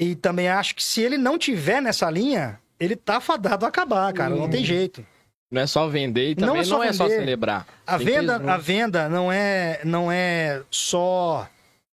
[0.00, 4.12] E também acho que se ele não tiver nessa linha, ele tá fadado a acabar,
[4.12, 4.34] cara.
[4.34, 5.06] Não tem jeito.
[5.50, 7.66] Não é só vender e Não também é só não é só celebrar.
[7.86, 11.48] A Tem venda, a venda não é, não é só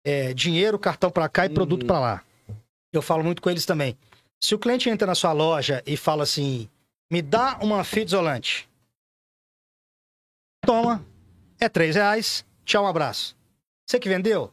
[0.06, 1.88] é, dinheiro, cartão pra cá e produto Uhum.
[1.88, 2.24] pra lá.
[2.94, 3.98] Eu falo muito com eles também.
[4.42, 6.70] Se o cliente entra na sua loja e fala assim,
[7.12, 8.67] me dá uma fita isolante.
[10.68, 11.02] Toma,
[11.62, 13.38] é três reais, tchau, um abraço.
[13.86, 14.52] Você que vendeu?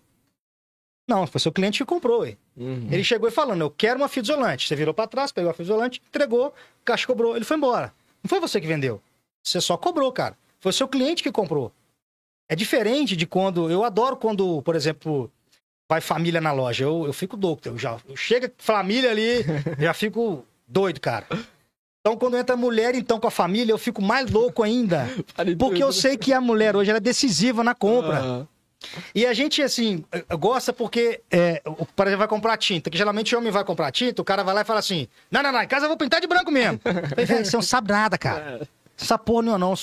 [1.09, 2.37] Não, foi seu cliente que comprou, ué.
[2.57, 2.87] Uhum.
[2.89, 4.69] Ele chegou e falando, eu quero uma fita isolante.
[4.69, 7.93] Você virou pra trás, pegou a fita isolante, entregou, o caixa cobrou, ele foi embora.
[8.23, 9.03] Não foi você que vendeu.
[9.43, 10.39] Você só cobrou, cara.
[10.61, 11.73] Foi seu cliente que comprou.
[12.49, 13.69] É diferente de quando.
[13.69, 15.29] Eu adoro quando, por exemplo,
[15.91, 16.85] vai família na loja.
[16.85, 17.71] Eu, eu fico doido.
[17.71, 19.45] Eu já, eu chega família ali,
[19.83, 21.27] já fico doido, cara.
[22.07, 25.09] Então, quando entra mulher, então, com a família, eu fico mais louco ainda.
[25.57, 28.21] Porque eu sei que a mulher hoje é decisiva na compra.
[28.23, 28.47] Ah,
[29.15, 32.99] E a gente, assim, eh, gosta porque, é, o- por exemplo, vai comprar tinta, que
[32.99, 35.51] geralmente o homem vai comprar tinta, o cara vai lá e fala assim: Não, não,
[35.51, 36.79] não, em casa eu vou pintar de branco mesmo.
[37.09, 38.69] Falei, você não sabe nada, cara.
[39.01, 39.75] Essa porra não é não.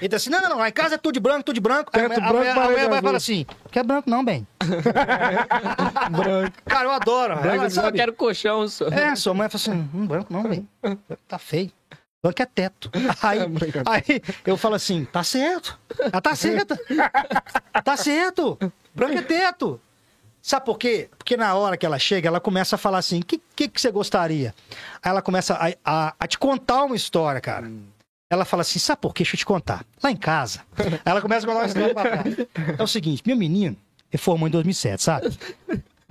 [0.00, 1.60] Ele tá assim: Não, não, não, lá em casa é tudo de branco, tudo de
[1.60, 1.90] branco.
[1.92, 4.24] Aí a Teto mulher- a branco, mulher, a mulher vai falar assim: Quer branco não,
[4.24, 4.46] bem.
[6.10, 6.56] Branco.
[6.64, 7.34] Cara, eu adoro.
[7.34, 7.98] eu Ela só sabe.
[7.98, 8.88] quero colchão, só.
[8.88, 10.68] É, sua mãe fala assim: Hum, branco não, bem.
[11.28, 11.70] Tá feio.
[12.22, 12.90] Branco é teto.
[13.22, 13.40] Aí,
[13.84, 15.78] aí eu falo assim: Tá certo.
[16.12, 16.78] Ah, tá certo.
[17.84, 18.58] Tá certo.
[18.94, 19.80] Branco é teto.
[20.40, 21.08] Sabe por quê?
[21.16, 23.80] Porque na hora que ela chega, ela começa a falar assim: o que, que, que
[23.80, 24.54] você gostaria?
[25.02, 27.70] Aí ela começa a, a- a te contar uma história, cara.
[28.32, 29.24] Ela fala assim: sabe por quê?
[29.24, 29.84] Deixa eu te contar.
[30.02, 30.62] Lá em casa.
[31.04, 32.24] Ela começa a contar uma história pra cá.
[32.78, 33.76] É o seguinte: meu menino,
[34.10, 35.38] ele formou em 2007, sabe?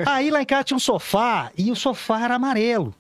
[0.06, 2.94] Aí lá em casa tinha um sofá e o sofá era amarelo.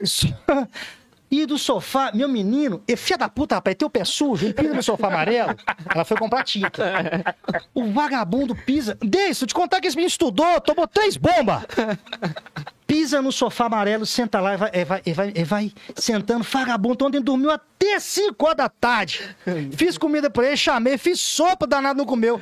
[1.30, 4.52] E do sofá, meu menino, e filha da puta, rapaz, tem o pé sujo, ele
[4.52, 5.54] pisa no sofá amarelo.
[5.94, 6.82] Ela foi comprar tinta.
[7.72, 8.98] O vagabundo pisa.
[9.00, 11.62] Deixa eu te contar que esse menino estudou, tomou três bombas.
[12.84, 16.42] Pisa no sofá amarelo, senta lá e vai, e vai, e vai, e vai sentando.
[16.42, 19.36] Vagabundo, ontem dormiu até 5 horas da tarde.
[19.76, 22.40] Fiz comida pra ele, chamei, fiz sopa, danado não comeu.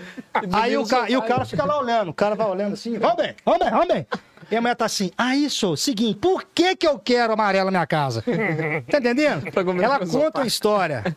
[0.50, 1.02] Aí o, ca...
[1.02, 2.08] o cara fica lá olhando.
[2.08, 4.06] O cara vai olhando assim, vamos bem, vamos bem, vamos bem.
[4.50, 7.70] E a mulher tá assim, ah, isso, seguinte, por que que eu quero amarelo na
[7.78, 8.22] minha casa?
[8.90, 9.42] Tá entendendo?
[9.84, 11.16] Ela conta uma história.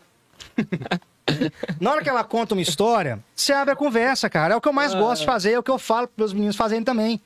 [1.80, 4.54] Na hora que ela conta uma história, você abre a conversa, cara.
[4.54, 6.32] É o que eu mais gosto de fazer, é o que eu falo para os
[6.32, 7.20] meninos fazerem também.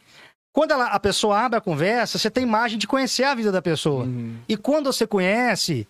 [0.52, 3.60] Quando ela- a pessoa abre a conversa, você tem imagem de conhecer a vida da
[3.60, 4.06] pessoa.
[4.48, 5.88] E quando você conhece,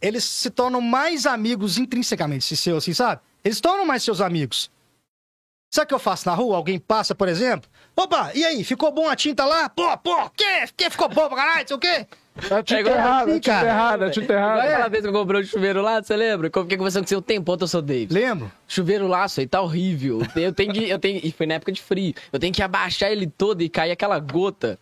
[0.00, 3.20] eles se tornam mais amigos intrinsecamente, se seu, assim, sabe?
[3.44, 4.70] Eles tornam mais seus amigos.
[5.70, 6.56] Sabe o que eu faço na rua?
[6.56, 7.68] Alguém passa, por exemplo.
[7.94, 8.64] Opa, e aí?
[8.64, 9.68] Ficou bom a tinta lá?
[9.68, 10.66] Pô, pô, que?
[10.76, 11.60] Que ficou bom pra caralho?
[11.60, 12.06] Não sei o quê?
[12.50, 13.68] É tinta igual errada, assim, é tinta cara.
[13.68, 14.62] errada, é tinta errada.
[14.62, 16.48] aquela vez que eu comprei o chuveiro lá, você lembra?
[16.48, 18.14] Que eu fiquei conversando com você um tempo, eu sou David.
[18.14, 18.50] Lembro?
[18.66, 20.22] Chuveiro lá, isso aí tá horrível.
[20.36, 20.88] Eu tenho que.
[20.88, 22.14] Eu tenho, e foi na época de frio.
[22.32, 24.78] Eu tenho que abaixar ele todo e cair aquela gota.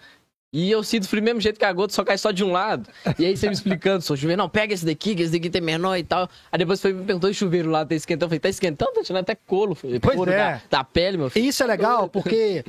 [0.53, 2.53] E eu sinto frio do mesmo jeito que a gota, só cai só de um
[2.53, 2.89] lado.
[3.19, 5.61] E aí você me explicando, sou chuveiro, não, pega esse daqui, que esse daqui tem
[5.61, 6.29] menor e tal.
[6.51, 8.27] Aí depois foi me perguntou, e chuveiro lá tá esquentando?
[8.27, 8.93] Eu falei, tá esquentando?
[8.93, 10.01] Tá tirando até couro, filho.
[10.01, 10.37] Pois couro é.
[10.37, 11.45] da, da pele, meu filho.
[11.45, 12.65] E isso é legal porque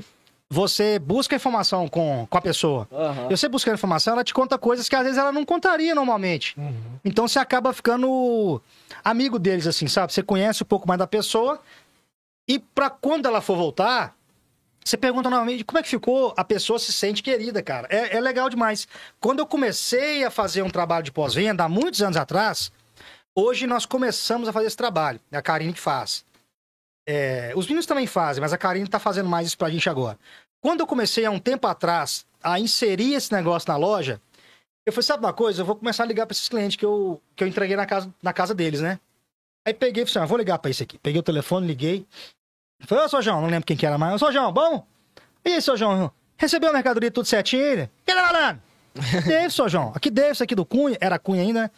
[0.49, 2.87] você busca informação com, com a pessoa.
[2.91, 3.27] Aham.
[3.29, 6.55] E você buscando informação, ela te conta coisas que às vezes ela não contaria normalmente.
[7.05, 8.61] Então você acaba ficando
[9.03, 10.13] amigo deles, assim, sabe?
[10.13, 11.59] Você conhece um pouco mais da pessoa.
[12.47, 14.16] E pra quando ela for voltar,
[14.87, 17.87] você pergunta novamente como é que ficou, a pessoa se sente querida, cara.
[17.89, 18.87] É, é legal demais.
[19.19, 22.71] Quando eu comecei a fazer um trabalho de pós-venda, há muitos anos atrás,
[23.35, 25.19] hoje nós começamos a fazer esse trabalho.
[25.31, 26.25] É a Karine que faz.
[27.07, 30.17] É, os meninos também fazem, mas a Karine tá fazendo mais isso pra gente agora.
[30.61, 34.21] Quando eu comecei há um tempo atrás a inserir esse negócio na loja,
[34.85, 35.61] eu falei, sabe uma coisa?
[35.61, 38.13] Eu vou começar a ligar pra esses clientes que eu, que eu entreguei na casa,
[38.23, 38.99] na casa deles, né?
[39.65, 40.97] Aí peguei e falei, assim, ah, vou ligar pra esse aqui.
[40.97, 42.07] Peguei o telefone, liguei.
[42.81, 43.21] Falei, ô, Sr.
[43.21, 44.21] João, não lembro quem que era mais.
[44.21, 44.33] Ô, Sr.
[44.33, 44.85] João, bom?
[45.43, 47.63] E aí, seu João, recebeu a mercadoria tudo certinho?
[47.63, 47.89] Ele?
[48.05, 48.61] Quem tá falando?
[49.25, 49.91] Davis, seu João.
[49.95, 50.97] Aqui Davis, aqui do Cunha.
[50.99, 51.71] Era Cunha ainda, né?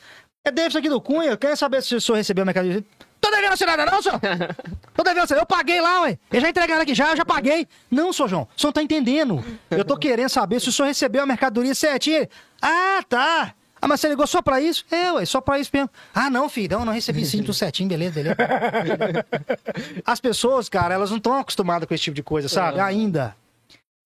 [0.43, 1.29] É Davis aqui do Cunha.
[1.29, 2.83] Eu quero saber se o senhor recebeu a mercadoria.
[3.21, 4.19] Tô devendo você nada não, senhor?
[4.95, 5.35] Tô devendo você.
[5.35, 6.17] Eu paguei lá, ué.
[6.31, 7.67] Eles já entregaram aqui já, eu já paguei.
[7.91, 8.43] Não, senhor João.
[8.43, 9.43] O senhor não tá entendendo.
[9.69, 12.27] Eu tô querendo saber se o senhor recebeu a mercadoria certinho.
[12.61, 13.53] Ah, tá.
[13.81, 14.85] Ah, mas você ligou só pra isso?
[14.91, 15.89] É, ué, só pra isso mesmo.
[16.13, 18.35] Ah, não, filho, não, não recebi sim, tudo certinho, beleza, beleza.
[20.05, 22.79] As pessoas, cara, elas não estão acostumadas com esse tipo de coisa, sabe?
[22.79, 23.35] Ainda.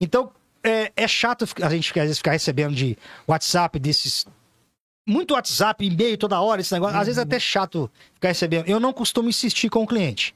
[0.01, 0.31] Então,
[0.63, 2.97] é, é chato a gente às vezes ficar recebendo de
[3.27, 4.25] WhatsApp desses.
[5.05, 6.97] Muito WhatsApp, e-mail toda hora, esse negócio.
[6.97, 8.69] Às vezes é até chato ficar recebendo.
[8.69, 10.33] Eu não costumo insistir com o cliente.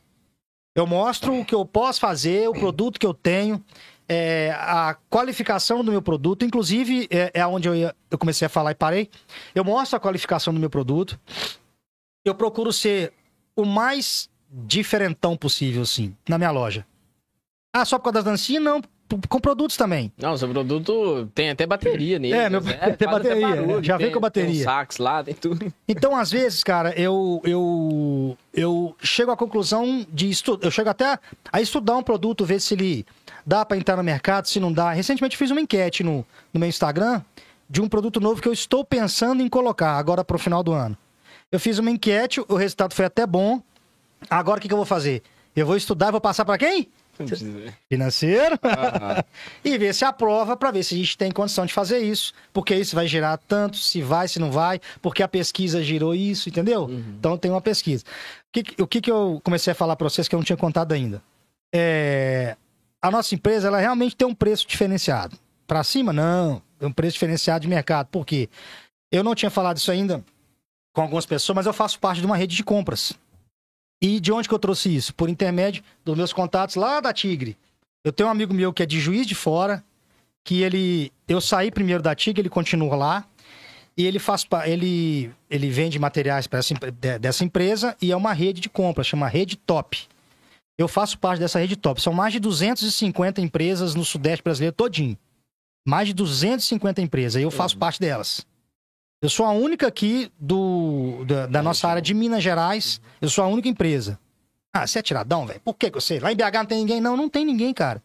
[0.75, 3.63] Eu mostro o que eu posso fazer, o produto que eu tenho,
[4.09, 6.45] é, a qualificação do meu produto.
[6.45, 9.09] Inclusive, é, é onde eu, ia- eu comecei a falar e parei.
[9.53, 11.19] Eu mostro a qualificação do meu produto.
[12.25, 13.13] Eu procuro ser
[13.55, 16.85] o mais diferentão possível, assim, na minha loja.
[17.75, 18.63] Ah, só por causa das dancinhas?
[18.63, 18.81] Não,
[19.29, 20.11] com produtos também.
[20.17, 22.33] Não, seu produto tem até bateria nele.
[22.33, 22.73] É, meu- né?
[22.97, 23.83] tem bateria, barulho?
[23.83, 24.51] Já vem com bateria.
[24.51, 25.71] Tem um sax lá, tem tudo.
[25.87, 31.19] Então, às vezes, cara, eu eu eu chego à conclusão de estudar, eu chego até
[31.51, 33.05] a estudar um produto, ver se ele
[33.47, 34.91] dá pra entrar no mercado, se não dá.
[34.91, 37.21] Recentemente fiz uma enquete no, no meu Instagram
[37.69, 40.97] de um produto novo que eu estou pensando em colocar agora pro final do ano.
[41.49, 43.61] Eu fiz uma enquete, o resultado foi até bom.
[44.29, 45.23] Agora o que, que eu vou fazer?
[45.55, 46.89] Eu vou estudar e vou passar pra quem?
[47.89, 48.59] Financeiro.
[49.65, 52.33] e ver se aprova para ver se a gente tem condição de fazer isso.
[52.53, 56.47] Porque isso vai gerar tanto, se vai, se não vai, porque a pesquisa girou isso,
[56.49, 56.87] entendeu?
[57.17, 58.03] Então tem uma pesquisa.
[58.03, 60.43] O que, que- o que, que eu comecei a falar para vocês que eu não
[60.45, 61.21] tinha contado ainda?
[61.73, 62.55] É,
[63.01, 65.37] a nossa empresa, ela realmente tem um preço diferenciado.
[65.65, 66.61] Para cima, não.
[66.79, 68.07] Tem um preço diferenciado de mercado.
[68.07, 68.49] Por quê?
[69.11, 70.23] Eu não tinha falado isso ainda
[70.93, 73.13] com algumas pessoas, mas eu faço parte de uma rede de compras.
[74.01, 75.13] E de onde que eu trouxe isso?
[75.13, 77.57] Por intermédio dos meus contatos lá da Tigre.
[78.03, 79.83] Eu tenho um amigo meu que é de Juiz de Fora,
[80.43, 81.11] que ele...
[81.27, 83.25] Eu saí primeiro da Tigre, ele continua lá.
[83.95, 84.45] E ele faz...
[84.65, 86.61] Ele, ele vende materiais para
[87.19, 90.07] dessa empresa e é uma rede de compras, chama Rede Top.
[90.77, 92.01] Eu faço parte dessa rede top.
[92.01, 95.17] São mais de 250 empresas no Sudeste brasileiro todinho.
[95.85, 97.41] Mais de 250 empresas.
[97.41, 98.45] Eu faço parte delas.
[99.21, 103.01] Eu sou a única aqui do, da, da nossa área de Minas Gerais.
[103.19, 104.19] Eu sou a única empresa.
[104.71, 105.59] Ah, você é tiradão, velho?
[105.61, 106.19] Por que, que você?
[106.19, 107.01] Lá em BH não tem ninguém?
[107.01, 108.03] Não, não tem ninguém, cara.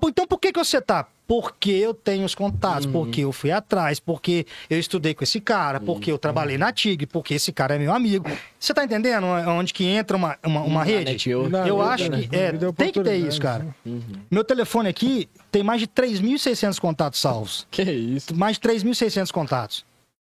[0.00, 1.06] Mas então por que, que você tá?
[1.26, 5.78] Porque eu tenho os contatos, porque eu fui atrás, porque eu estudei com esse cara,
[5.78, 8.26] porque eu trabalhei na Tigre, porque esse cara é meu amigo.
[8.58, 11.12] Você tá entendendo onde que entra uma, uma, uma rede?
[11.12, 11.50] network.
[11.52, 12.22] Não, Eu não, acho né?
[12.28, 13.64] que é, tem que ter isso, cara.
[13.86, 14.02] Uhum.
[14.28, 18.34] Meu telefone aqui tem mais de 3.600 contatos salvos Que isso?
[18.34, 19.84] mais de 3.600 contatos,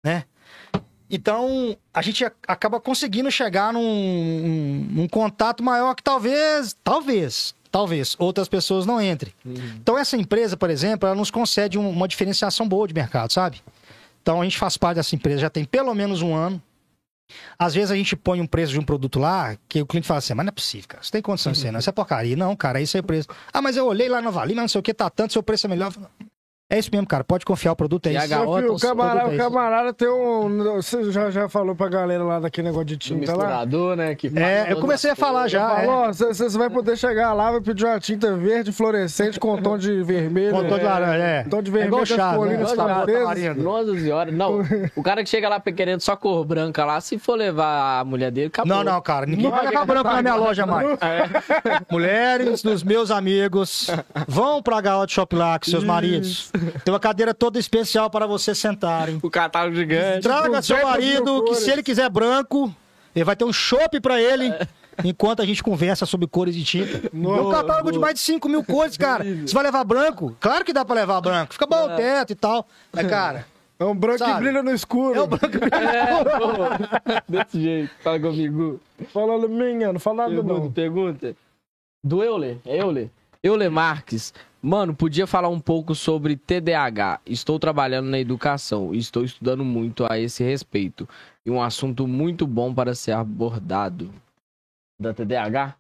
[0.04, 0.26] né?
[1.10, 8.16] Então, a gente acaba conseguindo chegar num, num- num contato maior que talvez, talvez, talvez
[8.20, 9.34] outras pessoas não entrem.
[9.80, 13.62] Então, essa empresa, por exemplo, ela nos concede um- uma diferenciação boa de mercado, sabe?
[14.22, 16.62] Então, a gente faz parte dessa empresa já tem pelo menos um ano.
[17.58, 20.18] Às vezes a gente põe um preço de um produto lá que o cliente fala
[20.18, 21.02] assim, mas não é possível, cara.
[21.02, 21.80] Você tem condição de ser, não?
[21.80, 22.36] Isso é porcaria.
[22.36, 23.30] Não, cara, isso é preço.
[23.54, 25.42] Ah, mas eu olhei lá no Vale, mas não sei o que, tá tanto, seu
[25.42, 25.94] preço é melhor.
[26.72, 27.22] É isso mesmo, cara.
[27.22, 28.30] Pode confiar, o produto é E isso.
[28.30, 30.64] Só que o camarada, produto é o camarada tem um.
[30.76, 33.38] Você já, já falou pra galera lá daquele negócio de tinta lá?
[33.44, 34.16] misturador, né?
[34.16, 36.14] Que É, eu comecei a falar Já é.
[36.14, 40.52] você vai poder chegar lá, vai pedir uma tinta verde fluorescente com tom de vermelho.
[40.54, 41.44] Com tom de laranja, é.
[41.44, 42.38] Tom de É vermelho as chá, né?
[42.38, 43.58] colinas.
[43.58, 44.32] Nossa senhora.
[44.32, 44.62] Não,
[44.96, 48.32] o cara que chega lá querendo só cor branca lá, se for levar a mulher
[48.32, 48.74] dele, acabou.
[48.78, 49.26] Não, não, cara.
[49.26, 50.88] Ninguém Não, vai levar branco na minha loja mais.
[51.02, 51.82] É.
[51.92, 53.90] Mulheres dos meus amigos,
[54.26, 56.50] vão pra HO de Shop lá com seus maridos.
[56.84, 59.20] Tem uma cadeira toda especial para vocês sentarem.
[59.22, 60.22] O catálogo gigante.
[60.22, 62.74] Traga seu 10 mil marido, que se ele quiser branco,
[63.16, 64.54] ele vai ter um chopp pra ele.
[65.04, 67.10] Enquanto a gente conversa sobre cores de tinta.
[67.14, 69.24] Nossa, um catálogo de mais de 5 mil cores, cara.
[69.24, 70.36] Você vai levar branco?
[70.40, 71.54] Claro que dá pra levar branco.
[71.54, 72.68] Fica bom o teto e tal.
[72.92, 73.46] Mas, cara,
[73.80, 74.42] É um branco que Sabe?
[74.44, 75.18] brilha no escuro.
[75.18, 75.48] é o branco.
[75.74, 77.22] É, pô.
[77.28, 77.92] Desse jeito.
[78.04, 78.80] Fala comigo.
[79.12, 80.72] Falando minha, não fala nada Pergunta, não.
[80.72, 81.36] pergunta.
[82.04, 82.58] Do Euler.
[82.66, 83.10] É Euler.
[83.42, 84.34] Euler Marques.
[84.62, 87.22] Mano, podia falar um pouco sobre TDAH.
[87.26, 91.10] Estou trabalhando na educação e estou estudando muito a esse respeito.
[91.44, 94.14] E um assunto muito bom para ser abordado.
[95.00, 95.76] Da TDAH?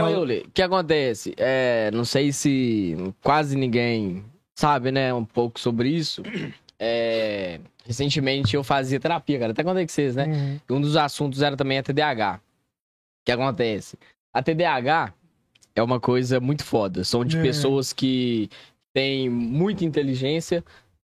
[0.00, 1.34] Ô, Euler, o que acontece?
[1.36, 4.24] É, não sei se quase ninguém
[4.58, 6.22] sabe, né, um pouco sobre isso.
[6.78, 9.52] É, recentemente eu fazia terapia, cara.
[9.52, 10.26] Até contei com vocês, né?
[10.26, 10.60] Uhum.
[10.68, 12.36] E um dos assuntos era também a TDAH.
[12.36, 12.40] O
[13.24, 13.98] que acontece?
[14.30, 15.14] A TDAH
[15.76, 17.04] é uma coisa muito foda.
[17.04, 17.42] São de É.
[17.42, 18.48] pessoas que
[18.92, 20.64] têm muita inteligência,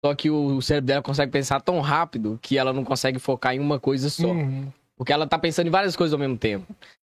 [0.06, 3.60] só que o cérebro dela consegue pensar tão rápido que ela não consegue focar em
[3.60, 4.27] uma coisa só.
[4.27, 4.68] Uhum.
[4.95, 6.65] Porque ela tá pensando em várias coisas ao mesmo tempo.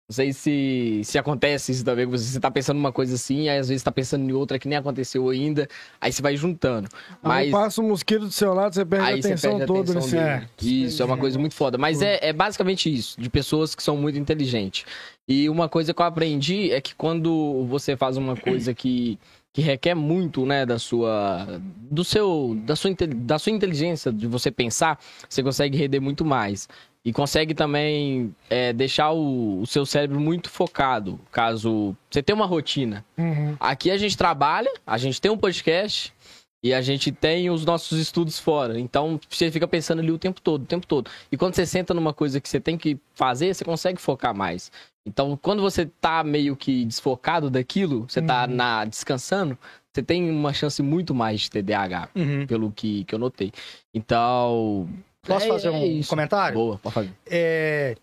[0.07, 3.59] Não sei se, se acontece isso também, você, você tá pensando numa coisa assim, aí
[3.59, 5.67] às vezes tá pensando em outra que nem aconteceu ainda,
[5.99, 6.89] aí você vai juntando.
[7.23, 9.65] Aí Mas passa um mosquito do seu lado, você perde a aí você atenção perde
[9.65, 10.59] a toda atenção nesse.
[10.61, 10.85] dele.
[10.85, 11.79] Isso, é uma coisa muito foda.
[11.79, 14.85] Mas é, é basicamente isso, de pessoas que são muito inteligentes.
[15.27, 19.19] E uma coisa que eu aprendi é que quando você faz uma coisa que,
[19.55, 24.51] que requer muito, né, da sua, do seu, da sua, da sua inteligência, de você
[24.51, 26.69] pensar, você consegue render muito mais.
[27.05, 32.47] E consegue também é, deixar o, o seu cérebro muito focado, caso você tenha uma
[32.47, 33.05] rotina.
[33.19, 33.55] Uhum.
[33.61, 36.15] Aqui a gente trabalha, a gente tem um podcast
[36.63, 38.81] e a gente tem os nossos estudos fora.
[38.81, 41.11] Então você fica pensando ali o tempo todo, o tempo todo.
[41.31, 44.73] E quando você senta numa coisa que você tem que fazer, você consegue focar mais.
[45.07, 49.59] Então quando você tá meio que desfocado daquilo, você tá na descansando,
[49.93, 52.47] você tem uma chance muito mais de TDAH, Uhum.
[52.47, 53.53] pelo que, que eu notei.
[53.93, 54.89] Então.
[55.27, 56.09] Posso é- fazer é um isso.
[56.09, 56.57] comentário?
[56.59, 57.13] Boa, pode fazer.
[57.27, 57.97] É...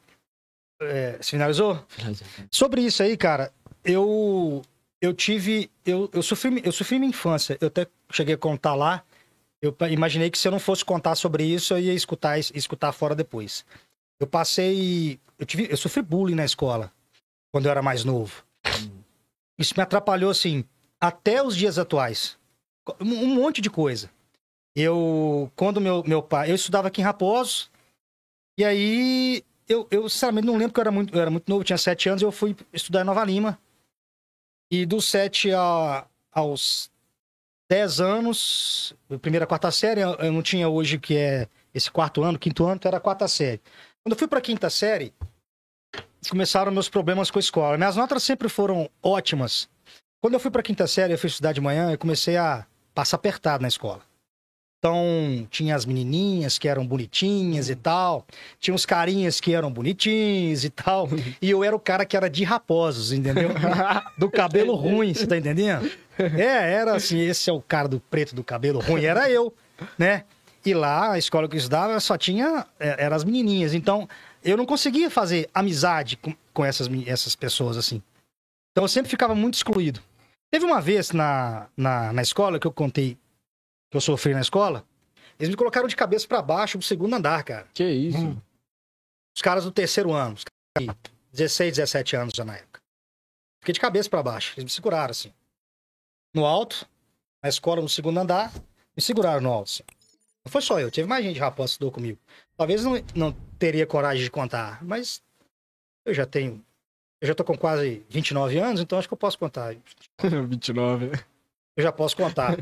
[0.81, 1.83] é, Você finalizou?
[2.49, 3.51] Sobre isso aí, cara,
[3.83, 4.61] eu
[5.01, 7.57] eu tive eu, eu sofri eu sofri minha infância.
[7.61, 9.03] Eu até cheguei a contar lá.
[9.61, 13.13] Eu imaginei que se eu não fosse contar sobre isso, eu ia escutar escutar fora
[13.15, 13.63] depois.
[14.19, 16.91] Eu passei eu tive eu sofri bullying na escola
[17.51, 18.43] quando eu era mais novo.
[19.59, 20.63] Isso me atrapalhou assim
[20.99, 22.37] até os dias atuais.
[22.99, 24.09] Um, um monte de coisa.
[24.75, 27.69] Eu quando meu meu pai, eu estudava aqui em Raposo.
[28.57, 31.63] E aí eu, eu sinceramente não lembro que eu era muito, eu era muito novo,
[31.63, 33.59] tinha sete anos, eu fui estudar em Nova Lima.
[34.71, 36.89] E dos sete a- aos
[37.69, 42.65] dez anos, primeira, quarta série, eu não tinha hoje que é esse quarto ano, quinto
[42.65, 43.61] ano, então era quarta série.
[44.03, 45.13] Quando eu fui pra quinta série,
[46.29, 47.77] começaram meus problemas com a escola.
[47.77, 49.69] Minhas notas sempre foram ótimas.
[50.21, 53.15] Quando eu fui pra quinta série, eu fui estudar de manhã, eu comecei a passar
[53.17, 54.01] apertado na escola.
[54.81, 58.25] Então, tinha as menininhas que eram bonitinhas e tal.
[58.59, 61.07] Tinha os carinhas que eram bonitinhos e tal.
[61.39, 63.51] E eu era o cara que era de raposos, entendeu?
[64.17, 65.87] Do cabelo ruim, você tá entendendo?
[66.17, 69.53] É, era assim, esse é o cara do preto do cabelo ruim, era eu,
[69.99, 70.23] né?
[70.65, 73.75] E lá, a escola que eu estudava, só tinha, é, eram as menininhas.
[73.75, 74.09] Então,
[74.43, 78.01] eu não conseguia fazer amizade com, com essas, essas pessoas, assim.
[78.71, 80.01] Então, eu sempre ficava muito excluído.
[80.51, 83.17] Teve uma vez na, na, na escola que eu contei
[83.91, 84.85] que eu sofri na escola,
[85.37, 87.67] eles me colocaram de cabeça pra baixo do segundo andar, cara.
[87.73, 88.17] Que isso?
[88.17, 88.41] Hum.
[89.35, 92.79] Os caras do terceiro ano, os caras de 16, 17 anos já na época.
[93.61, 95.33] Fiquei de cabeça pra baixo, eles me seguraram assim.
[96.33, 96.87] No alto,
[97.43, 98.51] na escola, no segundo andar,
[98.95, 99.83] me seguraram no alto, assim.
[100.43, 102.17] Não foi só eu, teve mais gente de Raposa que estudou comigo.
[102.57, 105.21] Talvez não, não teria coragem de contar, mas
[106.05, 106.63] eu já tenho.
[107.19, 109.75] Eu já tô com quase 29 anos, então acho que eu posso contar.
[110.49, 111.11] 29.
[111.77, 112.57] Eu já posso contar.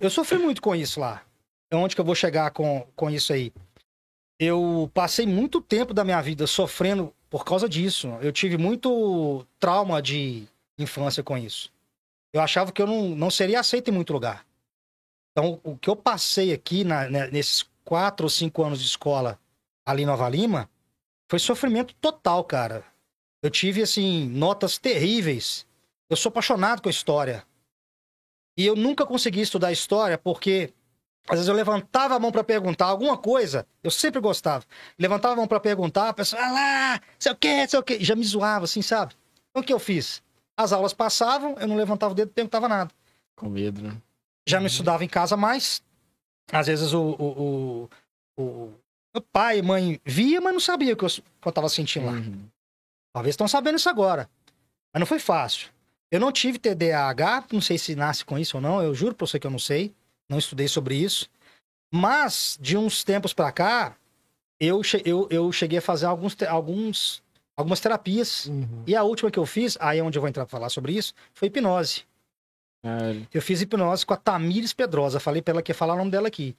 [0.00, 1.22] Eu sofri muito com isso lá.
[1.70, 3.52] É onde que eu vou chegar com, com isso aí.
[4.38, 8.08] Eu passei muito tempo da minha vida sofrendo por causa disso.
[8.20, 10.46] Eu tive muito trauma de
[10.78, 11.72] infância com isso.
[12.32, 14.44] Eu achava que eu não, não seria aceito em muito lugar.
[15.32, 19.38] Então, o que eu passei aqui na- né, nesses quatro ou cinco anos de escola
[19.86, 20.68] ali em Nova Lima
[21.30, 22.84] foi sofrimento total, cara.
[23.42, 25.66] Eu tive, assim, notas terríveis.
[26.08, 27.44] Eu sou apaixonado com a história.
[28.56, 30.72] E eu nunca consegui estudar história porque
[31.28, 34.64] às vezes eu levantava a mão pra perguntar alguma coisa, eu sempre gostava.
[34.98, 37.98] Levantava a mão pra perguntar, a pessoa, ah lá, sei o quê, sei o quê,
[38.00, 39.14] já me zoava assim, sabe?
[39.50, 40.22] Então o que eu fiz?
[40.56, 42.90] As aulas passavam, eu não levantava o dedo perguntava nada.
[43.36, 43.96] Com medo, né?
[44.46, 45.82] Já não estudava em casa mais.
[46.50, 47.88] Às vezes o, o,
[48.36, 48.72] o, o-
[49.14, 52.06] o pai e mãe via, mas não sabia o que eu, que eu tava sentindo
[52.06, 52.12] lá.
[52.12, 52.46] Uhum.
[53.14, 54.28] Talvez estão sabendo isso agora.
[54.92, 55.68] Mas não foi fácil.
[56.12, 59.26] Eu não tive TDAH, não sei se nasce com isso ou não, eu juro pra
[59.26, 59.94] você que eu não sei.
[60.28, 61.28] Não estudei sobre isso.
[61.92, 63.96] Mas, de uns tempos pra cá,
[64.60, 67.22] eu, che- eu, eu cheguei a fazer alguns, alguns,
[67.56, 68.46] algumas terapias.
[68.46, 68.84] Uhum.
[68.86, 70.92] E a última que eu fiz, aí é onde eu vou entrar pra falar sobre
[70.92, 72.04] isso, foi hipnose.
[72.82, 73.26] Caralho.
[73.32, 75.18] Eu fiz hipnose com a Tamires Pedrosa.
[75.20, 76.54] Falei pra ela que ia falar o nome dela aqui.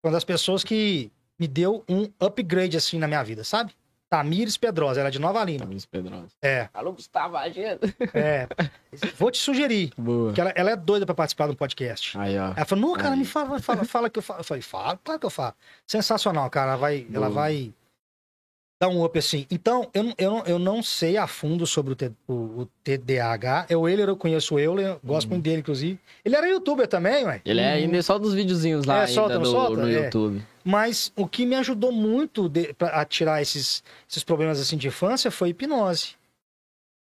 [0.00, 3.74] Foi uma das pessoas que me deu um upgrade, assim, na minha vida, sabe?
[4.16, 5.60] Tamires Pedrosa, ela é de Nova Lima.
[5.60, 6.28] Camisa Pedrosa.
[6.42, 7.80] É, Alô, Gustavo, agenda.
[8.14, 8.46] é.
[9.18, 10.32] Vou te sugerir, Boa.
[10.32, 12.16] que ela, ela é doida pra participar do podcast.
[12.18, 12.52] Aí, ó.
[12.56, 13.18] Ela falou, não, cara, Aí.
[13.18, 14.40] me fala, fala, fala que eu falo.
[14.40, 15.54] Eu falei, fala, claro que eu falo.
[15.86, 16.70] Sensacional, cara.
[16.72, 17.72] Ela vai, ela vai
[18.80, 19.46] dar um up assim.
[19.50, 22.68] Então, eu, não- eu, não, eu não sei a fundo sobre o, T- o, o
[22.84, 23.66] TDAH.
[23.70, 25.98] Eu, ele, eu conheço o Euler, eu gosto muito dele, inclusive.
[26.24, 27.40] Ele era youtuber também, ué.
[27.44, 29.76] Ele é ainda só dos videozinhos lá É, ainda solta, do- solta?
[29.82, 30.04] no É.
[30.04, 30.42] YouTube.
[30.68, 35.30] Mas o que me ajudou muito de, a tirar esses, esses problemas assim de infância
[35.30, 36.16] foi hipnose.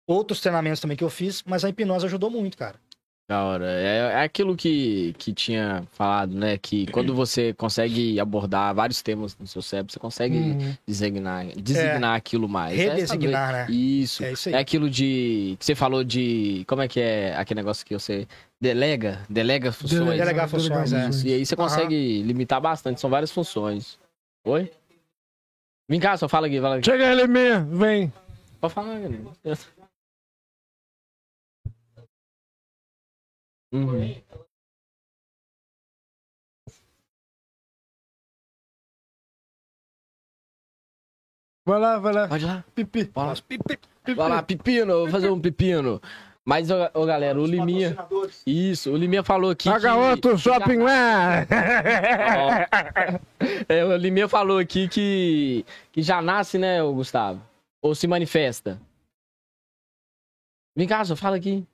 [0.07, 2.79] Outros treinamentos também que eu fiz, mas a hipnose ajudou muito, cara.
[3.29, 3.67] Da hora.
[3.67, 6.57] É, é aquilo que, que tinha falado, né?
[6.59, 10.75] Que quando você consegue abordar vários temas no seu cérebro, você consegue Uhum.
[10.87, 12.79] designar, designar aquilo mais.
[12.79, 13.77] É Redesignar, saber- né?
[13.77, 14.23] Isso.
[14.25, 14.55] É isso aí.
[14.55, 15.57] É aquilo de.
[15.59, 16.65] Que você falou de.
[16.69, 18.29] Como é que é aquele negócio que você
[18.61, 19.21] delega?
[19.29, 20.19] Delega funções.
[20.19, 21.09] Delegar funções, é.
[21.09, 23.01] Isso, E aí você consegue limitar bastante.
[23.01, 23.99] São várias funções.
[24.45, 24.71] Oi?
[25.91, 26.85] Vem cá, só fala aqui, fala aqui.
[26.85, 28.13] Chega ele minha, vem.
[28.61, 29.59] Pode falar, galera.
[33.73, 34.23] Uhum.
[41.65, 42.29] Vai lá, vai lá.
[42.29, 42.65] Pode ir lá.
[42.75, 43.05] Pipi.
[43.15, 43.35] Vai lá.
[43.49, 43.79] Pipi.
[44.15, 46.01] Vai lá, pepino, eu vou fazer um pepino.
[46.45, 47.97] Mas, ô, ô, galera, o Liminha.
[48.47, 49.69] Isso, o Liminha falou aqui.
[49.69, 51.45] Paga que- outro shopping lá.
[53.69, 57.43] É, o Liminha falou aqui que, que já nasce, né, Gustavo?
[57.83, 58.81] Ou se manifesta.
[60.77, 61.67] Vem cá, só fala aqui.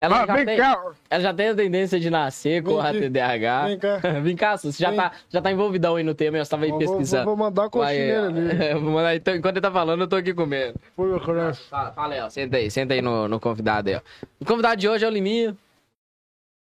[0.00, 0.92] Ela, Ah, já vem tem, cá.
[1.10, 2.92] ela já tem a tendência de nascer com Vem a.
[2.92, 3.66] TDAH.
[3.66, 3.96] Vem cá.
[4.22, 4.98] Vem cá, você já Vem.
[5.00, 7.24] tá, já tá envolvidão aí no tema, eu estava aí Vou- vou, pesquisando.
[7.24, 8.74] vou mandar uma Vai, coxinha ali.
[8.80, 10.78] vou mandar, então, enquanto ele tá falando, eu tô aqui comendo.
[10.94, 11.64] Foi meu coração.
[11.68, 12.30] Fala, fala aí, ó.
[12.30, 14.00] Senta aí, senta aí no, no convidado aí, ó.
[14.40, 15.56] O convidado de hoje é o Liminha.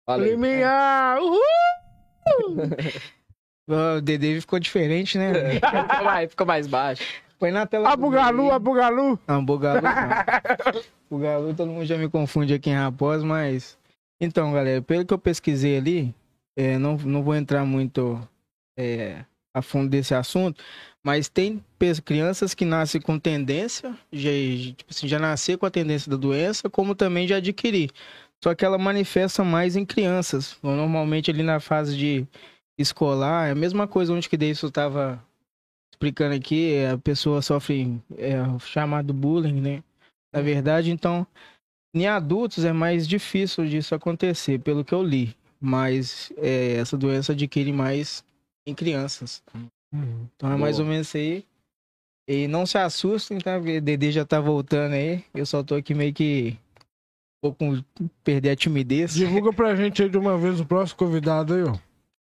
[0.05, 0.31] Fala aí.
[0.31, 1.17] Liminha.
[1.21, 1.41] Uhul.
[3.69, 5.33] O Dede ficou diferente, né?
[5.61, 7.05] Ficou mais, ficou mais baixo.
[7.41, 7.91] Põe na tela.
[7.91, 8.55] Abugalu, Dede.
[8.55, 9.19] abugalu.
[9.27, 10.83] Não, Bugalu não.
[11.11, 13.79] Bugalu todo mundo já me confunde aqui em Raposo, mas...
[14.21, 16.15] Então, galera, pelo que eu pesquisei ali,
[16.55, 18.21] é, não, não vou entrar muito
[18.77, 20.63] é, a fundo desse assunto,
[21.03, 21.65] mas tem
[22.05, 24.31] crianças que nascem com tendência, já,
[24.77, 27.91] tipo assim, já nascer com a tendência da doença, como também já adquirir.
[28.45, 32.27] Só que ela manifesta mais em crianças, normalmente ali na fase de
[32.79, 35.23] escolar, é a mesma coisa onde que Deison estava
[36.01, 39.85] explicando aqui, a pessoa sofre é, o chamado bullying, né?
[40.35, 41.27] Na verdade, então,
[41.95, 45.37] em adultos é mais difícil disso acontecer, pelo que eu li.
[45.61, 48.25] Mas é, essa doença adquire mais
[48.67, 49.43] em crianças.
[49.93, 50.87] Então é mais Boa.
[50.87, 51.45] ou menos isso aí.
[52.27, 53.59] E não se assustem, tá?
[53.59, 55.23] Porque Dedê já tá voltando aí.
[55.35, 56.57] Eu só tô aqui meio que.
[57.45, 57.85] Um pouco
[58.25, 59.15] perder a timidez.
[59.15, 61.77] Divulga pra gente aí de uma vez o próximo convidado aí, ó.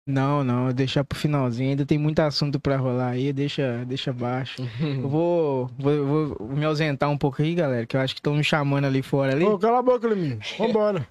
[0.06, 1.70] Não, não, deixar pro finalzinho.
[1.70, 4.62] Ainda tem muito assunto pra rolar aí, deixa, deixa baixo.
[4.80, 6.06] Eu vou, vou,
[6.38, 9.02] vou me ausentar um pouco aí, galera, que eu acho que estão me chamando ali
[9.02, 9.44] fora ali.
[9.44, 10.38] Ô, cala a boca, Liminha.
[10.58, 11.08] Vambora.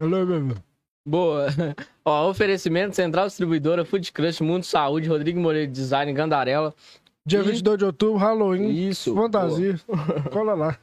[0.00, 0.56] Alô, meu irmão.
[1.06, 1.48] Boa.
[2.02, 6.74] Ó, oferecimento Central Distribuidora, Food Crush, Mundo Saúde, Rodrigo Moreira Design, Gandarela.
[7.26, 8.70] Dia E- 22 de outubro, Halloween.
[8.88, 9.14] Isso.
[9.14, 9.78] Fantasia.
[10.32, 10.78] Cola lá.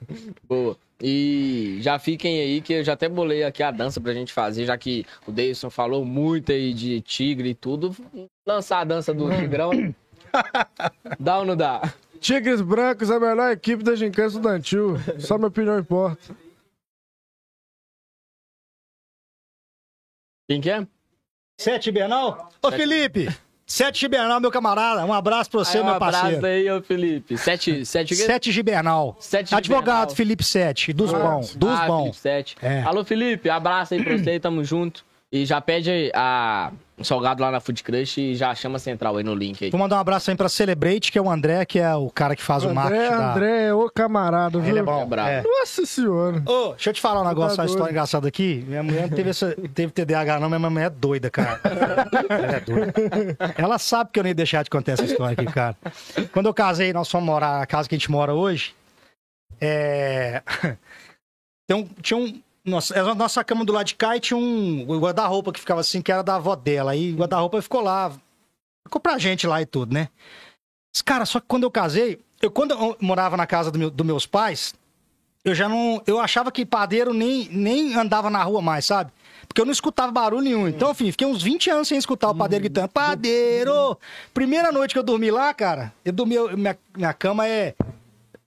[0.47, 0.77] Boa.
[1.03, 4.65] E já fiquem aí que eu já até bolei aqui a dança pra gente fazer,
[4.65, 7.95] já que o Deison falou muito aí de tigre e tudo.
[8.45, 9.71] Lançar a dança do Tigrão.
[11.19, 11.81] dá ou não dá?
[12.19, 14.95] Tigres Brancos, a melhor equipe da Gincana Estudantil.
[15.19, 16.35] Só minha opinião importa.
[20.47, 20.87] Quem que é?
[21.59, 22.51] Sete Bernal?
[22.61, 22.79] Ô, Sete.
[22.79, 23.50] Felipe!
[23.71, 25.05] Sete Bernal, meu camarada.
[25.05, 26.45] Um abraço pra você, Aí, um meu abraço parceiro.
[26.45, 27.37] aí, ô Felipe.
[27.37, 28.13] Sete, sete?
[28.17, 29.15] Sete Gibernal.
[29.17, 30.15] Sete Advogado Gibernal.
[30.15, 32.01] Felipe Sete, dos Ah, bons, dos ah, bons.
[32.01, 32.55] Felipe Sete.
[32.61, 32.81] É.
[32.81, 35.05] Alô, Felipe, abraço aí pra você, tamo junto.
[35.31, 36.71] E já pede a
[37.01, 39.71] o salgado lá na Food Crush e já chama a central aí no link aí.
[39.71, 42.35] Vou mandar um abraço aí pra Celebrate, que é o André, que é o cara
[42.35, 43.31] que faz o André, marketing da...
[43.31, 44.69] André é o camarada, viu?
[44.69, 45.09] Ele é bom.
[45.17, 45.41] é.
[45.41, 46.43] Nossa senhora.
[46.45, 48.63] Ô, deixa eu te falar um negócio, Tá uma história engraçada aqui.
[48.67, 51.59] Minha mulher não teve, essa, teve TDAH não, mas minha mulher é doida, cara.
[52.29, 52.93] Ela é doida.
[53.57, 55.75] Ela sabe que eu nem ia deixar de contar essa história aqui, cara.
[56.31, 58.75] Quando eu casei, nós fomos morar na casa que a gente mora hoje.
[59.59, 60.43] É...
[61.73, 62.41] Um, tinha um...
[62.63, 66.01] Nossa, a nossa cama do lado de cá e tinha um guarda-roupa que ficava assim,
[66.01, 66.91] que era da avó dela.
[66.91, 68.11] Aí o guarda-roupa ficou lá.
[68.85, 70.09] Ficou pra gente lá e tudo, né?
[71.05, 74.05] Cara, só que quando eu casei, eu quando eu morava na casa do meu- dos
[74.05, 74.75] meus pais,
[75.43, 76.01] eu já não.
[76.05, 79.11] Eu achava que padeiro nem, nem andava na rua mais, sabe?
[79.47, 80.67] Porque eu não escutava barulho nenhum.
[80.67, 83.97] Então, enfim, fiquei uns 20 anos sem escutar o padeiro gritando: Padeiro!
[84.33, 86.35] Primeira noite que eu dormi lá, cara, eu dormi.
[86.55, 87.73] minha, minha cama é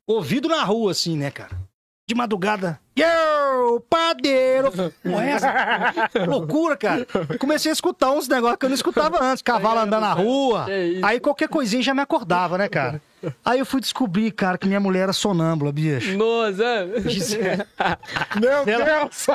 [0.07, 1.64] ouvido na rua, assim, né, cara?
[2.07, 2.79] De madrugada.
[2.99, 4.71] Yo, padeiro!
[5.03, 6.11] Porra, é essa?
[6.27, 7.07] Loucura, cara.
[7.41, 9.41] Comecei a escutar uns negócios que eu não escutava antes.
[9.43, 10.67] Cavalo andando na rua.
[11.03, 13.01] Aí qualquer coisinha já me acordava, né, cara?
[13.43, 16.15] Aí eu fui descobrir, cara, que minha mulher era sonâmbula, bicho.
[16.19, 16.87] Nossa!
[18.39, 19.27] Meu Ela- Deus!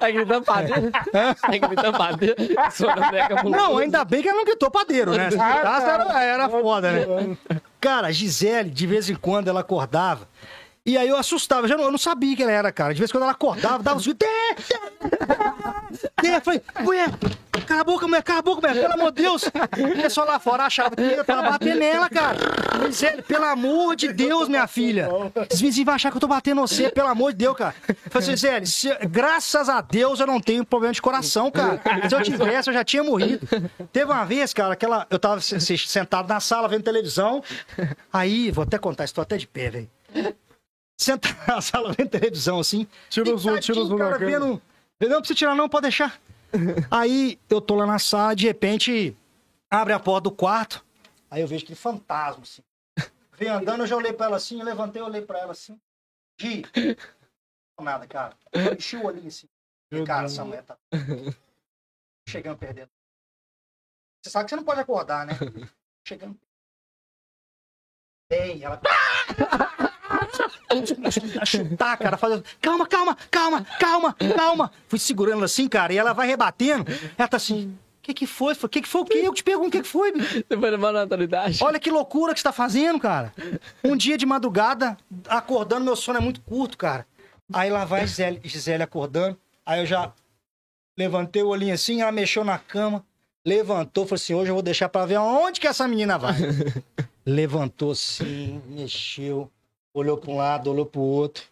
[0.00, 0.90] Tá gritando padeiro?
[0.90, 1.34] Tá
[1.68, 2.36] gritando padeiro?
[3.50, 5.30] Não, ainda bem que ela não gritou padeiro, né?
[5.30, 7.36] Se gritasse, era, era foda, né?
[7.80, 10.26] Cara, Gisele, de vez em quando, ela acordava.
[10.90, 12.92] E aí eu assustava, já não, eu não sabia que ela era, cara.
[12.92, 14.24] De vez em quando ela acordava, dava os gritos.
[16.22, 17.08] Eu falei, mulher,
[17.66, 19.44] cala a boca, mulher, cala a boca, mulher, pelo amor de Deus.
[19.44, 22.36] O pessoal lá fora achava que eu tava batendo nela, cara.
[22.86, 25.08] Gisele, pelo amor de Deus, minha filha.
[25.52, 27.74] Os vizinhos vão achar que eu tô batendo você, pelo amor de Deus, cara.
[27.88, 31.80] Eu falei, Gisele, se- graças a Deus eu não tenho problema de coração, cara.
[32.08, 33.46] Se eu tivesse, eu já tinha morrido.
[33.92, 37.42] Teve uma vez, cara, que ela, eu tava se- se- sentado na sala vendo televisão.
[38.12, 39.90] Aí, vou até contar, estou até de pé, velho.
[41.00, 42.86] Sentado na sala vendo televisão, assim.
[43.08, 44.40] Tira o zoom, Deitadinho, tira o zoom cara, na câmera.
[44.40, 44.62] vendo...
[45.00, 46.20] Não precisa tirar não, pode deixar.
[46.90, 49.16] Aí eu tô lá na sala, de repente
[49.70, 50.84] abre a porta do quarto,
[51.30, 52.60] aí eu vejo aquele fantasma, assim.
[53.38, 55.80] Vem andando, eu já olhei pra ela assim, eu levantei, olhei pra ela assim.
[56.38, 56.64] Gi,
[57.78, 58.36] não nada, cara.
[58.52, 59.48] Eu enchi o olhinho assim.
[59.92, 60.76] Meu cara, essa mulher tá
[62.28, 62.90] chegando perdendo.
[64.22, 65.32] Você sabe que você não pode acordar, né?
[66.06, 66.38] Chegando.
[68.28, 68.80] Bem, ela.
[71.40, 72.44] a chutar, cara, fazendo.
[72.60, 74.72] Calma, calma, calma, calma, calma.
[74.88, 76.84] Fui segurando ela assim, cara, e ela vai rebatendo.
[77.18, 77.76] Ela tá assim.
[77.98, 78.54] O que que foi?
[78.54, 79.20] O que que foi o quê?
[79.22, 80.42] Eu te pergunto o que que foi, bicho?
[80.48, 81.62] Você foi levar na atualidade?
[81.62, 83.32] Olha que loucura que você tá fazendo, cara.
[83.84, 84.96] Um dia de madrugada,
[85.28, 87.06] acordando, meu sono é muito curto, cara.
[87.52, 89.36] Aí lá vai Gisele, Gisele acordando.
[89.66, 90.12] Aí eu já
[90.96, 93.04] levantei o olhinho assim, ela mexeu na cama,
[93.44, 96.34] levantou, falou assim: hoje eu vou deixar pra ver aonde que essa menina vai.
[97.24, 99.50] Levantou assim, mexeu,
[99.94, 101.44] olhou pra um lado, olhou pro outro,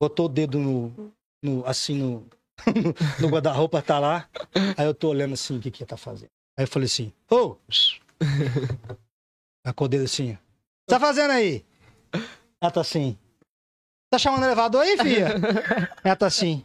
[0.00, 1.12] botou o dedo no,
[1.42, 2.26] no assim, no,
[3.20, 4.28] no guarda-roupa, tá lá.
[4.76, 6.30] Aí eu tô olhando assim, o que que ela tá fazendo.
[6.56, 7.56] Aí eu falei assim, ô!
[9.64, 10.32] Acordei assim.
[10.32, 10.40] O que
[10.88, 11.64] tá fazendo aí?
[12.60, 13.18] Ela tá assim.
[14.10, 15.28] Tá chamando o elevador aí, filha?
[16.04, 16.62] Ela tá assim.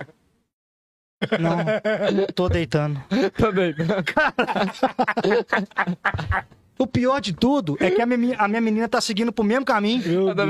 [1.40, 3.02] Não, tô deitando.
[3.38, 3.74] Tá bem.
[6.82, 9.66] O pior de tudo é que a minha, a minha menina tá seguindo pro mesmo
[9.66, 10.02] caminho.
[10.34, 10.44] Tá?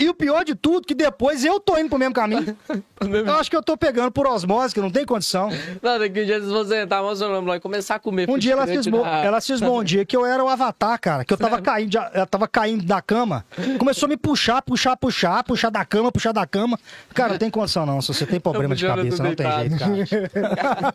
[0.00, 2.56] E o pior de tudo, que depois eu tô indo pro mesmo caminho.
[2.98, 5.50] Eu acho que eu tô pegando por osmose, que não tem condição.
[5.82, 8.30] Não, daqui um dia vocês vão sentar, mas lá e começar a comer.
[8.30, 11.26] Um dia ela cismou, na- ela cismou um dia que eu era o avatar, cara.
[11.26, 13.44] Que eu tava caindo, ela tava caindo da cama.
[13.78, 16.78] Começou a me puxar, puxar, puxar, puxar da cama, puxar da cama.
[17.12, 18.00] Cara, não tem condição não.
[18.00, 20.04] Se você tem problema de cabeça, não tem deitado.
[20.06, 20.94] jeito, cara.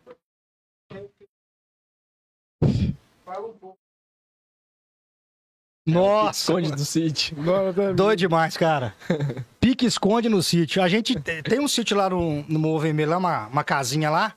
[5.86, 7.36] Nossa, Esconde do sítio.
[7.74, 8.94] Tá- doido demais, cara.
[9.58, 10.82] Pique esconde no sítio.
[10.82, 14.10] A gente te- tem um sítio lá no, no Morro Vermelho, lá, uma, uma casinha
[14.10, 14.34] lá.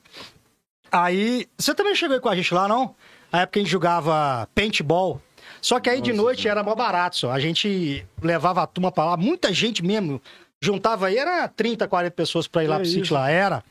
[0.91, 2.95] Aí, você também chegou aí com a gente lá, não?
[3.31, 5.21] A época a gente jogava paintball.
[5.61, 7.31] Só que aí de noite era mó barato só.
[7.31, 10.21] A gente levava a turma pra lá, muita gente mesmo.
[10.61, 12.99] Juntava aí, era 30, 40 pessoas pra ir lá Que pro isso?
[12.99, 13.63] sítio lá, era.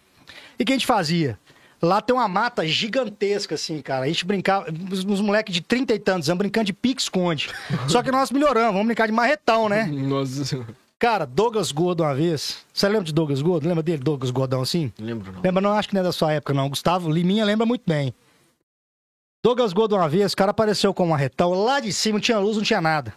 [0.59, 1.39] E o que a gente fazia?
[1.83, 4.05] Lá tem uma mata gigantesca, assim, cara.
[4.05, 7.51] A gente brincava, os moleques de 30 e tantos anos brincando de pique-esconde.
[7.89, 9.87] Só que nós melhoramos, vamos brincar de marretão, né?
[9.91, 10.69] Nossa senhora.
[10.97, 12.65] Cara, Douglas Gordo uma vez.
[12.73, 13.67] Você lembra de Douglas Gordo?
[13.67, 14.93] Lembra dele, Douglas Gordão, assim?
[14.97, 15.41] Lembro não.
[15.43, 16.69] Lembra, não, acho que não é da sua época, não.
[16.69, 18.15] Gustavo Liminha lembra muito bem.
[19.45, 21.51] Douglas Gordo uma vez, o cara apareceu com um marretão.
[21.51, 23.13] Lá de cima não tinha luz, não tinha nada.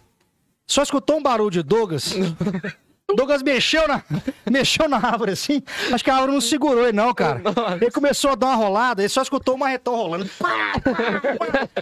[0.66, 2.16] Só escutou um barulho de Douglas.
[3.14, 4.04] Douglas mexeu na,
[4.50, 5.62] mexeu na árvore assim.
[5.94, 7.42] Acho que a árvore não segurou ele, não, cara.
[7.80, 10.30] Ele começou a dar uma rolada, ele só escutou o marretão rolando.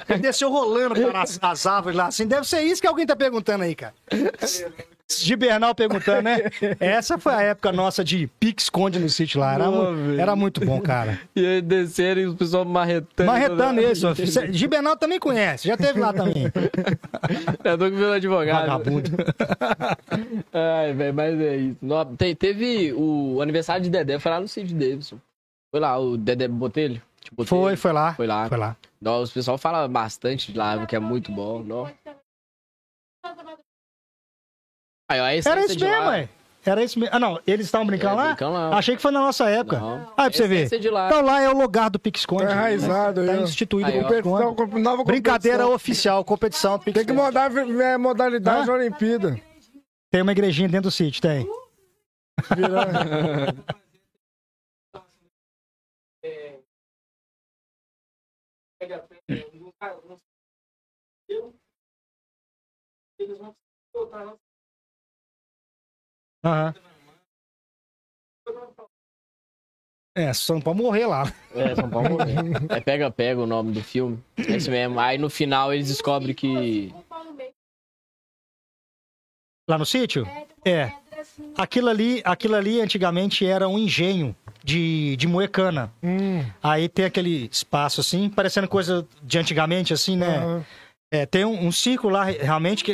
[0.10, 2.28] Ele desceu rolando para as, as árvores lá assim.
[2.28, 3.94] Deve ser isso que alguém tá perguntando aí, cara.
[5.12, 6.38] Gibernal perguntando, né?
[6.80, 9.54] Essa foi a época nossa de pique-esconde no sítio lá.
[9.54, 11.20] Era, Boa, era muito bom, cara.
[11.36, 13.28] E aí desceram e o pessoal marretando.
[13.28, 14.16] Marretando ó.
[14.16, 16.46] Cê- Gibernal também conhece, já teve lá também.
[17.64, 18.68] É do que viu advogado.
[18.68, 19.12] Vagabundo.
[20.54, 21.78] Ai, velho, mas é isso.
[21.82, 25.18] No- te- teve o aniversário de Dedé, foi lá no Cid Davidson.
[25.72, 27.02] Foi lá, o Dedé Botelho.
[27.22, 27.50] Tipo, Botelho.
[27.62, 28.14] Foi, foi lá.
[28.14, 28.48] Foi lá.
[28.50, 28.76] Foi lá.
[29.02, 31.62] Não, Os pessoal fala bastante de lá, que é muito bom.
[31.64, 31.92] Não.
[35.10, 36.30] Aí, ó, a essência Era isso mesmo, ué.
[36.66, 37.14] Era isso mesmo.
[37.16, 38.28] Ah, não, eles estavam brincando É, lá?
[38.28, 38.78] brincando lá.
[38.78, 39.80] Achei que foi na nossa época.
[39.80, 39.98] Não.
[40.16, 40.70] Aí pra você ver.
[40.92, 41.08] Lá.
[41.08, 42.00] Então lá é o lugar do.
[42.00, 42.10] Tá
[42.44, 43.44] enraizado Tá aí, ó.
[43.44, 44.02] instituído Aí,
[44.82, 49.40] nova Brincadeira oficial, competição do Tem que mudar a é, modalidade da Olimpíada.
[50.10, 51.46] Tem uma igrejinha dentro do sítio, tem.
[52.56, 52.88] Virar-
[66.44, 66.74] Aham.
[70.16, 71.24] É, só não pode morrer lá.
[71.56, 72.18] É, São Paulo.
[72.70, 74.24] é, pega, pega o nome do filme.
[74.38, 75.00] É isso mesmo.
[75.00, 76.94] Aí no final eles descobrem que.
[79.68, 80.28] Lá no sítio?
[80.64, 80.92] É.
[81.58, 85.92] Aquilo ali, aquilo ali antigamente era um engenho de, de moecana.
[86.04, 90.38] Hum, Aí tem aquele espaço assim, parecendo coisa de antigamente, assim, né?
[90.38, 90.66] aham.
[91.12, 92.94] É, tem um, um círculo lá, realmente, que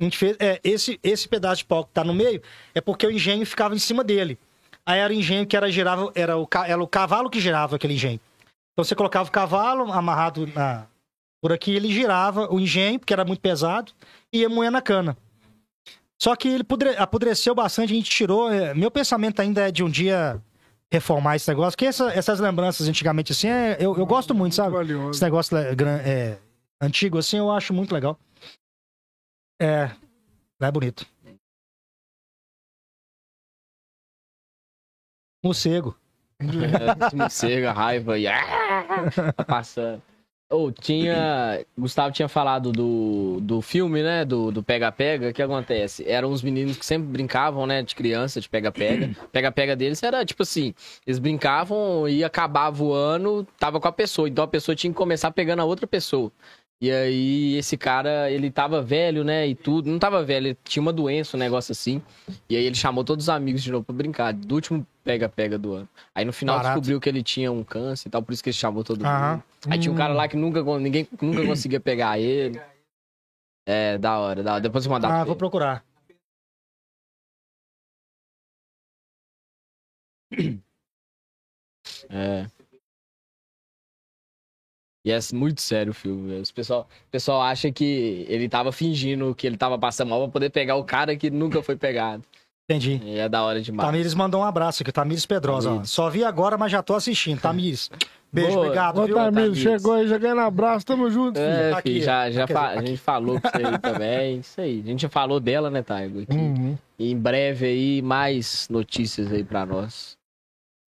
[0.00, 0.36] a gente fez.
[0.40, 2.40] É, esse, esse pedaço de pau que tá no meio
[2.74, 4.38] é porque o engenho ficava em cima dele.
[4.86, 7.94] Aí era o engenho que era girava, era o, era o cavalo que girava aquele
[7.94, 8.18] engenho.
[8.72, 10.86] Então você colocava o cavalo amarrado na,
[11.42, 13.92] por aqui, ele girava o engenho, porque era muito pesado,
[14.32, 15.16] e ia moendo a cana.
[16.20, 18.50] Só que ele pudre- apodreceu bastante, a gente tirou.
[18.52, 20.40] é, Meu pensamento ainda é de um dia
[20.92, 24.74] reformar esse negócio, porque essa- essas lembranças antigamente assim, é- eu, eu gosto muito, sabe?
[25.10, 25.72] Esse negócio é,
[26.04, 26.38] é,
[26.80, 28.18] antigo assim, eu acho muito legal.
[29.60, 29.90] É,
[30.58, 31.06] é bonito.
[35.44, 35.94] Morcego.
[36.40, 40.02] É, morcego, a raiva e ah, tá passando.
[40.50, 41.64] Ou tinha.
[41.78, 44.24] Gustavo tinha falado do, do filme, né?
[44.24, 45.28] Do do Pega-Pega.
[45.28, 46.04] O que acontece?
[46.08, 47.82] Eram os meninos que sempre brincavam, né?
[47.82, 49.10] De criança, de pega-pega.
[49.30, 50.74] Pega-pega deles era tipo assim:
[51.06, 54.28] eles brincavam e acabava o ano, tava com a pessoa.
[54.28, 56.32] Então a pessoa tinha que começar pegando a outra pessoa.
[56.82, 59.46] E aí, esse cara, ele tava velho, né?
[59.46, 59.90] E tudo.
[59.90, 62.00] Não tava velho, ele tinha uma doença, um negócio assim.
[62.48, 65.74] E aí ele chamou todos os amigos de novo pra brincar, do último pega-pega do
[65.74, 65.88] ano.
[66.14, 66.74] Aí no final Barato.
[66.76, 69.32] descobriu que ele tinha um câncer e tal, por isso que ele chamou todo Aham.
[69.32, 69.42] mundo.
[69.68, 72.58] Aí tinha um cara lá que nunca, ninguém nunca conseguia pegar ele.
[73.66, 74.60] É, da hora, da hora.
[74.62, 75.84] Depois eu mandar Ah, pra vou procurar.
[82.08, 82.46] É.
[85.04, 86.40] E é muito sério o filme.
[86.40, 90.28] O pessoal, o pessoal acha que ele tava fingindo que ele tava passando mal pra
[90.32, 92.22] poder pegar o cara que nunca foi pegado.
[92.68, 93.00] Entendi.
[93.02, 93.84] E é da hora demais.
[93.86, 95.70] Tamires mandou um abraço aqui, Tamires Pedrosa.
[95.70, 95.90] Tamires.
[95.90, 97.40] Só vi agora, mas já tô assistindo.
[97.40, 97.90] Tamires,
[98.32, 98.66] beijo, Boa.
[98.66, 99.16] obrigado, Ô, viu?
[99.16, 99.62] Tamires, Tamires.
[99.82, 101.50] chegou aí, já ganhando abraço, tamo junto, filho.
[101.50, 104.38] É, Aqui, filho, já, já dizer, a gente falou isso aí também.
[104.38, 104.82] Isso aí.
[104.84, 106.20] A gente já falou dela, né, Taigo?
[106.20, 106.32] aqui.
[106.36, 106.78] Uhum.
[106.96, 110.16] E em breve aí, mais notícias aí pra nós.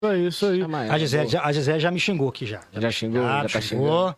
[0.02, 0.62] Isso aí, isso aí.
[0.90, 2.60] A Gisele, já, a Gisele já me xingou aqui já.
[2.72, 3.22] Já xingou?
[3.22, 4.16] Já, Já tá xingou.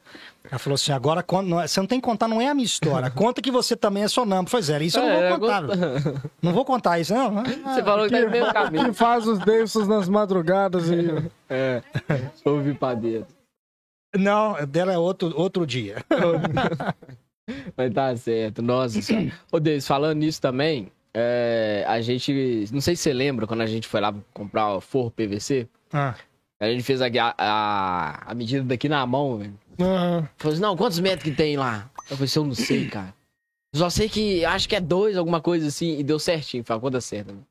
[0.51, 2.55] Ela falou assim: agora conta- não é- você não tem que contar, não é a
[2.55, 3.11] minha história.
[3.13, 4.49] Conta que você também é sonâmbulo.
[4.49, 4.83] Foi zero.
[4.83, 5.63] Isso eu não É, vou contar.
[5.63, 7.43] gosto- Não vou contar isso, não.
[7.45, 8.85] Você falou que tá no meio caminho.
[8.87, 11.83] Que faz os densos nas madrugadas e É.
[12.47, 13.27] Ouvi pra dentro.
[14.17, 15.97] Não, dela é outro, outro dia.
[17.77, 18.63] Mas tá certo.
[18.63, 19.33] Nossa senhora.
[19.53, 22.65] Ô, Deus, falando nisso também, é, a gente.
[22.73, 25.69] Não sei se você lembra quando a gente foi lá comprar o forro PVC.
[25.95, 26.15] Ah,
[26.61, 27.07] A gente fez a,
[27.39, 29.55] a, a medida daqui na mão, velho.
[29.81, 30.29] Aham.
[30.37, 31.89] Falou assim, não, quantos metros que tem lá?
[32.11, 33.15] Eu falei assim, eu não sei, cara.
[33.75, 36.79] Só sei que acho que é dois, alguma coisa assim, e deu certinho, foi a
[36.81, 37.33] conta certa.
[37.33, 37.45] Mano.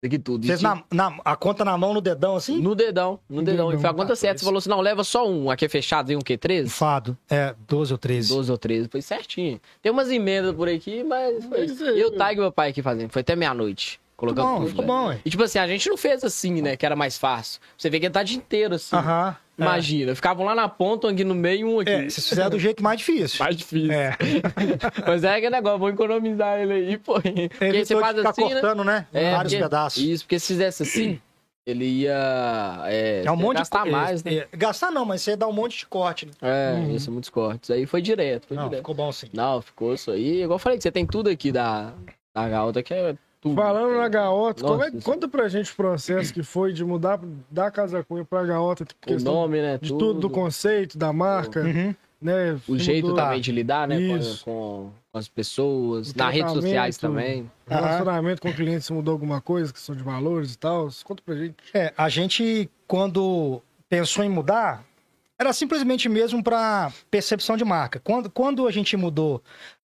[0.00, 0.46] Isso aqui tudo.
[0.46, 2.58] fez E tinha- na, na- a conta na mão, no dedão, assim?
[2.62, 3.72] No dedão, no dedão.
[3.72, 4.38] E foi a conta certa.
[4.38, 5.50] Você falou assim, não, leva só um.
[5.50, 6.38] Aqui é fechado, vem um quê?
[6.38, 6.70] 13?
[6.70, 7.18] Fado.
[7.28, 8.28] É, 12 ou 13.
[8.28, 9.60] 12 ou 13, foi certinho.
[9.82, 11.66] Tem umas emendas por aqui, mas foi.
[11.66, 13.10] Mas é- Eu, Tag e meu pai aqui fazendo.
[13.10, 14.00] Foi até meia-noite.
[14.18, 14.88] Ficou Colocando bom, tudo, ficou né?
[14.88, 15.18] bom, ué.
[15.24, 16.76] E tipo assim, a gente não fez assim, né?
[16.76, 17.60] Que era mais fácil.
[17.76, 18.96] Você vê que ele tá o dia inteiro assim.
[18.96, 19.36] Aham.
[19.56, 19.62] é.
[19.62, 21.90] Imagina, ficavam lá na ponta, um aqui no meio e um aqui.
[21.90, 23.38] É, se fizer do jeito mais difícil.
[23.38, 23.92] Mais difícil.
[23.92, 24.16] É.
[25.06, 27.14] Mas é aquele negócio, vou economizar ele aí, pô.
[27.14, 28.50] Porque Ele você de faz ficar assim, né?
[28.50, 29.06] cortando, né?
[29.12, 30.02] É, Vários porque- pedaços.
[30.02, 31.20] Isso, porque se fizesse assim,
[31.66, 32.82] ele ia.
[32.86, 34.34] É, É um monte gastar de mais, né?
[34.34, 36.26] é, gastar não, mas você dá um monte de corte.
[36.26, 36.32] Né?
[36.42, 37.70] É, isso, muitos cortes.
[37.70, 38.78] Aí foi direto, foi Não, direto.
[38.80, 39.28] ficou bom sim.
[39.32, 40.42] Não, ficou isso aí.
[40.42, 41.92] Igual eu falei, que você tem tudo aqui da,
[42.34, 43.54] da Gaúta, que é tudo.
[43.54, 47.20] Falando na Gaota, como é- Nossa, conta pra gente o processo que foi de mudar
[47.50, 49.78] da Casa Cunha pra Gaota, tipo, O nome, né?
[49.80, 51.94] de tudo, do conceito, da marca, Uhum.
[52.20, 52.58] né?
[52.68, 53.96] O jeito mudou também de lidar, né?
[53.96, 54.44] Com, Isso.
[54.44, 56.12] com, com as pessoas.
[56.14, 57.42] Nas redes sociais também.
[57.66, 60.88] o Relacionamento com o cliente, se mudou alguma coisa, questão de valores e tal.
[61.04, 61.54] Conta pra gente.
[61.74, 64.84] É, a gente, quando pensou em mudar,
[65.38, 68.00] era simplesmente mesmo para percepção de marca.
[68.02, 69.40] Quando, quando a gente mudou.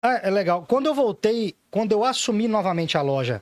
[0.05, 0.65] Ah, é legal.
[0.67, 3.41] Quando eu voltei, quando eu assumi novamente a loja,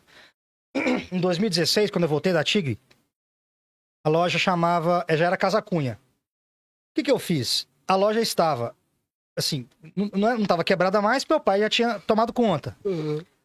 [1.12, 2.80] em 2016, quando eu voltei da Tigre,
[4.06, 5.04] a loja chamava.
[5.08, 6.00] eh, Já era Casa Cunha.
[6.92, 7.68] O que, que eu fiz?
[7.88, 8.76] A loja estava.
[9.38, 9.68] Assim,
[10.14, 12.78] não, estava quebrada mais, meu pai já tinha tomado conta.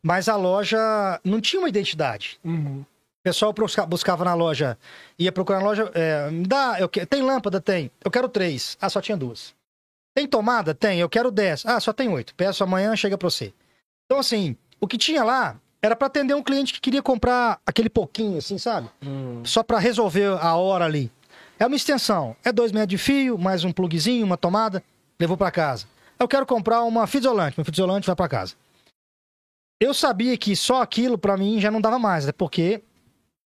[0.03, 0.79] Mas a loja
[1.25, 2.39] não tinha uma identidade.
[2.45, 2.81] Uhum.
[2.83, 4.79] O pessoal busca- buscava na loja,
[5.19, 7.61] ia procurar na loja, é, me dá, eu que- tem lâmpada?
[7.61, 7.91] Tem.
[8.05, 8.77] Eu quero três.
[8.81, 9.55] Ah, só tinha duas.
[10.19, 10.75] Tem tomada?
[10.75, 10.99] Tem.
[10.99, 11.65] Eu quero dez.
[11.65, 12.35] Ah, só tem oito.
[12.35, 13.55] Peço amanhã, chega pra você.
[14.05, 17.89] Então, assim, o que tinha lá era pra atender um cliente que queria comprar aquele
[17.89, 18.91] pouquinho, assim, sabe?
[19.45, 21.09] Só pra resolver a hora ali.
[21.57, 22.35] É uma extensão.
[22.45, 24.83] É dois metros de fio, mais um plugzinho, uma tomada,
[25.21, 25.87] levou pra casa.
[26.19, 27.57] Eu quero comprar uma fita isolante.
[27.57, 28.57] Meu fita isolante vai pra casa.
[29.81, 32.33] Eu sabia que só aquilo pra mim já não dava mais, né?
[32.33, 32.83] Porque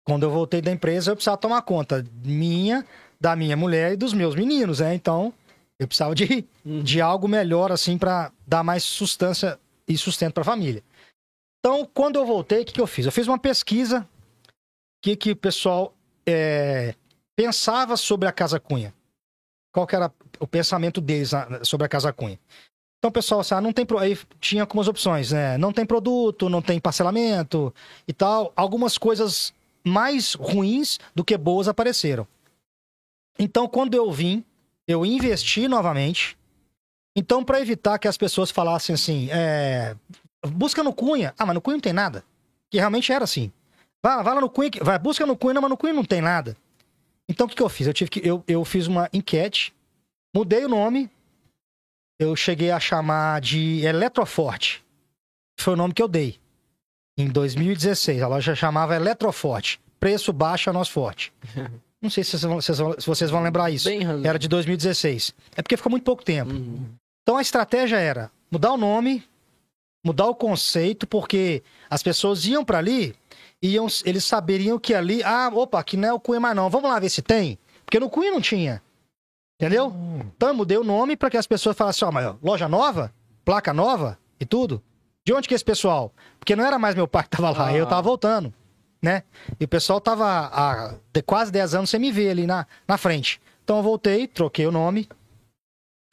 [0.04, 2.84] quando eu voltei da empresa, eu precisava tomar conta minha,
[3.22, 4.96] da minha mulher e dos meus meninos, né?
[4.96, 5.32] Então,
[5.80, 6.45] eu precisava de,
[6.84, 10.84] de algo melhor, assim, pra dar mais sustância e sustento pra família.
[11.60, 13.06] Então, quando eu voltei, o que, que eu fiz?
[13.06, 14.47] Eu fiz uma pesquisa, o
[15.03, 15.93] que, que o pessoal
[16.26, 16.95] é,
[17.35, 18.93] pensava sobre a Casa Cunha.
[19.73, 21.31] Qual que era o pensamento deles
[21.64, 22.39] sobre a Casa Cunha.
[22.97, 23.85] Então, o pessoal, assim, ah, não tem.
[23.85, 25.57] pro- Aí tinha algumas opções, né?
[25.57, 27.73] Não tem produto, não tem parcelamento
[28.07, 28.52] e tal.
[28.56, 29.53] Algumas coisas
[29.84, 32.27] mais ruins do que boas apareceram.
[33.38, 34.43] Então, quando eu vim,
[34.88, 36.38] eu investi novamente.
[37.16, 39.95] Então, para evitar que as pessoas falassem assim, é,
[40.48, 41.34] busca no Cunha.
[41.38, 42.24] Ah, mas no Cunha não tem nada.
[42.70, 43.52] Que realmente era assim.
[44.03, 46.57] Vai, vai lá no Cunha, vai, busca no Cunha, mas no Cunha não tem nada.
[47.28, 47.88] Então, o que, que eu fiz?
[47.88, 49.74] Eu, tive que, eu, eu fiz uma enquete,
[50.36, 51.10] mudei o nome,
[52.20, 54.84] eu cheguei a chamar de Eletroforte.
[55.60, 56.40] Foi o nome que eu dei.
[57.18, 59.80] Em 2016, a loja chamava Eletroforte.
[59.99, 61.34] Preço baixo a nós forte.
[62.06, 63.90] Não sei se vocês vão, se vocês vão lembrar isso.
[64.23, 65.34] Era de 2016.
[65.56, 66.53] É porque ficou muito pouco tempo.
[66.53, 66.86] Uhum.
[67.23, 69.23] Então a estratégia era mudar o nome,
[70.06, 73.15] mudar o conceito, porque as pessoas iam para ali,
[73.61, 76.69] iam, eles saberiam que ali, ah, opa, aqui não é o Cunha mais não.
[76.69, 77.57] Vamos lá ver se tem.
[77.84, 78.82] Porque no Cunha não tinha.
[79.60, 79.88] Entendeu?
[79.88, 80.19] Hum.
[80.36, 83.11] Então eu mudei o nome para que as pessoas falassem, ó, oh, mas loja nova,
[83.44, 84.84] placa nova e tudo.
[85.26, 86.14] De onde que é esse pessoal?
[86.38, 87.73] Porque não era mais meu pai que tava lá, ah.
[87.73, 88.53] eu tava voltando,
[89.01, 89.23] né?
[89.59, 90.95] E o pessoal tava há
[91.26, 93.39] quase 10 anos sem me ver ali na, na frente.
[93.63, 95.07] Então eu voltei, troquei o nome.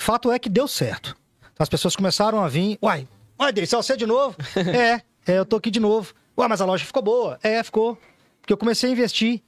[0.00, 1.16] Fato é que deu certo.
[1.58, 3.06] As pessoas começaram a vir, uai,
[3.38, 4.36] uai, você é de novo?
[4.56, 6.14] é, é, eu tô aqui de novo.
[6.36, 7.38] Ué, mas a loja ficou boa.
[7.42, 7.98] É, ficou.
[8.40, 9.42] Porque eu comecei a investir.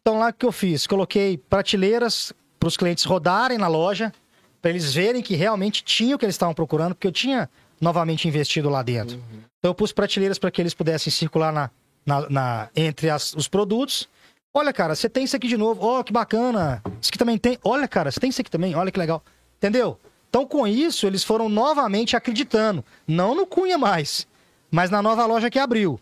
[0.00, 0.86] Então lá o que eu fiz?
[0.86, 4.12] Coloquei prateleiras para os clientes rodarem na loja,
[4.60, 7.48] para eles verem que realmente tinha o que eles estavam procurando, porque eu tinha
[7.80, 9.16] novamente investido lá dentro.
[9.16, 9.42] Uhum.
[9.58, 11.70] Então eu pus prateleiras para que eles pudessem circular na,
[12.04, 14.08] na, na entre as, os produtos.
[14.52, 15.80] Olha, cara, você tem isso aqui de novo.
[15.86, 16.82] Oh, que bacana.
[17.00, 17.58] Isso aqui também tem.
[17.62, 18.74] Olha, cara, você tem isso aqui também.
[18.74, 19.22] Olha que legal.
[19.58, 19.98] Entendeu?
[20.28, 22.84] Então, com isso, eles foram novamente acreditando.
[23.06, 24.26] Não no Cunha mais,
[24.70, 26.00] mas na nova loja que abriu.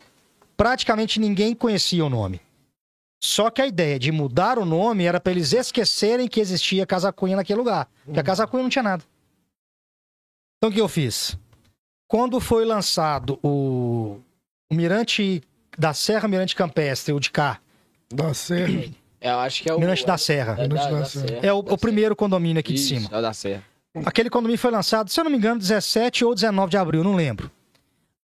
[0.56, 2.40] Praticamente ninguém conhecia o nome.
[3.22, 7.12] Só que a ideia de mudar o nome era para eles esquecerem que existia Casa
[7.12, 7.88] Cunha naquele lugar.
[8.04, 9.02] Porque a Casa Cunha não tinha nada.
[10.56, 11.36] Então o que eu fiz?
[12.06, 14.20] Quando foi lançado o,
[14.70, 15.42] o Mirante
[15.78, 17.60] da Serra, Mirante Campestre, o de cá.
[18.12, 18.84] Da Serra.
[19.20, 19.78] É, eu acho que é o.
[19.78, 20.56] Mirante da Serra.
[20.58, 21.40] É, da, da Serra.
[21.42, 23.08] é o, o primeiro condomínio aqui Isso, de cima.
[23.12, 23.62] É o da Serra.
[24.04, 27.14] Aquele condomínio foi lançado, se eu não me engano, 17 ou 19 de abril, não
[27.14, 27.50] lembro.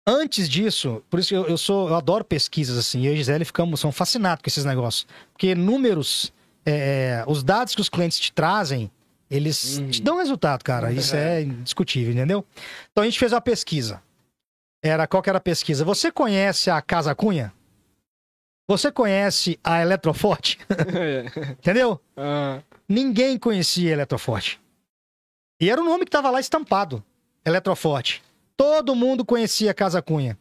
[0.05, 3.17] Antes disso, por isso que eu, eu sou, eu adoro pesquisas assim, eu e a
[3.17, 5.05] Gisele ficamos, são fascinados com esses negócios.
[5.31, 6.33] Porque números,
[6.65, 8.91] é, os dados que os clientes te trazem,
[9.29, 9.89] eles uhum.
[9.89, 10.91] te dão resultado, cara.
[10.91, 12.43] Isso é indiscutível, entendeu?
[12.91, 14.01] Então a gente fez uma pesquisa.
[14.83, 15.85] Era, qual que era a pesquisa?
[15.85, 17.53] Você conhece a Casa Cunha?
[18.67, 20.57] Você conhece a Eletroforte?
[21.59, 21.99] entendeu?
[22.17, 22.61] Uhum.
[22.87, 24.59] Ninguém conhecia a Eletroforte.
[25.59, 27.03] E era o nome que estava lá estampado.
[27.45, 28.23] Eletroforte.
[28.57, 30.37] Todo mundo conhecia Casa Cunha.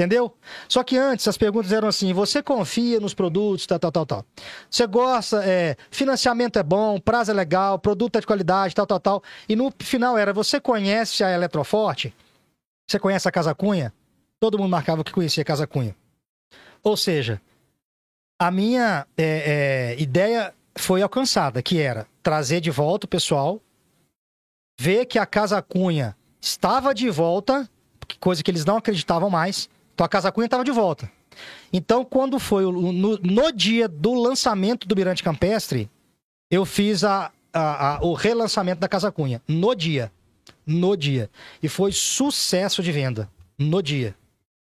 [0.00, 0.34] Entendeu?
[0.66, 4.24] Só que antes as perguntas eram assim: você confia nos produtos, tal, tal, tal, tal.
[4.70, 8.98] Você gosta, é, financiamento é bom, prazo é legal, produto é de qualidade, tal, tal,
[8.98, 9.22] tal.
[9.46, 12.14] E no final era: você conhece a Eletroforte?
[12.90, 13.94] Você conhece a Casa Cunha?
[14.40, 15.94] Todo mundo marcava que conhecia a Casa Cunha.
[16.82, 17.40] Ou seja,
[18.36, 23.62] a minha é, é, ideia foi alcançada, que era trazer de volta o pessoal,
[24.76, 27.70] ver que a Casa Cunha estava de volta,
[28.18, 29.70] coisa que eles não acreditavam mais.
[29.94, 31.08] Então a Casa Cunha estava de volta.
[31.72, 35.88] Então, quando foi no, no, dia do lançamento do Mirante Campestre,
[36.50, 39.40] eu fiz a, a, a, o relançamento da Casa Cunha.
[39.46, 40.10] No dia.
[40.70, 41.28] No dia.
[41.60, 43.28] E foi sucesso de venda.
[43.58, 44.14] No dia.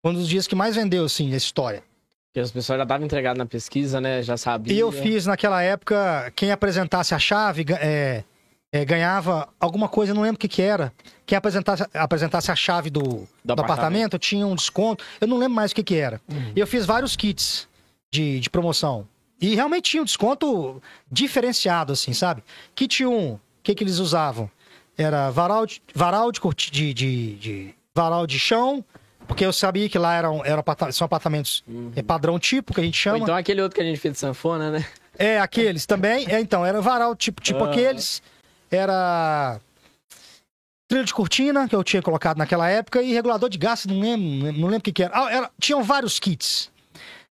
[0.04, 1.82] Um dos dias que mais vendeu, assim, a história.
[2.28, 4.22] Porque as pessoas já estavam entregadas na pesquisa, né?
[4.22, 4.74] Já sabiam.
[4.74, 8.22] E eu fiz naquela época, quem apresentasse a chave, é,
[8.72, 10.92] é, ganhava alguma coisa, não lembro o que, que era.
[11.26, 13.56] Quem apresentasse, apresentasse a chave do, do, do apartamento.
[13.56, 14.18] apartamento.
[14.18, 15.04] tinha um desconto.
[15.20, 16.20] Eu não lembro mais o que, que era.
[16.30, 16.52] Uhum.
[16.54, 17.68] E eu fiz vários kits
[18.10, 19.08] de, de promoção.
[19.40, 20.80] E realmente tinha um desconto
[21.10, 22.42] diferenciado, assim, sabe?
[22.74, 24.50] Kit 1, o que, que eles usavam?
[24.98, 28.84] Era varal de, varal de, de, de, de varal de chão,
[29.28, 31.92] porque eu sabia que lá eram, eram são apartamentos uhum.
[31.94, 33.18] é padrão tipo, que a gente chama.
[33.18, 34.84] Ou então aquele outro que a gente fez de sanfona, né?
[35.16, 36.26] É, aqueles também.
[36.28, 37.70] É, então, era varal tipo, tipo uhum.
[37.70, 38.20] aqueles
[38.70, 39.60] era
[40.88, 44.52] trilho de cortina, que eu tinha colocado naquela época, e regulador de gasto, não lembro,
[44.58, 45.12] não lembro o que, que era.
[45.14, 45.50] Ah, era.
[45.60, 46.70] Tinham vários kits.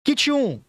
[0.03, 0.61] Kit 1,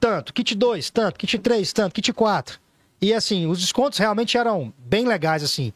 [0.00, 0.32] tanto.
[0.32, 1.18] Kit 2, tanto.
[1.18, 1.94] Kit 3, tanto.
[1.94, 2.58] Kit 4.
[3.00, 5.72] E assim, os descontos realmente eram bem legais, assim.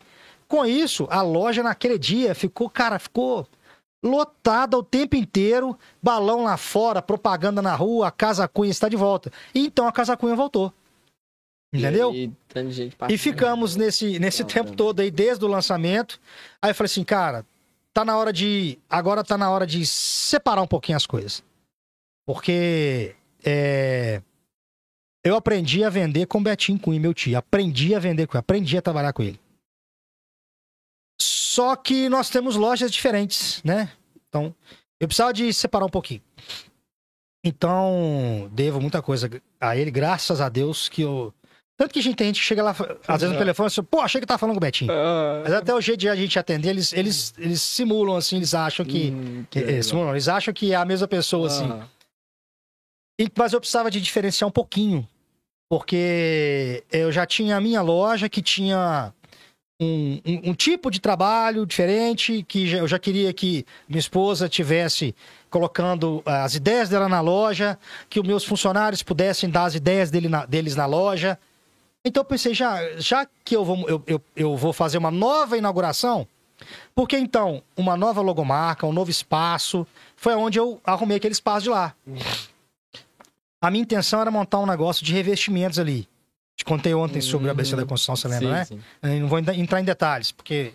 [0.49, 3.47] Com isso, a loja naquele dia ficou, cara, ficou
[4.03, 8.97] lotada o tempo inteiro, balão lá fora, propaganda na rua, a Casa Cunha está de
[8.97, 9.33] volta.
[9.55, 10.73] E então a Casa Cunha voltou.
[11.75, 12.15] Entendeu?
[12.15, 12.33] E,
[13.11, 16.21] e ficamos nesse, nesse não, tempo todo aí, desde o lançamento.
[16.63, 17.45] Aí eu falei assim, cara,
[17.93, 18.79] tá na hora de.
[18.89, 21.43] Agora tá na hora de separar um pouquinho as coisas.
[22.25, 23.15] Porque
[23.45, 24.23] é,
[25.25, 27.37] eu aprendi a vender com o Betinho Cunha, meu tio.
[27.37, 29.39] Aprendi a vender com ele, aprendi a trabalhar com ele.
[31.57, 33.91] Só que nós temos lojas diferentes, né?
[34.29, 34.55] Então,
[35.01, 36.21] eu precisava de separar um pouquinho.
[37.43, 41.33] Então, devo muita coisa a ele, graças a Deus que eu.
[41.79, 42.71] Tanto que a gente tem gente que chega lá,
[43.09, 44.91] às vezes no telefone, assim, pô, achei que tá falando com o Betinho.
[44.93, 48.53] Ah, Mas até o jeito de a gente atender, eles, eles, eles simulam assim, eles
[48.55, 49.11] acham que.
[49.11, 51.71] hum, que- é, simulam, eles acham que é a mesma pessoa, assim.
[51.71, 51.87] Ah,
[53.19, 55.09] E- Mas eu precisava de diferenciar um pouquinho.
[55.69, 59.13] Porque eu já tinha a minha loja que tinha
[59.81, 64.49] um, um- um tipo de trabalho diferente, que já- eu já queria que minha esposa
[64.49, 65.15] tivesse
[65.51, 67.79] colocando as ideias dela na loja,
[68.09, 71.39] que os meus funcionários pudessem dar as ideias dele na- deles na loja.
[72.05, 75.59] Então eu pensei, já, já que eu vou, eu, eu, eu vou fazer uma nova
[75.59, 76.27] inauguração,
[76.95, 79.87] porque então uma nova logomarca, um novo espaço,
[80.17, 81.95] foi onde eu arrumei aquele espaço de lá.
[83.61, 86.09] A minha intenção era montar um negócio de revestimentos ali.
[86.57, 88.83] Te contei ontem sobre a ABC da construção, você lembra, sim, né?
[89.05, 89.21] sim.
[89.21, 90.73] Não vou entrar em detalhes, porque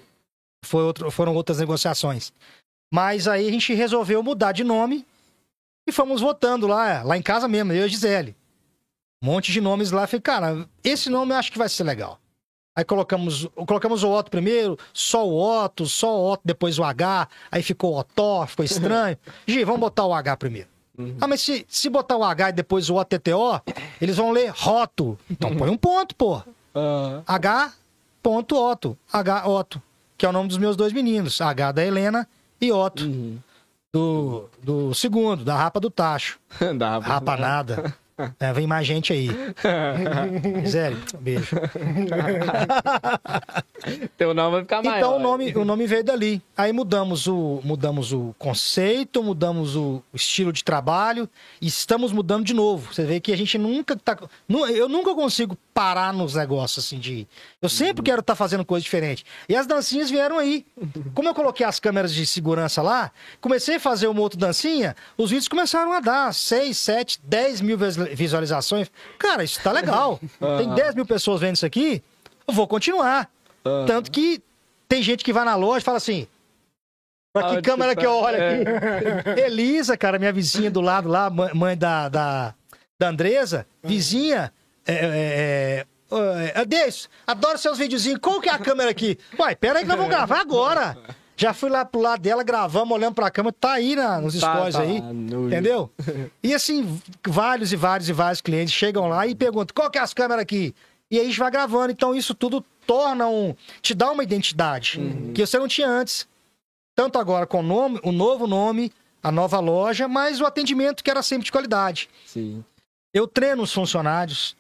[0.64, 2.32] foi outro- foram outras negociações.
[2.94, 5.06] Mas aí a gente resolveu mudar de nome
[5.88, 8.36] e fomos votando lá, lá em casa mesmo, eu e a Gisele.
[9.24, 10.06] Um monte de nomes lá.
[10.08, 12.20] Falei, cara, esse nome eu acho que vai ser legal.
[12.78, 17.28] Aí colocamos, colocamos o Otto primeiro, só o Otto, só o Otto, depois o H,
[17.52, 19.18] aí ficou o Otó, ficou estranho.
[19.48, 20.68] Gi, vamos botar o H primeiro.
[21.02, 21.18] Uhum.
[21.22, 23.62] Ah, mas se, se botar o H e depois o OTTO,
[24.02, 25.18] eles vão ler Roto.
[25.30, 26.42] Então põe um ponto, pô.
[26.74, 27.74] Ah, H.
[28.24, 28.98] ponto Otto.
[29.12, 29.48] H.
[29.48, 29.82] Otto.
[30.18, 31.42] Que é o nome dos meus dois meninos.
[31.42, 32.28] H da Helena
[32.60, 33.04] e Otto.
[33.06, 33.38] uhum.
[33.94, 36.40] Do, do segundo, da Rapa do Tacho.
[36.78, 37.94] Dá pra- Rapa nada.
[38.40, 39.30] É, vem mais gente aí.
[40.68, 41.56] Zé, beijo.
[44.18, 44.98] Teu nome vai ficar maior.
[44.98, 46.42] Então o nome, o nome veio dali.
[46.56, 51.28] Aí mudamos o, mudamos o conceito, mudamos o estilo de trabalho
[51.60, 52.94] e estamos mudando de novo.
[52.94, 54.18] Você vê que a gente nunca tá.
[54.74, 57.28] Eu nunca consigo parar nos negócios assim de.
[57.62, 59.26] Eu sempre quero estar fazendo coisa diferente.
[59.50, 60.66] E as dancinhas vieram aí.
[61.14, 65.30] Como eu coloquei as câmeras de segurança lá, comecei a fazer uma outra dancinha, os
[65.32, 68.92] vídeos começaram a dar 6, 7, 10 mil vis- visualizações.
[69.18, 70.20] Cara, isso tá legal.
[70.58, 72.04] Tem 10 mil pessoas vendo isso aqui,
[72.48, 73.30] eu vou continuar.
[73.64, 73.86] Ah.
[73.86, 74.42] Tanto que
[74.88, 76.28] tem gente que vai na loja e fala assim.
[77.34, 78.18] Pra que Aonde câmera que eu tá?
[78.18, 79.40] olho aqui?
[79.40, 82.54] Elisa, cara, minha vizinha do lado lá, mãe da, da,
[83.00, 84.52] da Andresa, vizinha.
[84.86, 88.20] É, é, é, é, Deus, adoro seus videozinhos.
[88.20, 89.18] Qual que é a câmera aqui?
[89.40, 90.98] Uai, pera aí que nós vamos gravar agora.
[91.42, 94.54] Já fui lá pro lado dela, gravamos, olhando pra câmera, tá aí na, nos Tá,
[94.54, 95.02] stories tá, aí.
[95.02, 95.90] no- Entendeu?
[96.44, 100.02] E assim, vários e vários e vários clientes chegam lá e perguntam: qual que é
[100.02, 100.76] as câmeras aqui?
[101.10, 101.92] E aí a gente vai gravando.
[101.92, 103.56] Então isso tudo torna um.
[103.82, 105.00] te dá uma identidade
[105.34, 106.28] que você não tinha antes.
[106.96, 108.92] Tanto agora com o nome, o novo nome,
[109.24, 112.08] a nova loja, mas o atendimento que era sempre de qualidade.
[112.28, 112.64] Sim.
[113.14, 114.56] Eu treino os funcionários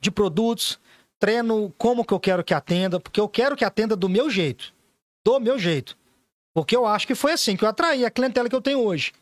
[0.00, 0.78] de produtos,
[1.18, 4.72] treino como que eu quero que atenda, porque eu quero que atenda do meu jeito.
[5.26, 5.96] Do meu jeito.
[6.54, 9.12] Porque eu acho que foi assim que eu atraí a clientela que eu tenho hoje.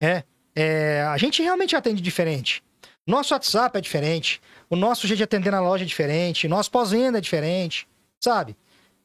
[0.00, 0.22] É,
[0.54, 2.62] é, a gente realmente atende diferente.
[3.06, 4.40] Nosso WhatsApp é diferente.
[4.68, 6.48] O nosso jeito de atender na loja é diferente.
[6.48, 7.88] Nosso pós-venda é diferente.
[8.20, 8.56] Sabe?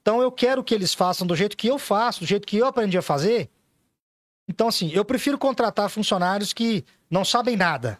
[0.01, 2.65] Então eu quero que eles façam do jeito que eu faço, do jeito que eu
[2.65, 3.49] aprendi a fazer.
[4.49, 7.99] Então, assim, eu prefiro contratar funcionários que não sabem nada.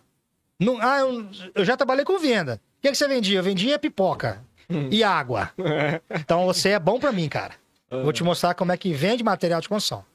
[0.59, 2.59] Não, ah, eu, eu já trabalhei com venda.
[2.77, 3.39] O que, que você vendia?
[3.39, 4.43] Eu vendia pipoca
[4.89, 5.51] e água.
[6.19, 7.55] Então você é bom pra mim, cara.
[8.03, 10.05] Vou te mostrar como é que vende material de construção.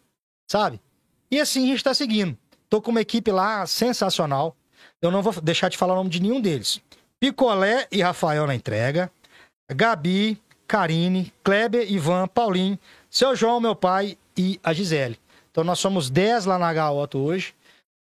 [0.51, 0.81] Sabe?
[1.31, 2.37] E assim a gente tá seguindo.
[2.71, 4.57] Tô com uma equipe lá sensacional.
[5.03, 6.81] Eu não vou deixar de falar o nome de nenhum deles.
[7.21, 9.11] Picolé e Rafael na entrega.
[9.71, 12.79] Gabi, Karine, Kleber, Ivan, Paulinho,
[13.11, 15.19] seu João, meu pai e a Gisele.
[15.51, 17.55] Então nós somos 10 lá na H8 hoje.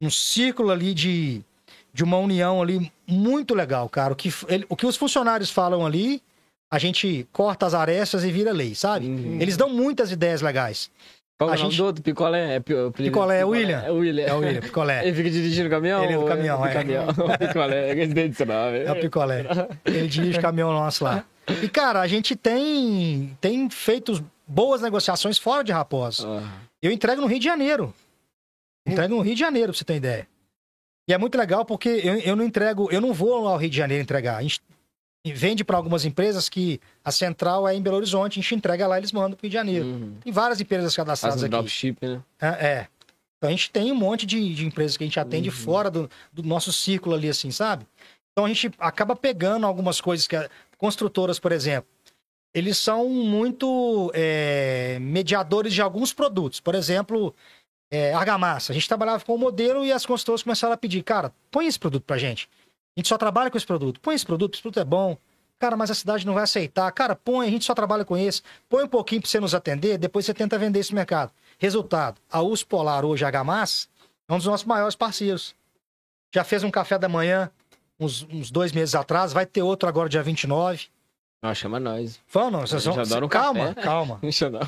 [0.02, 1.41] Um círculo ali de,
[1.94, 4.14] de uma união ali muito legal, cara.
[4.14, 6.22] O que, ele- o que os funcionários falam ali,
[6.76, 9.06] a gente corta as arestas e vira lei, sabe?
[9.08, 9.38] Uhum.
[9.40, 10.90] Eles dão muitas ideias legais.
[11.38, 12.02] Qual A é gente- do outro?
[12.04, 12.56] Picolé?
[12.56, 13.80] É, pi- o apelido- Picolé é o William.
[13.82, 14.26] É o William.
[14.26, 15.02] É o William, picolé.
[15.08, 16.04] Ele fica dirigindo o caminhão?
[16.04, 16.74] Ele é do caminhão, é.
[16.74, 17.08] caminhão?
[17.14, 18.80] O picolé, gostei desse nome.
[18.80, 19.45] É o picolé.
[19.86, 21.24] Ele dirige o caminhão nosso lá.
[21.62, 26.26] E, cara, a gente tem, tem feito boas negociações fora de Raposa.
[26.28, 26.48] Ah,
[26.82, 27.94] Eu entrego no Rio de Janeiro.
[28.88, 30.28] Entrego no Rio de Janeiro, pra você ter ideia.
[31.10, 33.76] E é muito legal porque eu, eu não entrego, eu não vou ao Rio de
[33.78, 34.41] Janeiro entregar.
[35.26, 38.86] Gente vende para algumas empresas que a central é em Belo Horizonte, a gente entrega
[38.86, 39.86] lá e eles mandam pro Rio de Janeiro.
[39.86, 40.16] uhum.
[40.22, 41.50] Tem várias empresas Faz cadastradas um aqui.
[41.50, 42.22] dropship, né?
[42.41, 42.88] É, é.
[43.38, 45.56] Então a gente tem um monte de, de empresas que a gente atende Uhum.
[45.56, 47.86] fora do, do nosso círculo ali, assim, sabe?
[48.34, 50.36] Então a gente acaba pegando algumas coisas que.
[50.36, 51.90] a- Construtoras, por exemplo,
[52.54, 56.60] eles são muito é, mediadores de alguns produtos.
[56.60, 57.34] Por exemplo,
[57.90, 58.74] é, argamassa.
[58.74, 61.80] A gente trabalhava com o modelo e as construtoras começaram a pedir, cara, põe esse
[61.80, 62.50] produto pra gente.
[62.95, 63.99] A gente só trabalha com esse produto.
[63.99, 65.18] Põe esse produto, esse produto é bom.
[65.60, 66.91] Cara, mas a cidade não vai aceitar.
[66.91, 68.41] Cara, põe, a gente só trabalha com esse.
[68.70, 71.32] Põe um pouquinho pra você nos atender, depois você tenta vender esse no mercado.
[71.57, 73.88] Resultado, a US Polar hoje, a Argamassa,
[74.28, 75.56] é um dos nossos maiores parceiros.
[76.34, 77.49] Já fez um café da manhã
[77.99, 80.88] uns, uns dois meses atrás, vai ter outro agora dia 29.
[81.41, 82.20] Não, chama nós.
[82.32, 82.95] Vamos, vocês vão.
[83.26, 83.82] um calma, café.
[83.82, 84.20] calma,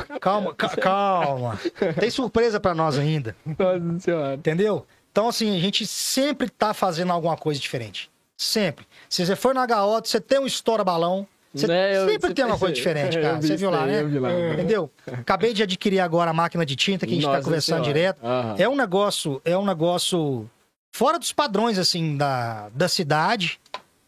[0.21, 1.59] calma, ca- calma.
[1.99, 4.35] Tem surpresa pra nós ainda, Nossa senhora.
[4.35, 4.85] entendeu?
[5.11, 8.09] Então, assim, a gente sempre tá fazendo alguma coisa diferente.
[8.37, 8.85] Sempre.
[9.09, 11.27] Se você for na HO, você tem um estoura-balão.
[11.53, 13.41] Você Né, eu- sempre você tem uma coisa diferente, cara.
[13.41, 14.03] Você viu lá, né?
[14.03, 14.29] vi lá.
[14.53, 14.91] Entendeu?
[15.07, 17.93] Acabei de adquirir agora a máquina de tinta que a gente tá Nossa conversando Senhora.
[17.93, 18.19] direto.
[18.25, 18.55] Aham.
[18.57, 20.49] É um negócio, é um negócio
[20.93, 23.57] fora dos padrões, assim, da, da cidade.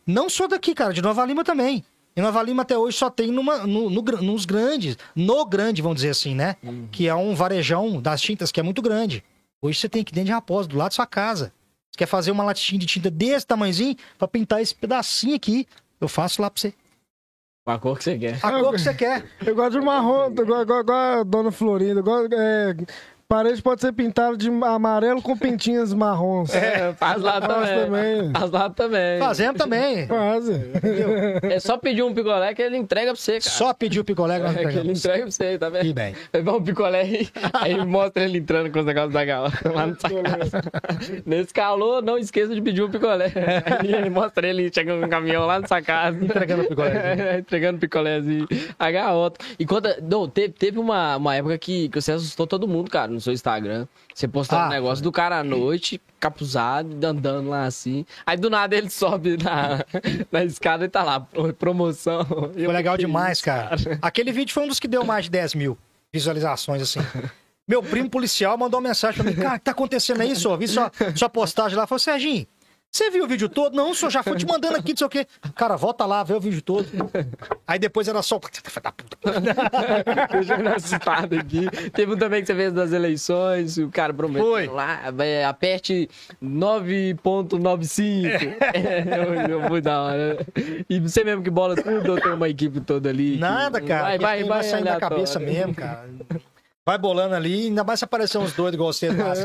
[0.05, 1.85] Não só daqui, cara, de Nova Lima também.
[2.15, 5.97] Em Nova Lima até hoje só tem numa, no, no nos grandes, no grande, vamos
[5.97, 6.55] dizer assim, né?
[6.63, 6.87] Uhum.
[6.91, 9.23] Que é um varejão das tintas que é muito grande.
[9.61, 11.53] Hoje você tem aqui dentro de Raposa, do lado da sua casa.
[11.97, 15.67] Você quer fazer uma latinha de tinta desse tamanhozinho pra pintar esse pedacinho aqui?
[15.99, 16.71] Eu faço lá pra você.
[17.65, 18.39] A cor que você quer.
[18.43, 19.25] A cor que você quer.
[19.43, 21.99] Eu gosto de marrom, igual, igual, igual a dona Florinda.
[21.99, 22.75] Igual, é,
[23.27, 26.53] parede pode ser pintada de amarelo com pintinhas marrons.
[26.55, 27.85] É, faz lá Faz também.
[27.85, 28.31] também.
[28.31, 29.19] Faz lá também.
[29.19, 30.07] Fazemos também.
[30.07, 30.53] Quase.
[31.43, 33.41] É só pedir um picolé que ele entrega pra você, cara.
[33.51, 35.93] Só pedir o picolé que É que ele entrega pra você, tá E vendo?
[35.93, 36.15] bem.
[36.31, 39.87] Vai dar um picolé aí, aí mostra ele entrando com os negócios da gala lá
[39.95, 40.61] casa.
[41.25, 43.31] Nesse calor, não esqueça de pedir um picolé.
[43.81, 46.17] Aí ele mostra ele chegando com um caminhão lá na sua casa.
[46.23, 46.97] Entregando o picolézinho.
[47.27, 48.47] É, entregando picolézinho.
[48.77, 49.43] H-Otto.
[49.59, 49.89] E quando.
[50.01, 53.33] Não, teve, teve uma, uma época que, que você assustou todo mundo, cara, no seu
[53.33, 53.85] Instagram.
[54.13, 58.05] Você postando Ah, um negócio do cara à noite, capuzado, andando lá assim.
[58.25, 59.83] Aí do nada ele sobe na,
[60.31, 62.25] na escada e tá lá, pro- promoção.
[62.25, 63.75] Foi legal demais, cara.
[64.01, 65.77] Aquele vídeo foi um dos que deu mais de 10 mil
[66.13, 66.99] visualizações, assim.
[67.67, 69.35] Meu primo policial mandou uma mensagem pra mim.
[69.35, 70.57] Cara, o que tá acontecendo aí, senhor?
[70.57, 71.85] Vi sua, sua postagem lá.
[71.85, 72.47] Falei, Serginho,
[72.91, 73.75] você viu o vídeo todo?
[73.75, 75.27] Não, senhor, já fui te mandando aqui, não sei o quê.
[75.55, 76.87] Cara, volta lá, vê o vídeo todo.
[77.67, 78.39] Aí depois era só...
[78.83, 79.17] Da puta.
[79.27, 81.67] Eu assustado aqui.
[81.91, 84.67] Teve um também que você fez das eleições, o cara prometeu Foi.
[84.67, 86.09] lá, é, aperte
[86.43, 88.57] 9.95.
[88.73, 90.37] É, eu, eu, muito da hora.
[90.89, 93.33] E você mesmo que bola tudo ou tem uma equipe toda ali?
[93.33, 94.03] que- Nada, cara.
[94.03, 96.05] Vai, Vai, vai, saindo da cabeça mesmo, cara.
[96.87, 99.43] Vai bolando ali, ainda mais se aparecer uns doidos igual você, tá, assim.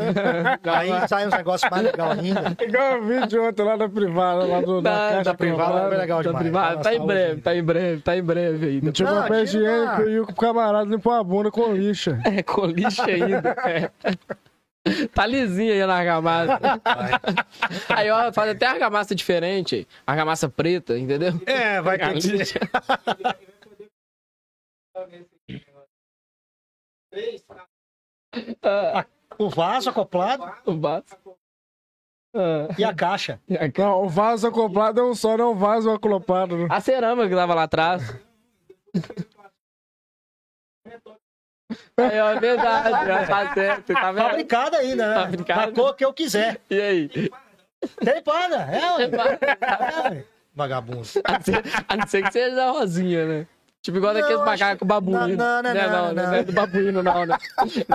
[0.63, 2.57] Aí sai uns negócios mais legais ainda.
[2.63, 5.97] Igual o vídeo ontem lá da privada, lá do, da, Da, caixa da privada, foi
[5.99, 6.43] legal da demais.
[6.45, 6.77] privada.
[6.85, 7.13] Tá em Saúde.
[7.13, 8.81] breve, tá em breve, tá em breve aí.
[8.81, 10.09] Não tinha Não, papel higiênico lá.
[10.09, 12.21] e o camarada limpou a bunda com lixa.
[12.25, 13.57] É, com lixo ainda.
[13.67, 13.91] é.
[15.13, 16.61] Tá lisinho aí na argamassa.
[17.89, 19.87] Aí, ó, faz até argamassa diferente.
[20.07, 21.41] Argamassa preta, entendeu?
[21.45, 22.29] É, vai ter que.
[22.29, 22.61] Lixa.
[28.63, 29.05] Ah,
[29.39, 31.05] O vaso acoplado o vaso.
[32.35, 33.41] Ah, e a caixa.
[33.79, 36.57] Não, o vaso acoplado é um só, não o vaso acoplado.
[36.57, 36.67] né?
[36.71, 38.03] A cerâmica que tava lá atrás.
[41.97, 44.25] Aí, ó, é verdade, já tá certo, você tá vendo?
[44.25, 45.21] Fabricado ainda, né?
[45.23, 45.73] Fabricado.
[45.73, 46.61] Da cor que eu quiser.
[46.69, 47.09] E aí?
[47.09, 48.57] Tem pana.
[48.71, 49.05] É, ué.
[49.05, 50.25] É, ué.
[50.55, 51.03] Vagabundo.
[51.25, 53.47] A não ser- a não ser que seja rosinha, né?
[53.83, 55.37] Tipo igual daqueles macacos babuíno.
[55.37, 56.35] Não, não, não, é não, não, não.
[56.35, 57.37] é do babuíno, não, né?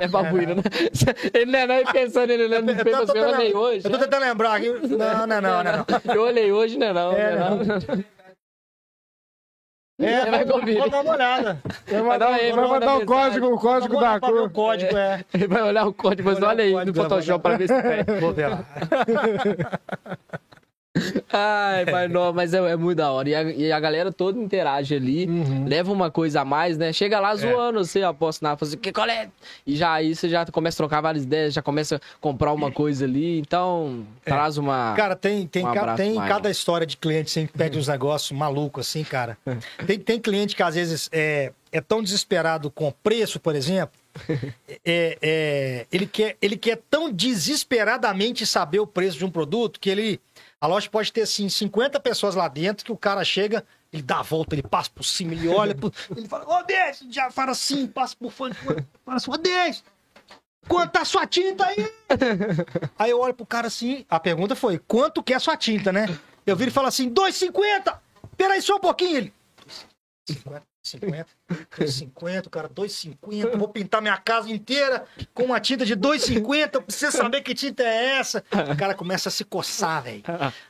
[0.02, 0.62] É babuíno, né?
[1.34, 3.86] Ele não é não, ele pensando, ele não é pensou, eu olhei hoje.
[3.86, 4.70] Eu tô tentando lembrar aqui.
[4.70, 5.64] Não, não, não, não.
[5.64, 6.14] não.
[6.14, 8.06] Eu olhei hoje, não é não, É, é não.
[10.00, 10.78] É, Vai conferir.
[10.78, 11.62] vou dar uma olhada.
[11.88, 14.42] Vai Vai dar vai vai mandar o código, o código da cor.
[14.42, 15.26] o código, é.
[15.34, 18.20] Ele vai olhar o código, mas olha aí no vai Photoshop pra ver se pega.
[18.20, 18.66] Vou ver lá.
[21.32, 23.30] Ai, pai, não, mas é, é muito da hora.
[23.30, 25.66] E a, e a galera toda interage ali, Uhum.
[25.68, 26.92] leva uma coisa a mais, né?
[26.94, 29.30] Chega lá zoando, você aposta na fala assim, que colé?
[29.66, 32.72] E já aí você já começa a trocar várias ideias, já começa a comprar uma
[32.72, 34.94] coisa ali, então traz uma.
[34.96, 36.28] Cara, tem, tem, Um ca- tem maior.
[36.30, 39.38] cada história de cliente sempre pede uns negócios malucos, assim, cara.
[39.86, 43.98] Tem, tem cliente que às vezes é, é tão desesperado com o preço, por exemplo.
[44.84, 49.90] é- é, ele, quer, ele quer tão desesperadamente saber o preço de um produto que
[49.90, 50.20] ele.
[50.60, 53.64] A loja pode ter assim 50 pessoas lá dentro que o cara chega,
[53.94, 55.76] ele dá a volta, ele passa por cima, ele olha,
[56.16, 58.56] ele fala, ô Deixa, já fala assim, passa por fora,
[59.06, 59.84] fala assim, ô Deixa,
[60.68, 61.94] quanto tá sua tinta aí?
[62.98, 65.92] Aí eu olho pro cara assim, a pergunta foi, quanto que é a sua tinta,
[65.92, 66.08] né?
[66.46, 68.00] Eu viro e falo assim, 2,50!
[68.36, 69.34] Peraí só um pouquinho, ele.
[70.28, 71.28] 50, 50,
[71.78, 73.58] 2,50, cara, 2,50.
[73.58, 76.70] Vou pintar minha casa inteira com uma tinta de 2,50.
[76.74, 78.44] Eu preciso saber que tinta é essa.
[78.72, 80.24] O cara começa a se coçar, velho.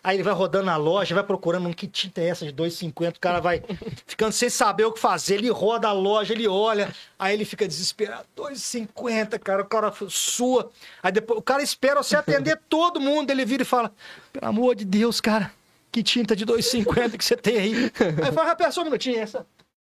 [0.04, 3.18] Aí ele vai rodando na loja, vai procurando que tinta é essa de 2,50.
[3.18, 3.64] O cara vai
[4.06, 5.36] ficando sem saber o que fazer.
[5.36, 6.94] Ele roda a loja, ele olha.
[7.18, 8.26] Aí ele fica desesperado.
[8.36, 9.62] 2,50, cara.
[9.62, 10.72] O cara sua.
[11.02, 13.30] Aí depois o cara espera você atender todo mundo.
[13.32, 13.92] Ele vira e fala:
[14.34, 15.52] pelo amor de Deus, cara.
[15.90, 17.92] Que tinta de 2,50 que você tem aí?
[18.24, 19.48] Aí fala, rapaz, só um minutinho, essa,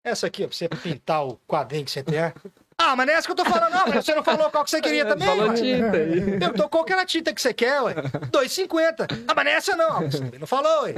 [0.09, 2.19] essa aqui, ó, pra você pintar o quadrinho que você tem.
[2.19, 2.33] Ah,
[2.77, 3.87] Ah, mas não é essa que eu tô falando, não.
[3.87, 6.37] Mas você não falou qual que você queria também, Falou tinta aí.
[6.39, 7.95] Perguntou qual que era a tinta que você quer, ué.
[7.95, 9.23] 2,50.
[9.27, 10.01] Ah, mas não é essa não.
[10.11, 10.95] Você também não falou, ué.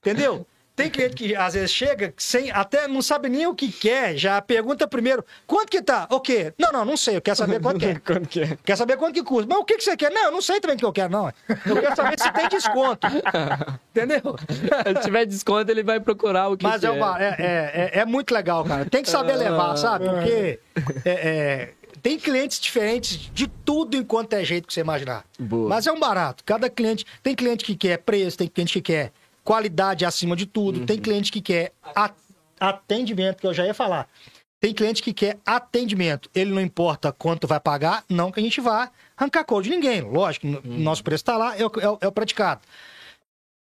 [0.00, 0.46] Entendeu?
[0.80, 4.40] Tem cliente que às vezes chega sem até não sabe nem o que quer, já
[4.40, 6.06] pergunta primeiro, quanto que tá?
[6.10, 6.54] O quê?
[6.58, 7.94] Não, não, não sei, eu quero saber quanto que é.
[8.00, 8.58] Quanto que é?
[8.64, 9.46] Quer saber quanto que custa?
[9.48, 10.10] Mas o que, que você quer?
[10.10, 11.28] Não, eu não sei também o que eu quero, não.
[11.66, 13.06] Eu quero saber se tem desconto.
[13.94, 14.20] Entendeu?
[14.48, 18.04] Se tiver desconto, ele vai procurar o que Mas é, uma- é, é, é- é
[18.04, 18.84] muito legal, cara.
[18.86, 20.08] Tem que saber levar, sabe?
[20.08, 20.60] Porque
[21.04, 21.70] é, é,
[22.02, 25.24] tem clientes diferentes de tudo enquanto é jeito que você imaginar.
[25.38, 25.68] Boa.
[25.68, 26.42] Mas é um barato.
[26.44, 27.04] Cada cliente.
[27.22, 29.12] Tem cliente que quer preço, tem cliente que quer
[29.50, 31.72] qualidade acima de tudo, tem cliente que quer
[32.60, 34.08] atendimento, que eu já ia falar.
[34.60, 36.30] Tem cliente que quer atendimento.
[36.32, 40.02] Ele não importa quanto vai pagar, não que a gente vá arrancar cor de ninguém.
[40.02, 42.60] Lógico, o nosso preço está lá, é o, é o- é o praticado.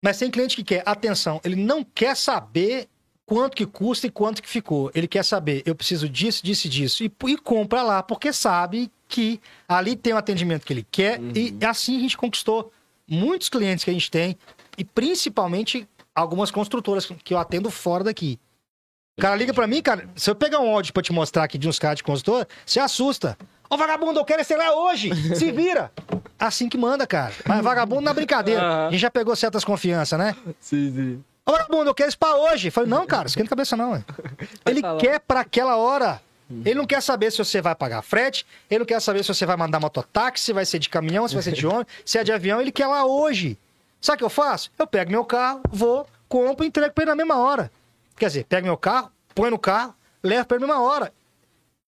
[0.04, 1.40] Mas tem cliente que quer atenção.
[1.44, 2.88] Ele não quer saber
[3.26, 4.90] quanto que custa e quanto que ficou.
[4.96, 7.04] Ele quer saber, eu preciso disso, disso e disso.
[7.04, 11.20] E, e compra lá, porque sabe que ali tem o atendimento que ele quer.
[11.36, 12.72] E assim a gente conquistou
[13.08, 14.36] muitos clientes que a gente tem.
[14.78, 18.40] E principalmente algumas construtoras que eu atendo fora daqui.
[19.18, 20.10] O cara liga pra mim, cara.
[20.16, 22.80] Se eu pegar um áudio pra te mostrar aqui de uns caras de construtor, você
[22.80, 23.38] assusta.
[23.70, 25.10] Ô vagabundo, eu quero esse lá hoje!
[25.36, 25.92] Se vira!
[26.38, 27.34] Assim que manda, cara.
[27.46, 28.88] Mas vagabundo na brincadeira.
[28.88, 30.36] A gente já pegou certas confianças, né?
[30.60, 31.24] Sim, sim.
[31.46, 32.68] Ô, vagabundo, eu quero isso pra hoje.
[32.68, 33.92] Eu falei, não, cara, esquenta a cabeça não.
[33.92, 34.04] ué.
[34.66, 35.00] Ele falar.
[35.00, 36.22] quer pra aquela hora.
[36.64, 39.48] Ele não quer saber se você vai pagar frete, ele não quer saber se você
[39.48, 42.24] vai mandar mototáxi, se vai ser de caminhão, se vai ser de ônibus, se é
[42.24, 43.58] de avião, ele quer lá hoje.
[44.06, 44.70] Sabe o que eu faço?
[44.78, 47.72] Eu pego meu carro, vou, compro e entrego pra ele na mesma hora.
[48.16, 51.12] Quer dizer, pego meu carro, põe no carro, levo pra ele na mesma hora.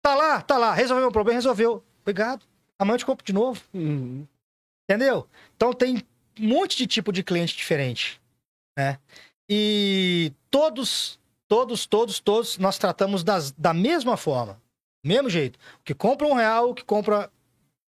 [0.01, 1.81] Tá lá, tá lá, resolveu meu problema, resolveu.
[2.01, 2.45] Obrigado.
[2.77, 3.61] Amanhã eu te compro de novo.
[3.73, 4.27] Uhum.
[4.83, 5.25] Entendeu?
[5.55, 6.03] Então tem
[6.37, 8.21] um monte de tipo de cliente diferente,
[8.77, 8.99] né?
[9.49, 11.17] E todos,
[11.47, 14.61] todos, todos, todos nós tratamos das, da mesma forma,
[15.01, 15.57] mesmo jeito.
[15.79, 17.31] O que compra um real, o que compra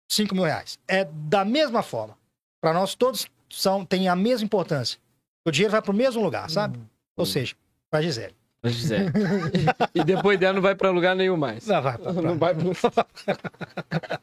[0.06, 0.78] cinco mil reais.
[0.86, 2.14] É da mesma forma.
[2.60, 4.98] Para nós todos são têm a mesma importância.
[5.44, 6.78] O dinheiro vai para o mesmo lugar, sabe?
[7.16, 7.54] Ou seja,
[7.90, 8.34] para Gisele.
[8.62, 9.10] Mas Gisele.
[9.94, 11.66] e depois dela não vai pra lugar nenhum mais.
[11.66, 12.62] Não, vai pra, Não vai pra...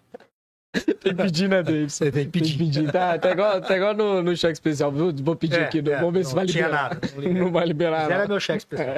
[0.71, 1.93] Tem que pedir, né, Davis?
[1.93, 2.79] Você tem que Tem que pedir.
[2.81, 2.91] pedir.
[2.91, 4.91] Tá, tá igual, tá igual no, no cheque especial.
[4.91, 5.79] Vou, vou pedir É, aqui.
[5.79, 6.83] é, vamos ver se não vai tinha liberar.
[6.93, 7.39] nada, não libera.
[7.45, 8.01] Não vai liberar.
[8.01, 8.95] Gisele é meu cheque especial.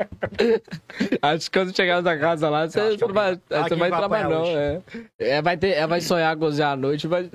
[1.22, 4.44] Acho que quando chegar na casa lá, você, não vai, você vai trabalhar, não.
[4.46, 4.80] É.
[5.18, 7.28] É, vai, ter, é, vai sonhar, gozear à noite, vai.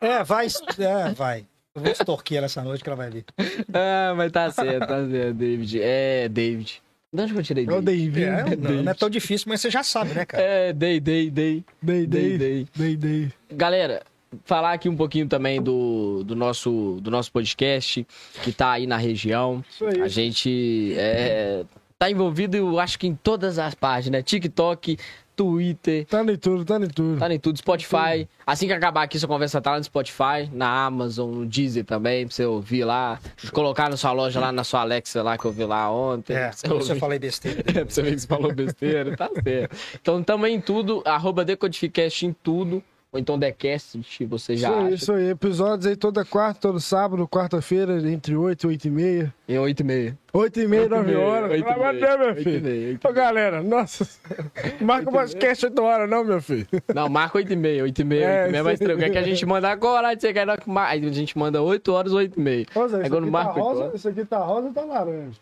[0.00, 0.46] É, vai.
[0.78, 1.44] É, vai.
[1.74, 3.24] Eu vou extorquir ela essa noite que ela vai vir.
[3.72, 5.80] Ah, mas tá certo, tá certo, David.
[5.82, 6.82] É, David.
[7.12, 8.10] De onde eu tirei É David?
[8.10, 8.24] David.
[8.24, 10.42] É, não, não é tão difícil, mas você já sabe, né, cara?
[10.42, 11.64] É, Day, Day, Day.
[11.82, 12.68] Day, Day, day, Day.
[12.74, 13.32] day, day.
[13.52, 14.02] Galera,
[14.44, 18.06] falar aqui um pouquinho também do, do, nosso, do nosso podcast,
[18.42, 19.64] que tá aí na região.
[19.70, 20.00] Isso aí.
[20.00, 21.64] A gente é,
[21.98, 24.98] tá envolvido, eu acho que em todas as páginas, TikTok,
[25.36, 27.18] Twitter, Tá em tudo, tá em tudo.
[27.18, 28.26] tá em tudo, Spotify.
[28.46, 32.26] Assim que acabar aqui, sua conversa tá lá no Spotify, na Amazon, no Deezer também,
[32.26, 33.20] pra você ouvir lá.
[33.52, 36.34] Colocar na sua loja lá, na sua Alexa lá, que eu vi lá ontem.
[36.34, 37.62] É, pra você eu falei besteira.
[37.68, 39.76] É, pra você ver que você falou besteira, tá certo.
[40.00, 42.82] Então, também em tudo, arroba Decodificast em tudo,
[43.12, 44.94] ou então Decast, você já Isso acha.
[44.94, 45.28] isso aí.
[45.30, 49.34] Episódios aí toda quarta, todo sábado, quarta-feira, entre 8 e 8 e meia.
[49.48, 50.18] Em 8 e meia.
[50.32, 51.50] 8 e meia, Oito e 9 meia, horas.
[51.52, 52.62] oito e Pelo amor de meia, Deus, meu e filho.
[52.62, 54.06] meia, e Ô, galera, nossa.
[54.80, 56.66] Marca o podcast 8 horas, não, meu filho.
[56.94, 59.04] Não, marca 8 e meia, 8 e meia, É, 8 e meia é mais tranquilo.
[59.04, 60.46] É que a gente manda agora, aí você quer.
[60.50, 62.62] Aí a gente manda 8 horas, 8 e meia.
[62.62, 65.40] Isso, quando aqui tá rosa, isso aqui tá rosa e tá laranja.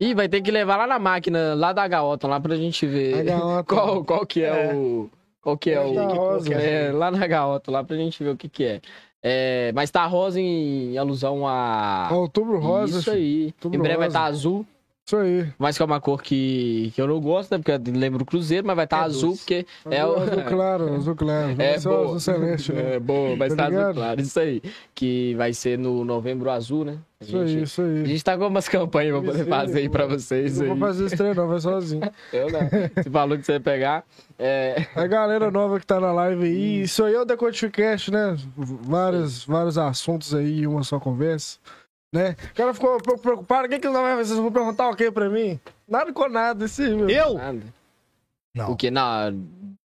[0.00, 3.24] Ih, vai ter que levar lá na máquina, lá da Gaota, lá pra gente ver
[3.66, 4.74] qual, qual que é, É.
[4.74, 5.08] o...
[5.44, 5.94] Qual que é o...
[5.94, 6.54] tá rosa.
[6.54, 8.80] É, lá na Gaota, lá pra gente ver o que que é.
[9.22, 12.08] É, mas tá rosa em alusão a...
[12.10, 12.98] Outubro rosa.
[12.98, 13.44] Isso aí.
[13.46, 14.18] Outubro em breve vai rosa.
[14.18, 14.66] estar azul.
[15.06, 15.46] Isso aí.
[15.58, 17.58] Mas que é uma cor que, que eu não gosto, né?
[17.58, 19.40] Porque eu lembro o Cruzeiro, mas vai estar É azul, doce.
[19.42, 20.22] porque é azul, o.
[20.22, 21.54] azul claro, azul claro.
[21.58, 22.04] É o boa.
[22.06, 22.94] azul celeste, né?
[22.94, 23.94] É boa, vai Tá estar azul ligado?
[23.96, 24.20] claro.
[24.22, 24.62] Isso aí.
[24.94, 26.96] Que vai ser no novembro azul, né?
[27.20, 28.06] A Isso aí, gente, isso a aí.
[28.06, 30.68] gente tá com umas campanhas pra poder fazer aí pra vocês Não aí.
[30.70, 32.02] vou fazer esse treino, não, vai sozinho.
[32.32, 32.60] Eu não.
[33.02, 34.04] Você falou que você ia pegar.
[34.38, 38.36] É, A galera nova que tá na live aí, isso aí é o Decodificast, né?
[38.56, 41.58] Vários, vários assuntos aí em uma só conversa,
[42.14, 42.36] né?
[42.52, 45.10] O cara ficou pre- preocupado, o que que não vai Vocês vão perguntar o que
[45.10, 45.58] pra mim?
[45.86, 47.10] Nada com nada, esse meu.
[47.10, 47.34] Eu?
[47.34, 47.60] nada.
[48.54, 48.70] Não.
[48.70, 48.90] O que?
[48.90, 49.44] Não,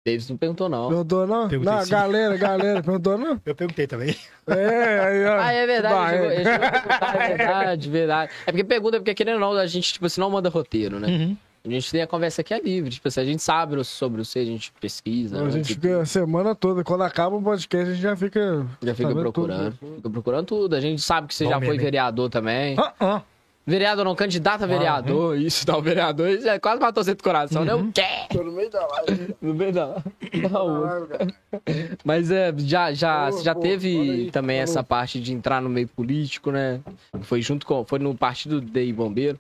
[0.07, 0.89] Davis não perguntou, não.
[0.89, 1.49] Perguntou não?
[1.49, 1.91] Perguntei Não, sim.
[1.91, 3.41] galera, galera, perguntou não?
[3.45, 4.15] Eu perguntei também.
[4.47, 5.41] É, aí, ó.
[5.41, 8.33] Ah, é verdade, ele ele a perguntar, é verdade, verdade.
[8.47, 11.09] É porque pergunta, porque querendo ou não, a gente, tipo assim, não manda roteiro, né?
[11.09, 11.37] Uhum.
[11.63, 14.39] A gente tem a conversa que é livre, tipo assim, a gente sabe sobre você,
[14.39, 15.51] a gente pesquisa, A né?
[15.51, 18.67] gente Tipo, fica a semana toda, quando acaba o podcast, a gente já fica.
[18.83, 19.97] já fica procurando, tudo.
[19.97, 20.75] fica procurando tudo.
[20.75, 22.77] A gente sabe que você Bom já foi vereador também.
[22.79, 23.23] Ah, ah.
[23.67, 25.37] Vereador não, candidato a vereador.
[25.39, 26.31] Isso, não, vereador.
[26.31, 27.75] Isso é quase matou você do coração, né?
[27.75, 28.03] O quê?
[28.31, 29.37] Tô no meio da live.
[29.41, 30.03] No meio da...
[30.51, 31.27] Não, Caralho, cara.
[32.03, 36.51] Mas é, já, já, você já teve também essa parte de entrar no meio político,
[36.51, 36.81] né?
[37.23, 37.85] Foi junto com.
[37.85, 39.39] Foi no partido de bombeiro.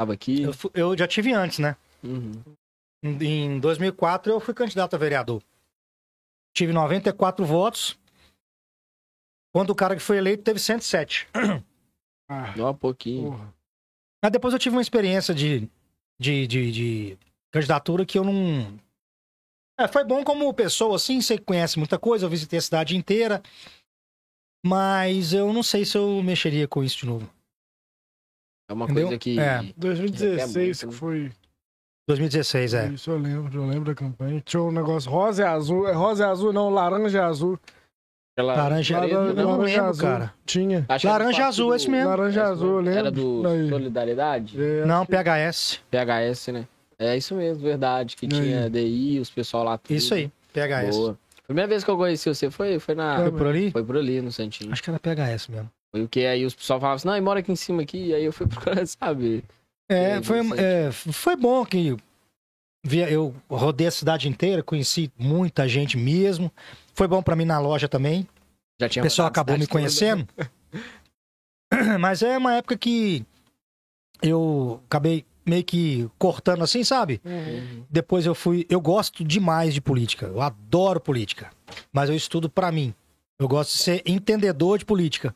[0.00, 0.44] Tava aqui.
[0.44, 1.76] Eu, eu já tive antes, né?
[2.02, 2.42] Uhum.
[3.04, 5.42] Em em 2004 eu fui candidato a vereador.
[6.56, 7.98] Tive 94 votos.
[9.54, 11.28] Quando o cara que foi eleito teve 107.
[12.32, 13.32] Ah, um pouquinho.
[13.32, 13.54] porra.
[14.22, 15.68] Mas depois eu tive uma experiência de,
[16.18, 17.18] de, de, de
[17.52, 18.78] candidatura que eu não.
[19.78, 23.42] É, foi bom como pessoa, assim, você conhece muita coisa, eu visitei a cidade inteira.
[24.64, 27.28] Mas eu não sei se eu mexeria com isso de novo.
[28.70, 29.06] É uma Entendeu?
[29.08, 29.38] coisa que.
[29.38, 29.64] É.
[29.76, 31.32] 2016 É que muito, foi.
[32.08, 32.88] 2016, é.
[32.88, 34.40] Isso eu lembro, eu lembro da campanha.
[34.44, 35.88] Tinha um negócio rosa e azul.
[35.88, 37.58] É rosa e azul, não, laranja e azul.
[38.36, 40.04] Aquela- Laranja, Laranja- eu não laranja lembro, azul.
[40.08, 40.34] cara.
[40.46, 40.86] Tinha.
[40.88, 42.08] Acho que do Laranja azul, esse mesmo.
[42.08, 42.84] Laranja Esse azul, eu mesmo.
[42.94, 42.98] lembro.
[43.00, 43.68] Era do Aí.
[43.68, 44.62] Solidariedade?
[44.62, 45.80] É, Não, PHS.
[45.90, 46.66] PHS, né?
[46.98, 48.16] É isso mesmo, verdade.
[48.16, 48.30] Que aí?
[48.32, 49.78] tinha DI, os pessoal lá.
[49.78, 49.94] tudo.
[49.96, 50.96] Isso aí, PHS.
[50.96, 51.18] Boa.
[51.46, 53.16] Primeira vez que eu conheci você foi, foi na.
[53.18, 53.70] Foi por ali?
[53.72, 54.72] Foi por ali, no Santinho.
[54.72, 55.70] Acho que era PHS mesmo.
[55.92, 57.98] Foi o que aí os pessoal falavam assim, não, e mora aqui em cima aqui.
[58.06, 59.42] E aí eu fui procurar saber.
[59.88, 60.60] É, Sim, foi, Vicente.
[60.60, 61.96] é, foi bom que
[63.10, 66.50] eu rodei a cidade inteira, conheci muita gente mesmo.
[66.94, 68.26] Foi bom pra mim na loja também.
[68.80, 69.72] Já O tinha pessoal rodado a acabou me toda.
[69.72, 70.26] conhecendo.
[72.00, 73.24] Mas é uma época que
[74.22, 77.20] eu acabei meio que cortando assim, sabe?
[77.24, 77.84] Uhum.
[77.90, 78.66] Depois eu fui.
[78.68, 80.26] Eu gosto demais de política.
[80.26, 81.50] Eu adoro política.
[81.92, 82.94] Mas eu estudo pra mim.
[83.38, 85.34] Eu gosto de ser entendedor de política.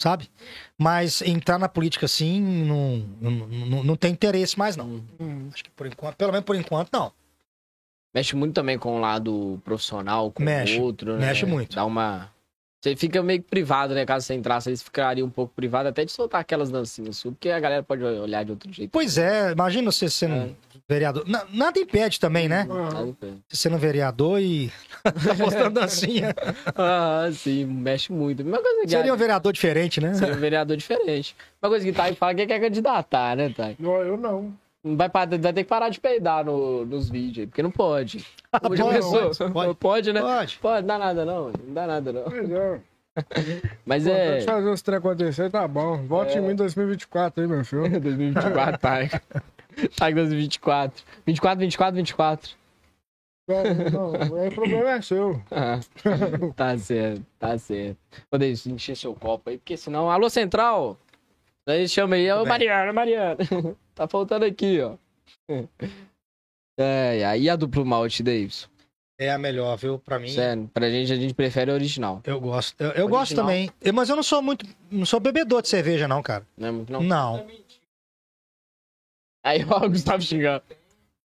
[0.00, 0.30] Sabe?
[0.76, 5.02] Mas entrar na política assim não, não, não, não tem interesse mais, não.
[5.18, 5.48] Hum.
[5.52, 7.12] Acho que por enquanto, pelo menos por enquanto, não.
[8.14, 11.26] Mexe muito também com o lado profissional, com Mexe, o outro, né?
[11.26, 11.74] mexe muito.
[11.74, 12.30] Dá uma.
[12.80, 14.06] Você fica meio que privado, né?
[14.06, 17.50] Caso você entrasse, eles ficariam um pouco privado até de soltar aquelas dancinhas suas, porque
[17.50, 18.90] a galera pode olhar de outro jeito.
[18.92, 20.50] Pois é, imagina você sendo É.
[20.88, 21.24] vereador.
[21.28, 22.68] Na- nada impede também, né?
[23.48, 24.70] Você sendo vereador e
[25.02, 26.32] tá postando dancinha.
[26.76, 28.44] Ah, sim, mexe muito.
[28.44, 30.14] Uma coisa que Seria um vereador diferente, né?
[30.14, 31.34] seria um vereador diferente.
[31.60, 33.74] Uma coisa que Thay fala que quer candidatar, né, Thay?
[33.80, 34.54] não, eu não.
[34.84, 38.18] Vai, vai ter que parar de peidar no- nos vídeos aí, porque não pode.
[38.52, 39.74] Já pode, pode, pode.
[39.74, 40.20] Pode, né?
[40.20, 40.58] Pode.
[40.58, 42.22] Pode, não dá nada não, não dá nada não.
[42.22, 42.80] É.
[43.84, 44.32] Mas Pô, é...
[44.34, 45.96] Pode fazer os trem acontecer, tá bom.
[46.06, 46.38] Volte É.
[46.38, 48.00] em mim em 2024 aí, meu filho.
[48.00, 49.10] 2024, Thay.
[49.96, 51.04] Thay 2024.
[51.26, 52.50] 24, 24, 24.
[53.48, 55.40] Não, não, aí o problema é seu.
[55.50, 55.80] Ah,
[56.54, 57.96] tá certo, tá certo.
[58.30, 60.10] Vou deixar encher seu copo aí, porque senão.
[60.10, 60.96] Alô, Central!
[61.68, 62.44] Aí chama aí, ô.
[62.46, 63.36] Mariana, Mariana.
[63.94, 64.96] tá faltando aqui, ó.
[66.80, 68.68] É, aí a duplo malte, Davidson.
[69.18, 69.98] É a melhor, viu?
[69.98, 70.28] Pra mim.
[70.28, 72.22] Sério, pra gente, a gente prefere a original.
[72.24, 72.80] Eu gosto.
[72.80, 73.68] Eu, eu gosto também.
[73.80, 74.64] Eu- Mas eu não sou muito.
[74.88, 76.46] Não sou bebedor de cerveja, não, cara.
[76.56, 77.02] Não é muito, não?
[77.02, 77.46] Não.
[79.44, 80.62] Aí ó, o Gustavo xingando.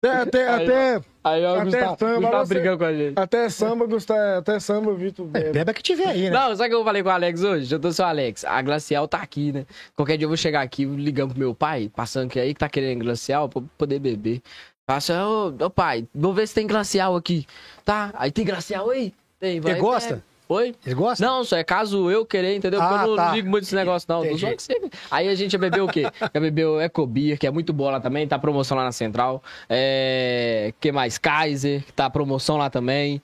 [0.03, 2.93] Até, até, Aí, até, Aí ó, o Até Gustavo, samba, Gustavo você- brigando com a
[2.93, 3.19] gente.
[3.19, 5.29] até samba, Gustavo, até samba, Vitor.
[5.35, 5.73] É, bebe.
[5.75, 6.29] que tiver aí, né?
[6.31, 7.75] Não, sabe o que eu falei com o Alex hoje?
[7.75, 8.43] Eu tô seu Alex.
[8.43, 9.65] A Glacial tá aqui, né?
[9.95, 12.67] Qualquer dia eu vou chegar aqui ligando pro meu pai, passando que aí que tá
[12.67, 14.41] querendo Glacial pra poder beber.
[14.87, 17.45] Passa, ô, ô pai, vamos ver se tem Glacial aqui.
[17.85, 18.09] Tá?
[18.15, 19.13] Aí tem Glacial aí?
[19.39, 19.73] Tem, vai.
[19.73, 20.09] Ele gosta?
[20.15, 20.30] pega.
[20.53, 20.75] Oi?
[20.85, 21.25] Ele gosta?
[21.25, 22.81] Não, só é caso eu querer, entendeu?
[22.81, 23.31] Porque Ah, eu não tá.
[23.31, 24.21] ligo muito desse negócio, não.
[24.21, 26.03] Que você- Aí a gente ia beber o quê?
[26.33, 29.41] Ia beber o Ecobeer, que é muito boa lá também, tá promoção lá na Central.
[29.69, 30.73] É...
[30.79, 31.17] que mais?
[31.17, 33.21] Kaiser, que tá promoção lá também.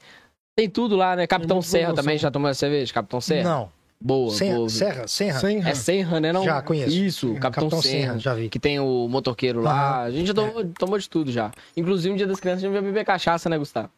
[0.55, 1.27] Tem tudo lá, né?
[1.27, 2.03] Capitão Serra promoção.
[2.03, 2.93] também, já tomou cerveja?
[2.93, 3.43] Capitão Serra?
[3.49, 3.77] Não.
[3.99, 4.69] Boa, Serra, boa.
[4.69, 5.39] Serra, Serra.
[5.39, 6.31] Sem É Serra, né?
[6.31, 6.43] Não?
[6.45, 6.95] Já conheço.
[6.95, 8.47] Isso, Capitão, Capitão já vi.
[8.47, 9.71] Que tem o motoqueiro lá.
[9.71, 10.03] Aham.
[10.03, 11.51] A gente já tomou, tomou de tudo já.
[11.75, 13.89] Inclusive, no dia das crianças, a gente vai beber cachaça, né, Gustavo?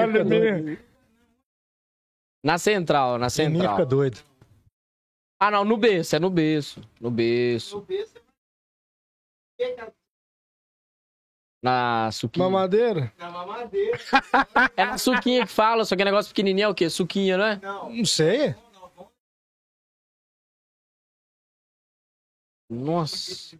[0.00, 0.78] Olha, menino.
[2.44, 3.76] Na central, na central.
[3.76, 4.18] fica doido.
[5.40, 6.80] Ah, não, no berço, é no berço.
[7.00, 7.86] No berço.
[11.62, 12.48] Na suquinha.
[12.48, 13.12] Mamadeira?
[14.76, 16.88] É na suquinha que fala, só que é negócio pequenininho é o quê?
[16.88, 17.56] Suquinha, não é?
[17.56, 18.54] Não sei.
[22.70, 23.56] Nossa.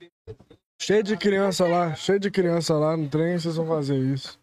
[0.80, 4.38] Cheio de criança lá, cheio de criança lá no trem, vocês vão fazer isso.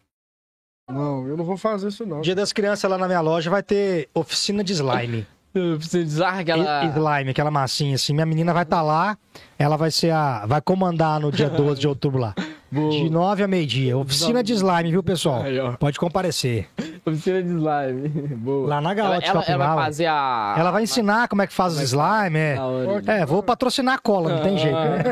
[0.90, 2.20] Não, eu não vou fazer isso não.
[2.20, 5.26] Dia das crianças lá na minha loja vai ter oficina de slime.
[5.54, 6.84] Eu preciso dizer aquela...
[6.84, 8.12] E- Slime, aquela massinha assim.
[8.12, 9.16] Minha menina vai estar lá,
[9.56, 10.44] ela vai ser a.
[10.46, 12.34] Vai comandar no dia 12 de outubro lá.
[12.74, 13.96] De 9 a meio-dia.
[13.96, 15.42] Oficina de slime, viu, pessoal?
[15.42, 15.74] Aí, ó.
[15.76, 16.68] Pode comparecer.
[17.06, 18.08] Oficina de slime.
[18.36, 18.68] Boa.
[18.68, 19.76] Lá na Ela, Gaote ela, ela Capinal.
[19.76, 20.54] vai fazer a.
[20.58, 22.54] Ela vai ensinar como é que faz os slime, é.
[22.54, 23.02] Da hora.
[23.06, 24.74] É, vou patrocinar a cola, não tem jeito.
[24.74, 25.02] né?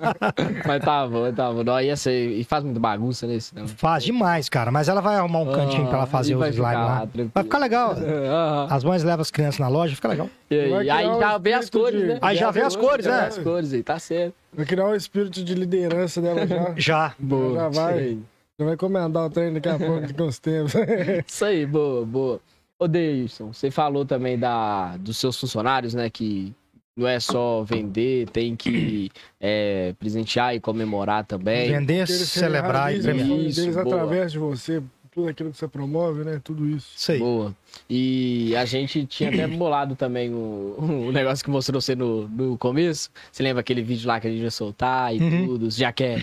[0.66, 1.62] Mas tá bom, tá bom.
[1.62, 2.30] Não, ia ser...
[2.30, 3.68] E faz muita bagunça nesse, não.
[3.68, 4.70] Faz demais, cara.
[4.70, 6.98] Mas ela vai arrumar um cantinho pra ela fazer Ah, os slime lá.
[7.00, 7.30] tranquilo.
[7.34, 7.94] Vai ficar legal.
[8.70, 10.28] As mães levam as crianças na loja, fica legal.
[10.50, 12.18] E aí, e já vê as cores, de- né?
[12.22, 13.26] Aí já vê as cores, já né?
[13.28, 14.34] as cores aí, tá certo.
[14.54, 16.72] Vai criar um espírito de liderança dela já.
[16.76, 17.12] Já.
[17.18, 17.54] Boa.
[17.54, 18.00] Já vai.
[18.02, 18.18] Isso
[18.58, 20.74] Já vai comandar o treino daqui a pouco, a uns tempos.
[21.26, 22.40] Isso aí, boa, boa.
[22.78, 26.10] Ô, Deilson, você falou também da, dos seus funcionários, né?
[26.10, 26.52] Que
[26.96, 29.10] não é só vender, tem que
[29.40, 31.70] é, presentear e comemorar também.
[31.70, 33.26] Vender, Eles celebrar e premiar.
[33.28, 33.86] sonho Isso, deles boa.
[33.86, 34.82] através de você,
[35.14, 36.40] tudo aquilo que você promove, né?
[36.44, 36.88] Tudo isso.
[36.96, 37.18] Isso aí.
[37.20, 37.54] Boa.
[37.88, 40.76] E a gente tinha até bolado também o,
[41.08, 43.10] o negócio que mostrou você no, no começo.
[43.30, 45.46] Você lembra aquele vídeo lá que a gente ia soltar e Uhum.
[45.46, 45.70] tudo?
[45.70, 46.22] Já quer.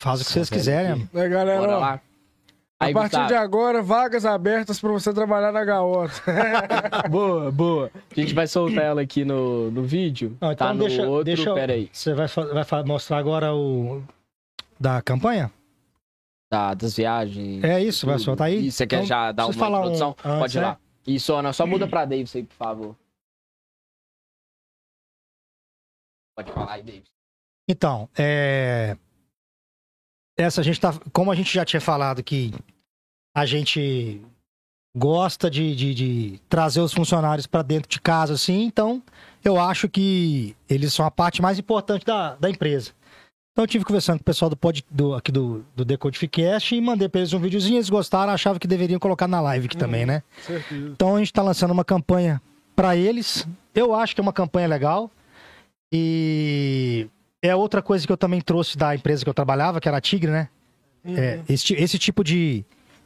[0.00, 1.08] Faz o que vocês quiserem.
[1.12, 1.60] Né, galera?
[1.60, 2.00] Bora lá.
[2.82, 6.14] A Aí, partir Gustavo, de agora, vagas abertas pra você trabalhar na Gaota.
[7.10, 7.90] Boa, boa.
[8.10, 10.34] A gente vai soltar ela aqui no, no vídeo.
[10.40, 11.90] Tá então no deixa- outro, deixa eu- peraí.
[11.92, 14.02] Você vai, vai mostrar agora o.
[14.80, 15.52] Da campanha?
[16.50, 17.62] Tá, das viagens.
[17.62, 18.66] É isso, vai soltar aí?
[18.68, 20.16] E você quer Então, já dar uma falar um introdução?
[20.24, 20.66] antes, Pode ir né?
[20.68, 20.78] lá.
[21.06, 22.96] Isso, Ana, só muda pra Davis aí, por favor.
[26.34, 27.10] Pode falar aí, Davis.
[27.68, 28.96] Então, é.
[30.40, 30.94] Essa a gente tá.
[31.12, 32.52] Como a gente já tinha falado que
[33.36, 34.22] a gente
[34.96, 39.02] gosta de, de, de trazer os funcionários para dentro de casa, assim, então
[39.44, 42.92] eu acho que eles são a parte mais importante da, da empresa.
[43.52, 46.80] Então eu tive conversando com o pessoal do, pod, do aqui do, do Decodificast e
[46.80, 50.06] mandei para eles um videozinho, eles gostaram, achavam que deveriam colocar na live aqui também,
[50.06, 50.22] né?
[50.40, 50.88] Certeza.
[50.88, 52.40] Então a gente está lançando uma campanha
[52.74, 53.46] para eles.
[53.74, 55.10] Eu acho que é uma campanha legal.
[55.92, 57.08] E
[57.42, 60.00] é outra coisa que eu também trouxe da empresa que eu trabalhava, que era a
[60.00, 60.48] Tigre, né?
[61.04, 62.64] É, esse, ti- esse tipo de,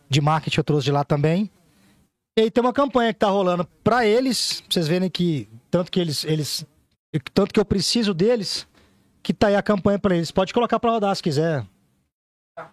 [0.08, 1.48] de marketing eu trouxe de lá também.
[2.36, 5.90] E aí tem uma campanha que tá rolando para eles, pra vocês verem que tanto
[5.92, 6.66] que eles, eles
[7.32, 8.66] tanto que eu preciso deles,
[9.22, 10.32] que tá aí a campanha para eles.
[10.32, 11.64] Pode colocar para rodar se quiser.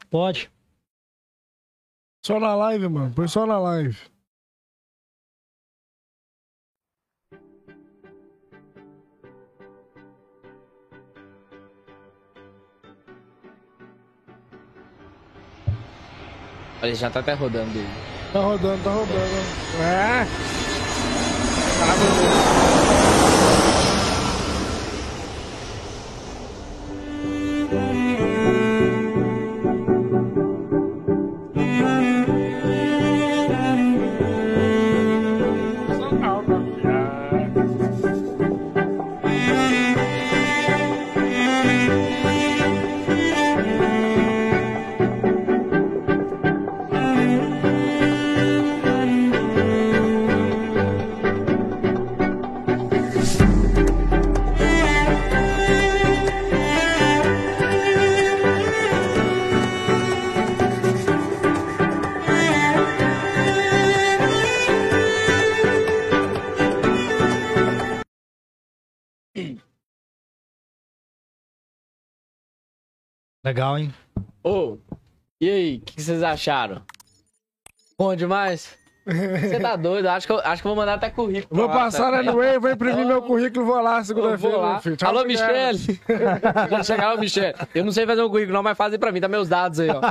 [0.09, 0.49] Pode.
[2.25, 3.13] Só na live, mano.
[3.13, 3.97] Põe só na live.
[16.82, 17.72] Olha, já tá até rodando.
[18.34, 19.20] Tá rodando, tá rodando.
[19.82, 20.28] É.
[73.43, 73.93] Legal, hein?
[74.43, 74.77] Ô,
[75.39, 76.85] e aí, o que, que vocês acharam?
[77.97, 78.77] Bom demais?
[79.06, 80.07] Você tá doido?
[80.07, 81.48] Acho que, eu, acho que eu vou mandar até currículo.
[81.60, 82.30] Vou pra lá, passar na sabe?
[82.30, 84.57] Anyway, vou imprimir meu currículo, vou lá segunda-feira.
[84.57, 85.26] vou Alô.
[85.26, 85.99] Michele.
[86.69, 87.56] Quando chegar o Michele.
[87.73, 89.80] Eu não sei fazer um currículo, não, mas faz aí pra mim, tá meus dados
[89.80, 90.02] aí, ó.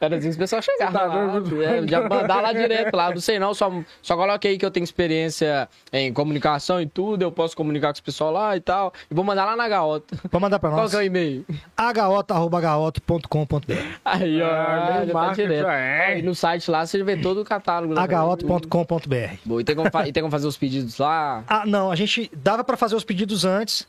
[0.00, 1.26] Era assim que o pessoal chegava Tá lá.
[1.38, 1.62] doido?
[1.62, 3.10] É, já mandar lá direto lá.
[3.10, 3.72] Não sei não, só,
[4.02, 7.22] só coloque aí que eu tenho experiência em comunicação e tudo.
[7.22, 8.92] Eu posso comunicar com os pessoal lá e tal.
[9.10, 10.16] E vou mandar lá na Gaota.
[10.30, 10.90] Pode mandar para Qual nós.
[10.90, 11.44] que é o e-mail?
[11.76, 13.72] agaota.com.br
[14.04, 14.46] Aí, ó.
[14.48, 15.68] Ah, já tá direto.
[15.68, 16.18] é.
[16.18, 17.94] E no site lá você vê todo o catálogo.
[17.94, 18.00] né?
[18.00, 21.42] agaota.com.br Boa, E tem como, e tem como fazer os pedidos lá?
[21.48, 23.86] Ah, não, a gente dava para fazer os pedidos antes,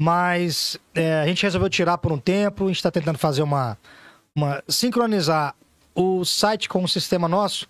[0.00, 3.76] mas é, a gente resolveu tirar por um tempo, a gente está tentando fazer uma,
[4.36, 5.54] uma sincronizar
[5.94, 7.66] o site com o sistema nosso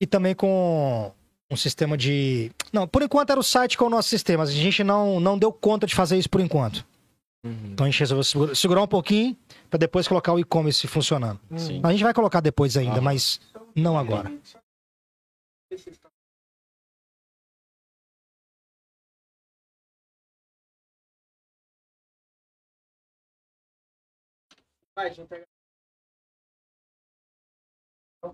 [0.00, 1.12] e também com
[1.50, 2.50] um sistema de.
[2.72, 5.38] Não, por enquanto era o site com o nosso sistema, mas a gente não, não
[5.38, 6.84] deu conta de fazer isso por enquanto.
[7.44, 9.36] Então a gente resolveu segura- segurar um pouquinho
[9.70, 11.38] para depois colocar o e-commerce funcionando.
[11.56, 11.80] Sim.
[11.84, 13.00] A gente vai colocar depois ainda, Ah.
[13.00, 13.40] mas
[13.76, 14.28] não agora.
[14.28, 14.40] Não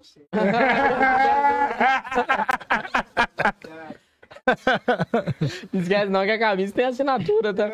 [5.73, 7.69] esquece não que a camisa tem assinatura, tá?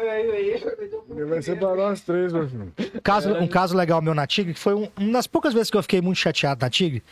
[1.28, 2.72] Vai ser pra nós três, meu filho.
[3.02, 5.76] Caso, um caso legal meu na Tigre, que foi um, uma das poucas vezes que
[5.76, 7.02] eu fiquei muito chateado na Tigre,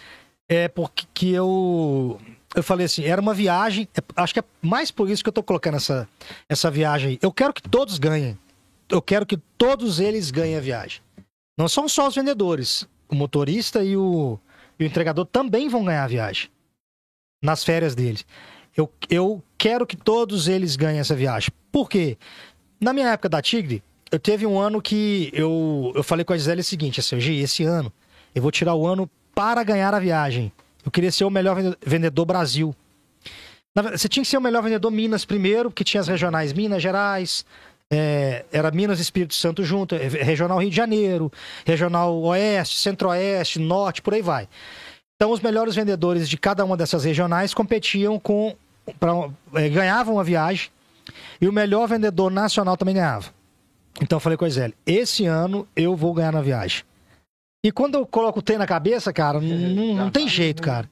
[0.49, 2.21] É porque que eu
[2.55, 5.33] eu falei assim, era uma viagem, é, acho que é mais por isso que eu
[5.33, 6.09] tô colocando essa,
[6.49, 7.19] essa viagem aí.
[7.21, 8.39] Eu quero que todos ganhem.
[8.89, 11.03] Eu quero que todos eles ganhem a viagem.
[11.59, 12.89] Não são só os vendedores.
[13.11, 14.39] O motorista e o,
[14.79, 16.49] e o entregador também vão ganhar a viagem.
[17.43, 18.25] Nas férias deles.
[18.75, 21.51] Eu, eu quero que todos eles ganhem essa viagem.
[21.71, 22.17] Por quê?
[22.81, 26.39] Na minha época da Tigre, eu teve um ano que eu, eu falei com a
[26.39, 27.93] Gisele o seguinte, assim, esse ano
[28.35, 30.51] eu vou tirar o ano para ganhar a viagem.
[30.83, 32.75] Eu queria ser o melhor vendedor Brasil.
[33.93, 37.45] Você tinha que ser o melhor vendedor Minas primeiro, porque tinha as regionais Minas Gerais,
[37.93, 41.31] é, era Minas e Espírito Santo junto, é, Regional Rio de Janeiro,
[41.67, 44.49] Regional Oeste, Centro-Oeste, Norte, por aí vai.
[45.17, 48.57] Então, os melhores vendedores de cada uma dessas regionais competiam com.
[48.99, 49.13] Pra,
[49.55, 50.71] é, ganhavam a viagem
[51.41, 53.27] e o melhor vendedor nacional também ganhava.
[54.01, 56.83] Então, eu falei com a Isele: esse ano eu vou ganhar na viagem.
[57.67, 60.89] E quando eu coloco o T na cabeça, cara, não, não tem jeito, cara.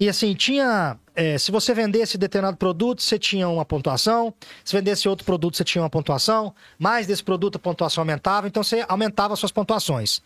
[0.00, 0.96] E assim, tinha.
[1.14, 4.32] É, se você vendesse determinado produto, você tinha uma pontuação.
[4.64, 6.54] Se vendesse outro produto, você tinha uma pontuação.
[6.78, 8.46] Mais desse produto, a pontuação aumentava.
[8.46, 10.22] Então você aumentava as suas pontuações.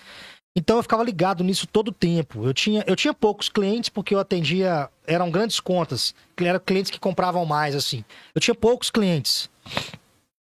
[0.54, 2.44] Então eu ficava ligado nisso todo o tempo.
[2.44, 4.88] Eu tinha, eu tinha poucos clientes porque eu atendia.
[5.08, 6.14] Eram grandes contas.
[6.40, 8.04] Eram clientes que compravam mais, assim.
[8.32, 9.50] Eu tinha poucos clientes.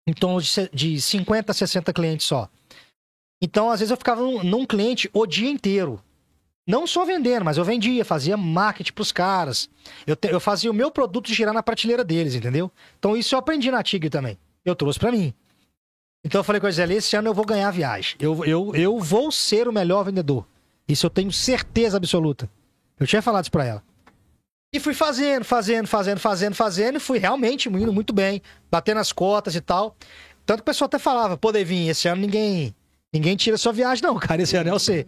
[0.08, 0.38] Então,
[0.72, 2.48] de 50 a 60 clientes só.
[3.42, 6.00] Então, às vezes, eu ficava num, cliente o dia inteiro.
[6.68, 9.68] Não só vendendo, mas eu vendia, fazia marketing pros caras.
[10.06, 12.72] Eu, te, eu fazia o meu produto girar na prateleira deles, entendeu?
[13.00, 14.38] Então, isso eu aprendi na Tigre também.
[14.64, 15.34] Eu trouxe para mim.
[16.24, 18.16] Então, eu falei com a Gisele, esse ano eu vou ganhar a viagem.
[18.20, 20.46] Eu, eu, eu vou ser o melhor vendedor.
[20.88, 22.50] Isso eu tenho certeza absoluta.
[23.00, 23.84] Eu tinha falado isso pra ela.
[24.74, 29.12] E fui fazendo, fazendo, fazendo, fazendo, fazendo, e fui realmente indo muito bem, batendo as
[29.12, 29.98] cotas e tal.
[30.46, 32.74] Tanto que o pessoal até falava, pô, Devin, esse ano ninguém
[33.14, 34.42] Ninguém tira sua viagem, não, cara.
[34.42, 35.06] Esse ano é você.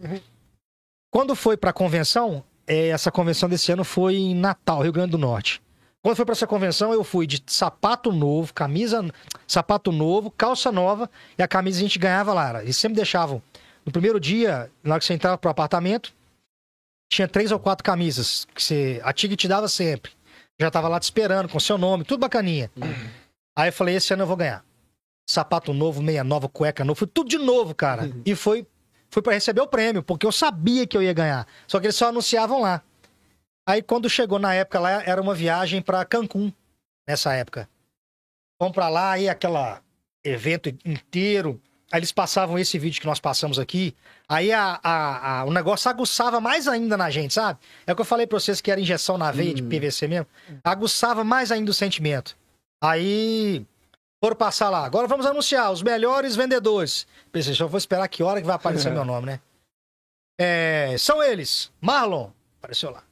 [1.10, 5.18] Quando foi pra convenção, é, essa convenção desse ano foi em Natal, Rio Grande do
[5.18, 5.62] Norte.
[6.02, 9.02] Quando foi para essa convenção, eu fui de sapato novo, camisa,
[9.46, 12.62] sapato novo, calça nova e a camisa a gente ganhava lá.
[12.62, 13.40] Eles sempre deixavam.
[13.86, 16.12] No primeiro dia, na hora que você entrava pro apartamento,
[17.10, 20.12] tinha três ou quatro camisas que você, a Tig te dava sempre.
[20.60, 22.70] Já tava lá te esperando com seu nome, tudo bacaninha.
[22.76, 23.08] Uhum.
[23.56, 24.62] Aí eu falei: esse ano eu vou ganhar
[25.26, 28.04] sapato novo, meia nova, cueca nova, foi tudo de novo, cara.
[28.04, 28.22] Uhum.
[28.24, 28.66] E foi,
[29.10, 31.46] foi para receber o prêmio, porque eu sabia que eu ia ganhar.
[31.66, 32.82] Só que eles só anunciavam lá.
[33.66, 36.52] Aí quando chegou na época lá, era uma viagem para Cancún,
[37.08, 37.68] nessa época.
[38.60, 39.82] Vamos para lá, aí aquela
[40.24, 41.60] evento inteiro.
[41.92, 43.94] Aí eles passavam esse vídeo que nós passamos aqui.
[44.28, 47.58] Aí a, a, a, o negócio aguçava mais ainda na gente, sabe?
[47.86, 49.68] É o que eu falei pra vocês que era injeção na veia de uhum.
[49.68, 50.26] PVC mesmo.
[50.62, 52.36] Aguçava mais ainda o sentimento.
[52.82, 53.64] Aí
[54.24, 54.86] foram passar lá.
[54.86, 57.06] Agora vamos anunciar os melhores vendedores.
[57.30, 59.40] Pensei, só vou esperar que hora que vai aparecer meu nome, né?
[60.40, 61.70] É, são eles.
[61.78, 63.04] Marlon, apareceu lá.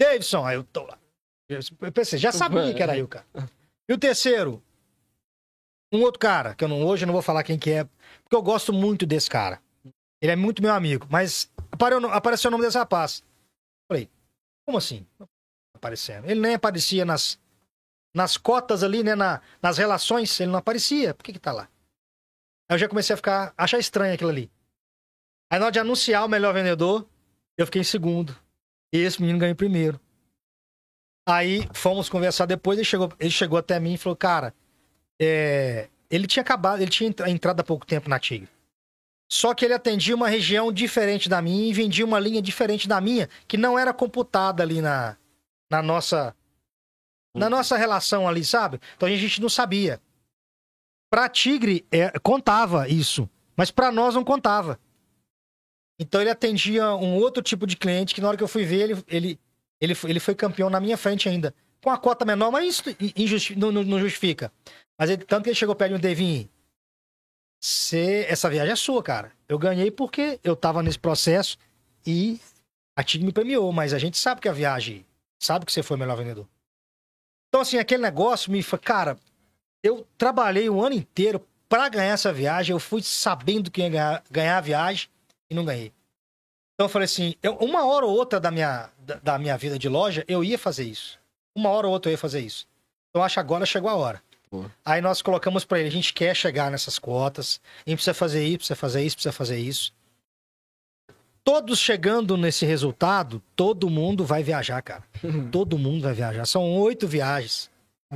[0.00, 0.98] Davidson, aí eu tô lá.
[1.48, 3.24] Eu pensei, já sabia que era eu, cara.
[3.88, 4.60] E o terceiro?
[5.94, 7.84] Um outro cara, que eu não, hoje eu não vou falar quem que é,
[8.24, 9.62] porque eu gosto muito desse cara.
[10.20, 11.48] Ele é muito meu amigo, mas
[12.10, 13.22] apareceu o nome desse rapaz.
[13.88, 14.10] Falei,
[14.66, 15.06] como assim?
[15.72, 16.28] Aparecendo.
[16.28, 17.38] Ele nem aparecia nas,
[18.18, 21.14] nas cotas ali, né, na, nas relações, ele não aparecia.
[21.14, 21.68] Por que que tá lá?
[22.68, 24.50] Aí eu já comecei a ficar, achar estranho aquilo ali.
[25.48, 27.08] Aí na hora de anunciar o melhor vendedor,
[27.56, 28.36] eu fiquei em segundo.
[28.92, 30.00] E esse menino ganhou primeiro.
[31.28, 34.52] Aí fomos conversar depois, ele chegou, ele chegou até mim e falou, cara,
[35.20, 38.48] é, ele tinha acabado, ele tinha entrado há pouco tempo na Tigre.
[39.30, 43.00] Só que ele atendia uma região diferente da minha e vendia uma linha diferente da
[43.00, 45.16] minha, que não era computada ali na,
[45.70, 46.34] na nossa
[47.34, 48.80] na nossa relação ali, sabe?
[48.96, 50.00] Então a gente não sabia.
[51.10, 53.28] Pra Tigre, é, contava isso.
[53.56, 54.78] Mas pra nós não contava.
[55.98, 58.90] Então ele atendia um outro tipo de cliente que na hora que eu fui ver,
[58.90, 59.40] ele, ele,
[59.80, 61.54] ele, ele foi campeão na minha frente ainda.
[61.82, 62.82] Com a cota menor, mas isso
[63.16, 64.52] injusti não, não, justifica.
[64.98, 66.48] Mas ele, tanto que ele chegou perto de um Devin.
[67.60, 69.32] Cê, essa viagem é sua, cara.
[69.48, 71.56] Eu ganhei porque eu tava nesse processo
[72.06, 72.40] e
[72.96, 73.72] a Tigre me premiou.
[73.72, 75.04] Mas a gente sabe que a viagem.
[75.40, 76.48] Sabe que você foi o melhor vendedor.
[77.48, 79.16] Então, assim, aquele negócio me foi, cara,
[79.82, 84.24] eu trabalhei o ano inteiro para ganhar essa viagem, eu fui sabendo que ia ganhar,
[84.30, 85.08] ganhar a viagem
[85.50, 85.92] e não ganhei.
[86.74, 89.78] Então eu falei assim, eu, uma hora ou outra da minha, da, da, minha vida
[89.78, 91.18] de loja, eu ia fazer isso.
[91.54, 92.66] Uma hora ou outra eu ia fazer isso.
[93.10, 94.22] Então, eu acho que agora chegou a hora.
[94.84, 98.44] Aí nós colocamos para ele, a gente quer chegar nessas cotas, a gente precisa fazer
[98.46, 99.92] isso, precisa fazer isso, precisa fazer isso
[101.48, 105.02] todos chegando nesse resultado, todo mundo vai viajar, cara.
[105.24, 105.50] Uhum.
[105.50, 106.44] Todo mundo vai viajar.
[106.44, 107.70] São oito viagens.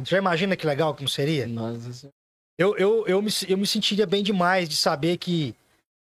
[0.04, 1.46] Já imagina que legal como seria?
[1.46, 2.10] Nossa.
[2.58, 5.54] Eu, eu, eu, me, eu me sentiria bem demais de saber que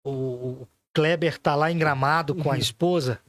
[0.05, 2.59] o, o Kleber tá lá em Gramado com a uhum.
[2.59, 3.19] esposa,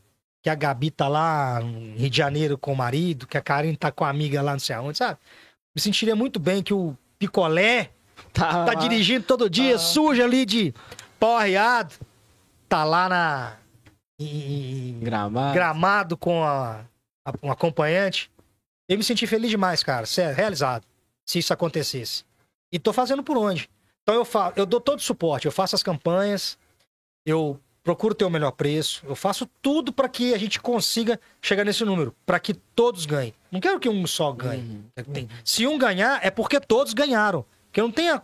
[0.45, 3.77] que a Gabi tá lá no Rio de Janeiro com o marido, que a Karine
[3.77, 5.19] tá com a amiga lá não sei aonde, sabe?
[5.75, 7.91] Me sentiria muito bem que o Picolé
[8.33, 9.79] Tá, tá dirigindo todo dia, Ah.
[9.79, 10.73] suja ali de
[11.19, 11.95] pó arreado,
[12.69, 13.57] tá lá na
[14.19, 15.55] em- Gramado.
[15.55, 16.85] gramado com a,
[17.27, 18.31] a- um acompanhante.
[18.89, 20.85] Eu me senti feliz demais, cara, sério, realizado,
[21.25, 22.25] se isso acontecesse.
[22.73, 23.69] E tô fazendo por onde?
[24.03, 26.59] Então eu fa eu dou todo o suporte, eu faço as campanhas,
[27.27, 31.65] eu procuro ter o melhor preço, eu faço tudo para que a gente consiga chegar
[31.65, 33.33] nesse número, para que todos ganhem.
[33.51, 34.83] Não quero que um só ganhe.
[35.07, 35.29] Uhum.
[35.45, 37.45] Se um ganhar, é porque todos ganharam.
[37.67, 38.23] Porque não tem a,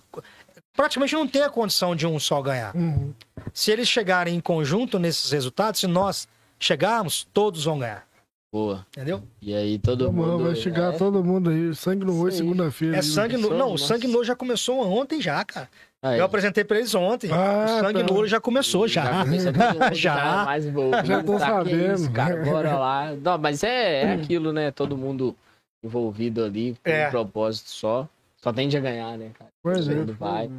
[0.74, 2.74] praticamente não tem a condição de um só ganhar.
[2.76, 3.12] Uhum.
[3.52, 6.28] Se eles chegarem em conjunto nesses resultados, se nós
[6.58, 8.06] chegarmos, todos vão ganhar.
[8.52, 8.86] Boa.
[8.92, 9.20] Entendeu?
[9.42, 10.44] E aí todo mundo...
[10.44, 11.74] vai chegar é, todo mundo aí.
[11.74, 12.96] Sangue no olho, segunda-feira.
[12.96, 13.50] É sangue no.
[13.50, 15.68] Não, o sangue no olho já começou ontem já, cara.
[16.00, 16.20] aí.
[16.20, 17.32] Eu apresentei pra eles ontem.
[17.32, 18.06] Ah, o sangue tá.
[18.06, 19.24] no olho já começou já.
[19.24, 20.14] começou todo mundo Já.
[20.16, 21.94] tá mais envolvido, Já tô tá, que sabendo.
[21.94, 23.12] isso, cara, bora lá.
[23.20, 24.70] Não, mas é, é aquilo, né?
[24.70, 25.34] Todo mundo
[25.82, 27.08] envolvido ali, com É.
[27.08, 28.08] um propósito só.
[28.44, 29.50] Só tende a ganhar, né, cara?
[29.62, 30.04] Pois é.
[30.04, 30.50] Vai.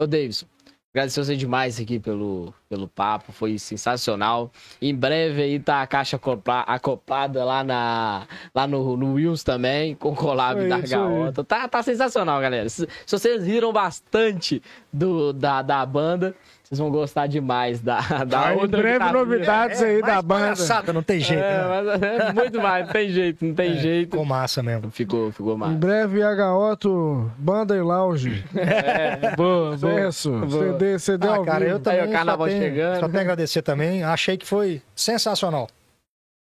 [0.00, 0.46] Ô, Davidson,
[0.94, 4.52] agradecer você demais aqui pelo, pelo papo, foi sensacional.
[4.80, 9.96] Em breve aí tá a caixa acopla- acoplada lá, na, lá no, no Wills também,
[9.96, 10.78] com collab É da.
[10.78, 11.42] Gaota.
[11.42, 12.68] Tá, tá sensacional, galera.
[12.68, 14.62] Se, se vocês riram bastante
[14.92, 16.36] do, da, da banda,
[16.72, 20.14] vocês vão gostar demais da, da Ah, em outra breve tá novidades aí É, mais
[20.14, 20.40] da banda.
[20.44, 21.42] palhaçada, não tem jeito.
[21.42, 21.68] É, né?
[21.68, 24.10] mas é muito mais, não tem jeito, não tem jeito.
[24.12, 24.90] Ficou massa mesmo.
[24.90, 25.74] Ficou, ficou Em massa.
[25.74, 28.42] breve, H-Otto, Banda e Lounge.
[28.56, 30.10] É, boa, boa.
[30.12, 30.30] Sucesso.
[30.46, 30.72] Boa.
[30.72, 31.80] CD, CD Ah, ao cara, eu vivo.
[31.80, 33.00] também Aí, o carnaval só, tenho, chegando.
[33.00, 34.02] só tenho a agradecer também.
[34.02, 35.68] Achei que foi sensacional.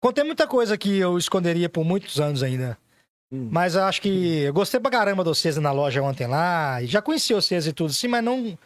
[0.00, 2.78] Contei muita coisa que eu esconderia por muitos anos ainda.
[3.32, 3.48] Hum.
[3.50, 6.80] Mas eu acho que eu gostei pra caramba de vocês na loja ontem lá.
[6.82, 8.56] E já conheci vocês e tudo assim, mas não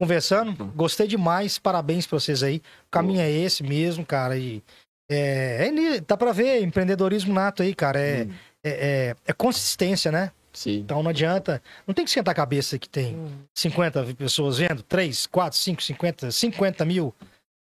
[0.00, 0.66] conversando.
[0.76, 1.58] Gostei demais.
[1.58, 2.58] Parabéns pra vocês aí.
[2.86, 4.36] O caminho é esse mesmo, cara.
[4.38, 4.62] E
[5.10, 7.98] é, é dá pra ver empreendedorismo nato aí, cara.
[8.00, 8.30] É, Hum,
[8.64, 10.30] é, é- é consistência, né?
[10.52, 10.78] sim.
[10.80, 11.62] Então não adianta.
[11.86, 13.16] Não tem que esquentar a cabeça que tem
[13.56, 17.14] 50 pessoas vendo, 3, 4, 5, 50, 50 mil.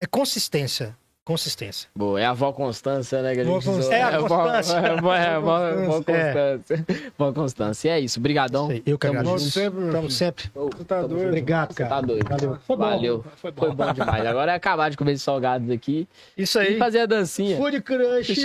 [0.02, 0.96] É consistência.
[1.26, 1.88] Consistência.
[1.92, 3.34] Boa, é a avó Constância, né?
[3.34, 3.92] Que a gente Constância.
[3.96, 4.78] É a vó- Constância.
[4.86, 5.86] É, vó- é, vó- vó É.
[5.86, 6.86] Constância.
[7.18, 7.88] Vó Constância.
[7.88, 8.68] E é isso, brigadão.
[8.68, 9.50] Sei, Eu que Tamo agradeço.
[9.50, 10.10] Sempre, filho.
[10.12, 10.50] sempre.
[10.54, 11.18] Você tá Tamo doido?
[11.18, 11.28] junto.
[11.30, 11.88] Obrigado, Você cara.
[11.96, 12.28] tá doido.
[12.28, 12.58] Valeu.
[12.64, 12.82] Foi bom.
[12.84, 13.24] Valeu.
[13.36, 13.66] Foi bom.
[13.66, 14.24] Foi bom demais.
[14.24, 16.06] Agora é acabar de comer esses salgados aqui
[16.38, 16.78] Isso e aí.
[16.78, 17.56] fazer a dancinha.
[17.56, 18.36] Food Crush.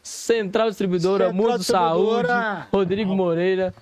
[0.00, 2.68] Central Distribuidora, Central Mundo Saúde, Distribuidora.
[2.72, 3.74] Rodrigo Moreira.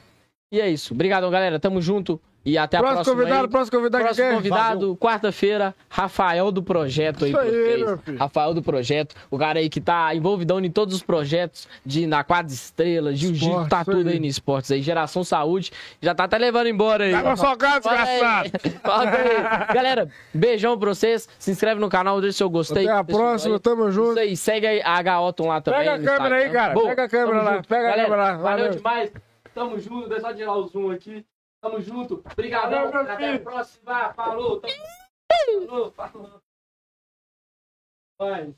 [0.50, 0.94] E é isso.
[0.94, 1.60] Obrigadão, galera.
[1.60, 2.18] Tamo junto.
[2.44, 3.16] E até a Próximo próxima.
[3.16, 3.51] convidado, aí.
[3.51, 4.35] próximo convidado Próximo quer?
[4.36, 8.01] convidado, quarta-feira, Rafael do Projeto aí Isso aí, vocês.
[8.05, 8.19] filho.
[8.19, 12.24] Rafael do Projeto, o cara aí que tá envolvidão em todos os projetos de na
[12.24, 14.15] quadra estrela, jiu-jitsu, tá tudo aí.
[14.15, 17.12] aí no esportes aí, geração saúde, já tá até levando embora aí.
[17.12, 17.81] Tá Fala aí.
[17.81, 18.51] desgraçado.
[18.82, 19.74] Fala aí.
[19.74, 22.89] Galera, beijão pra vocês, se inscreve no canal, deixa seu gostei.
[22.89, 24.12] Até a próxima, tamo junto.
[24.12, 25.81] Isso aí, segue aí a H-Otton lá também.
[25.81, 26.73] Pega a câmera aí, cara.
[26.74, 26.89] Boa.
[26.89, 27.69] Pega a câmera Tamo lá, junto.
[27.69, 28.36] pega a Galera, câmera lá.
[28.39, 28.77] Valeu Valeu.
[28.77, 29.12] demais.
[29.55, 31.24] Tamo junto, deixa eu tirar o zoom aqui.
[31.60, 32.22] Tamo junto.
[32.32, 32.90] Obrigadão.
[32.90, 34.14] Valeu, Até a próxima.
[34.14, 34.60] Falou.
[34.60, 34.72] Tamo...
[35.66, 35.93] Falou.
[35.93, 36.43] Falou.
[38.18, 38.55] Vai.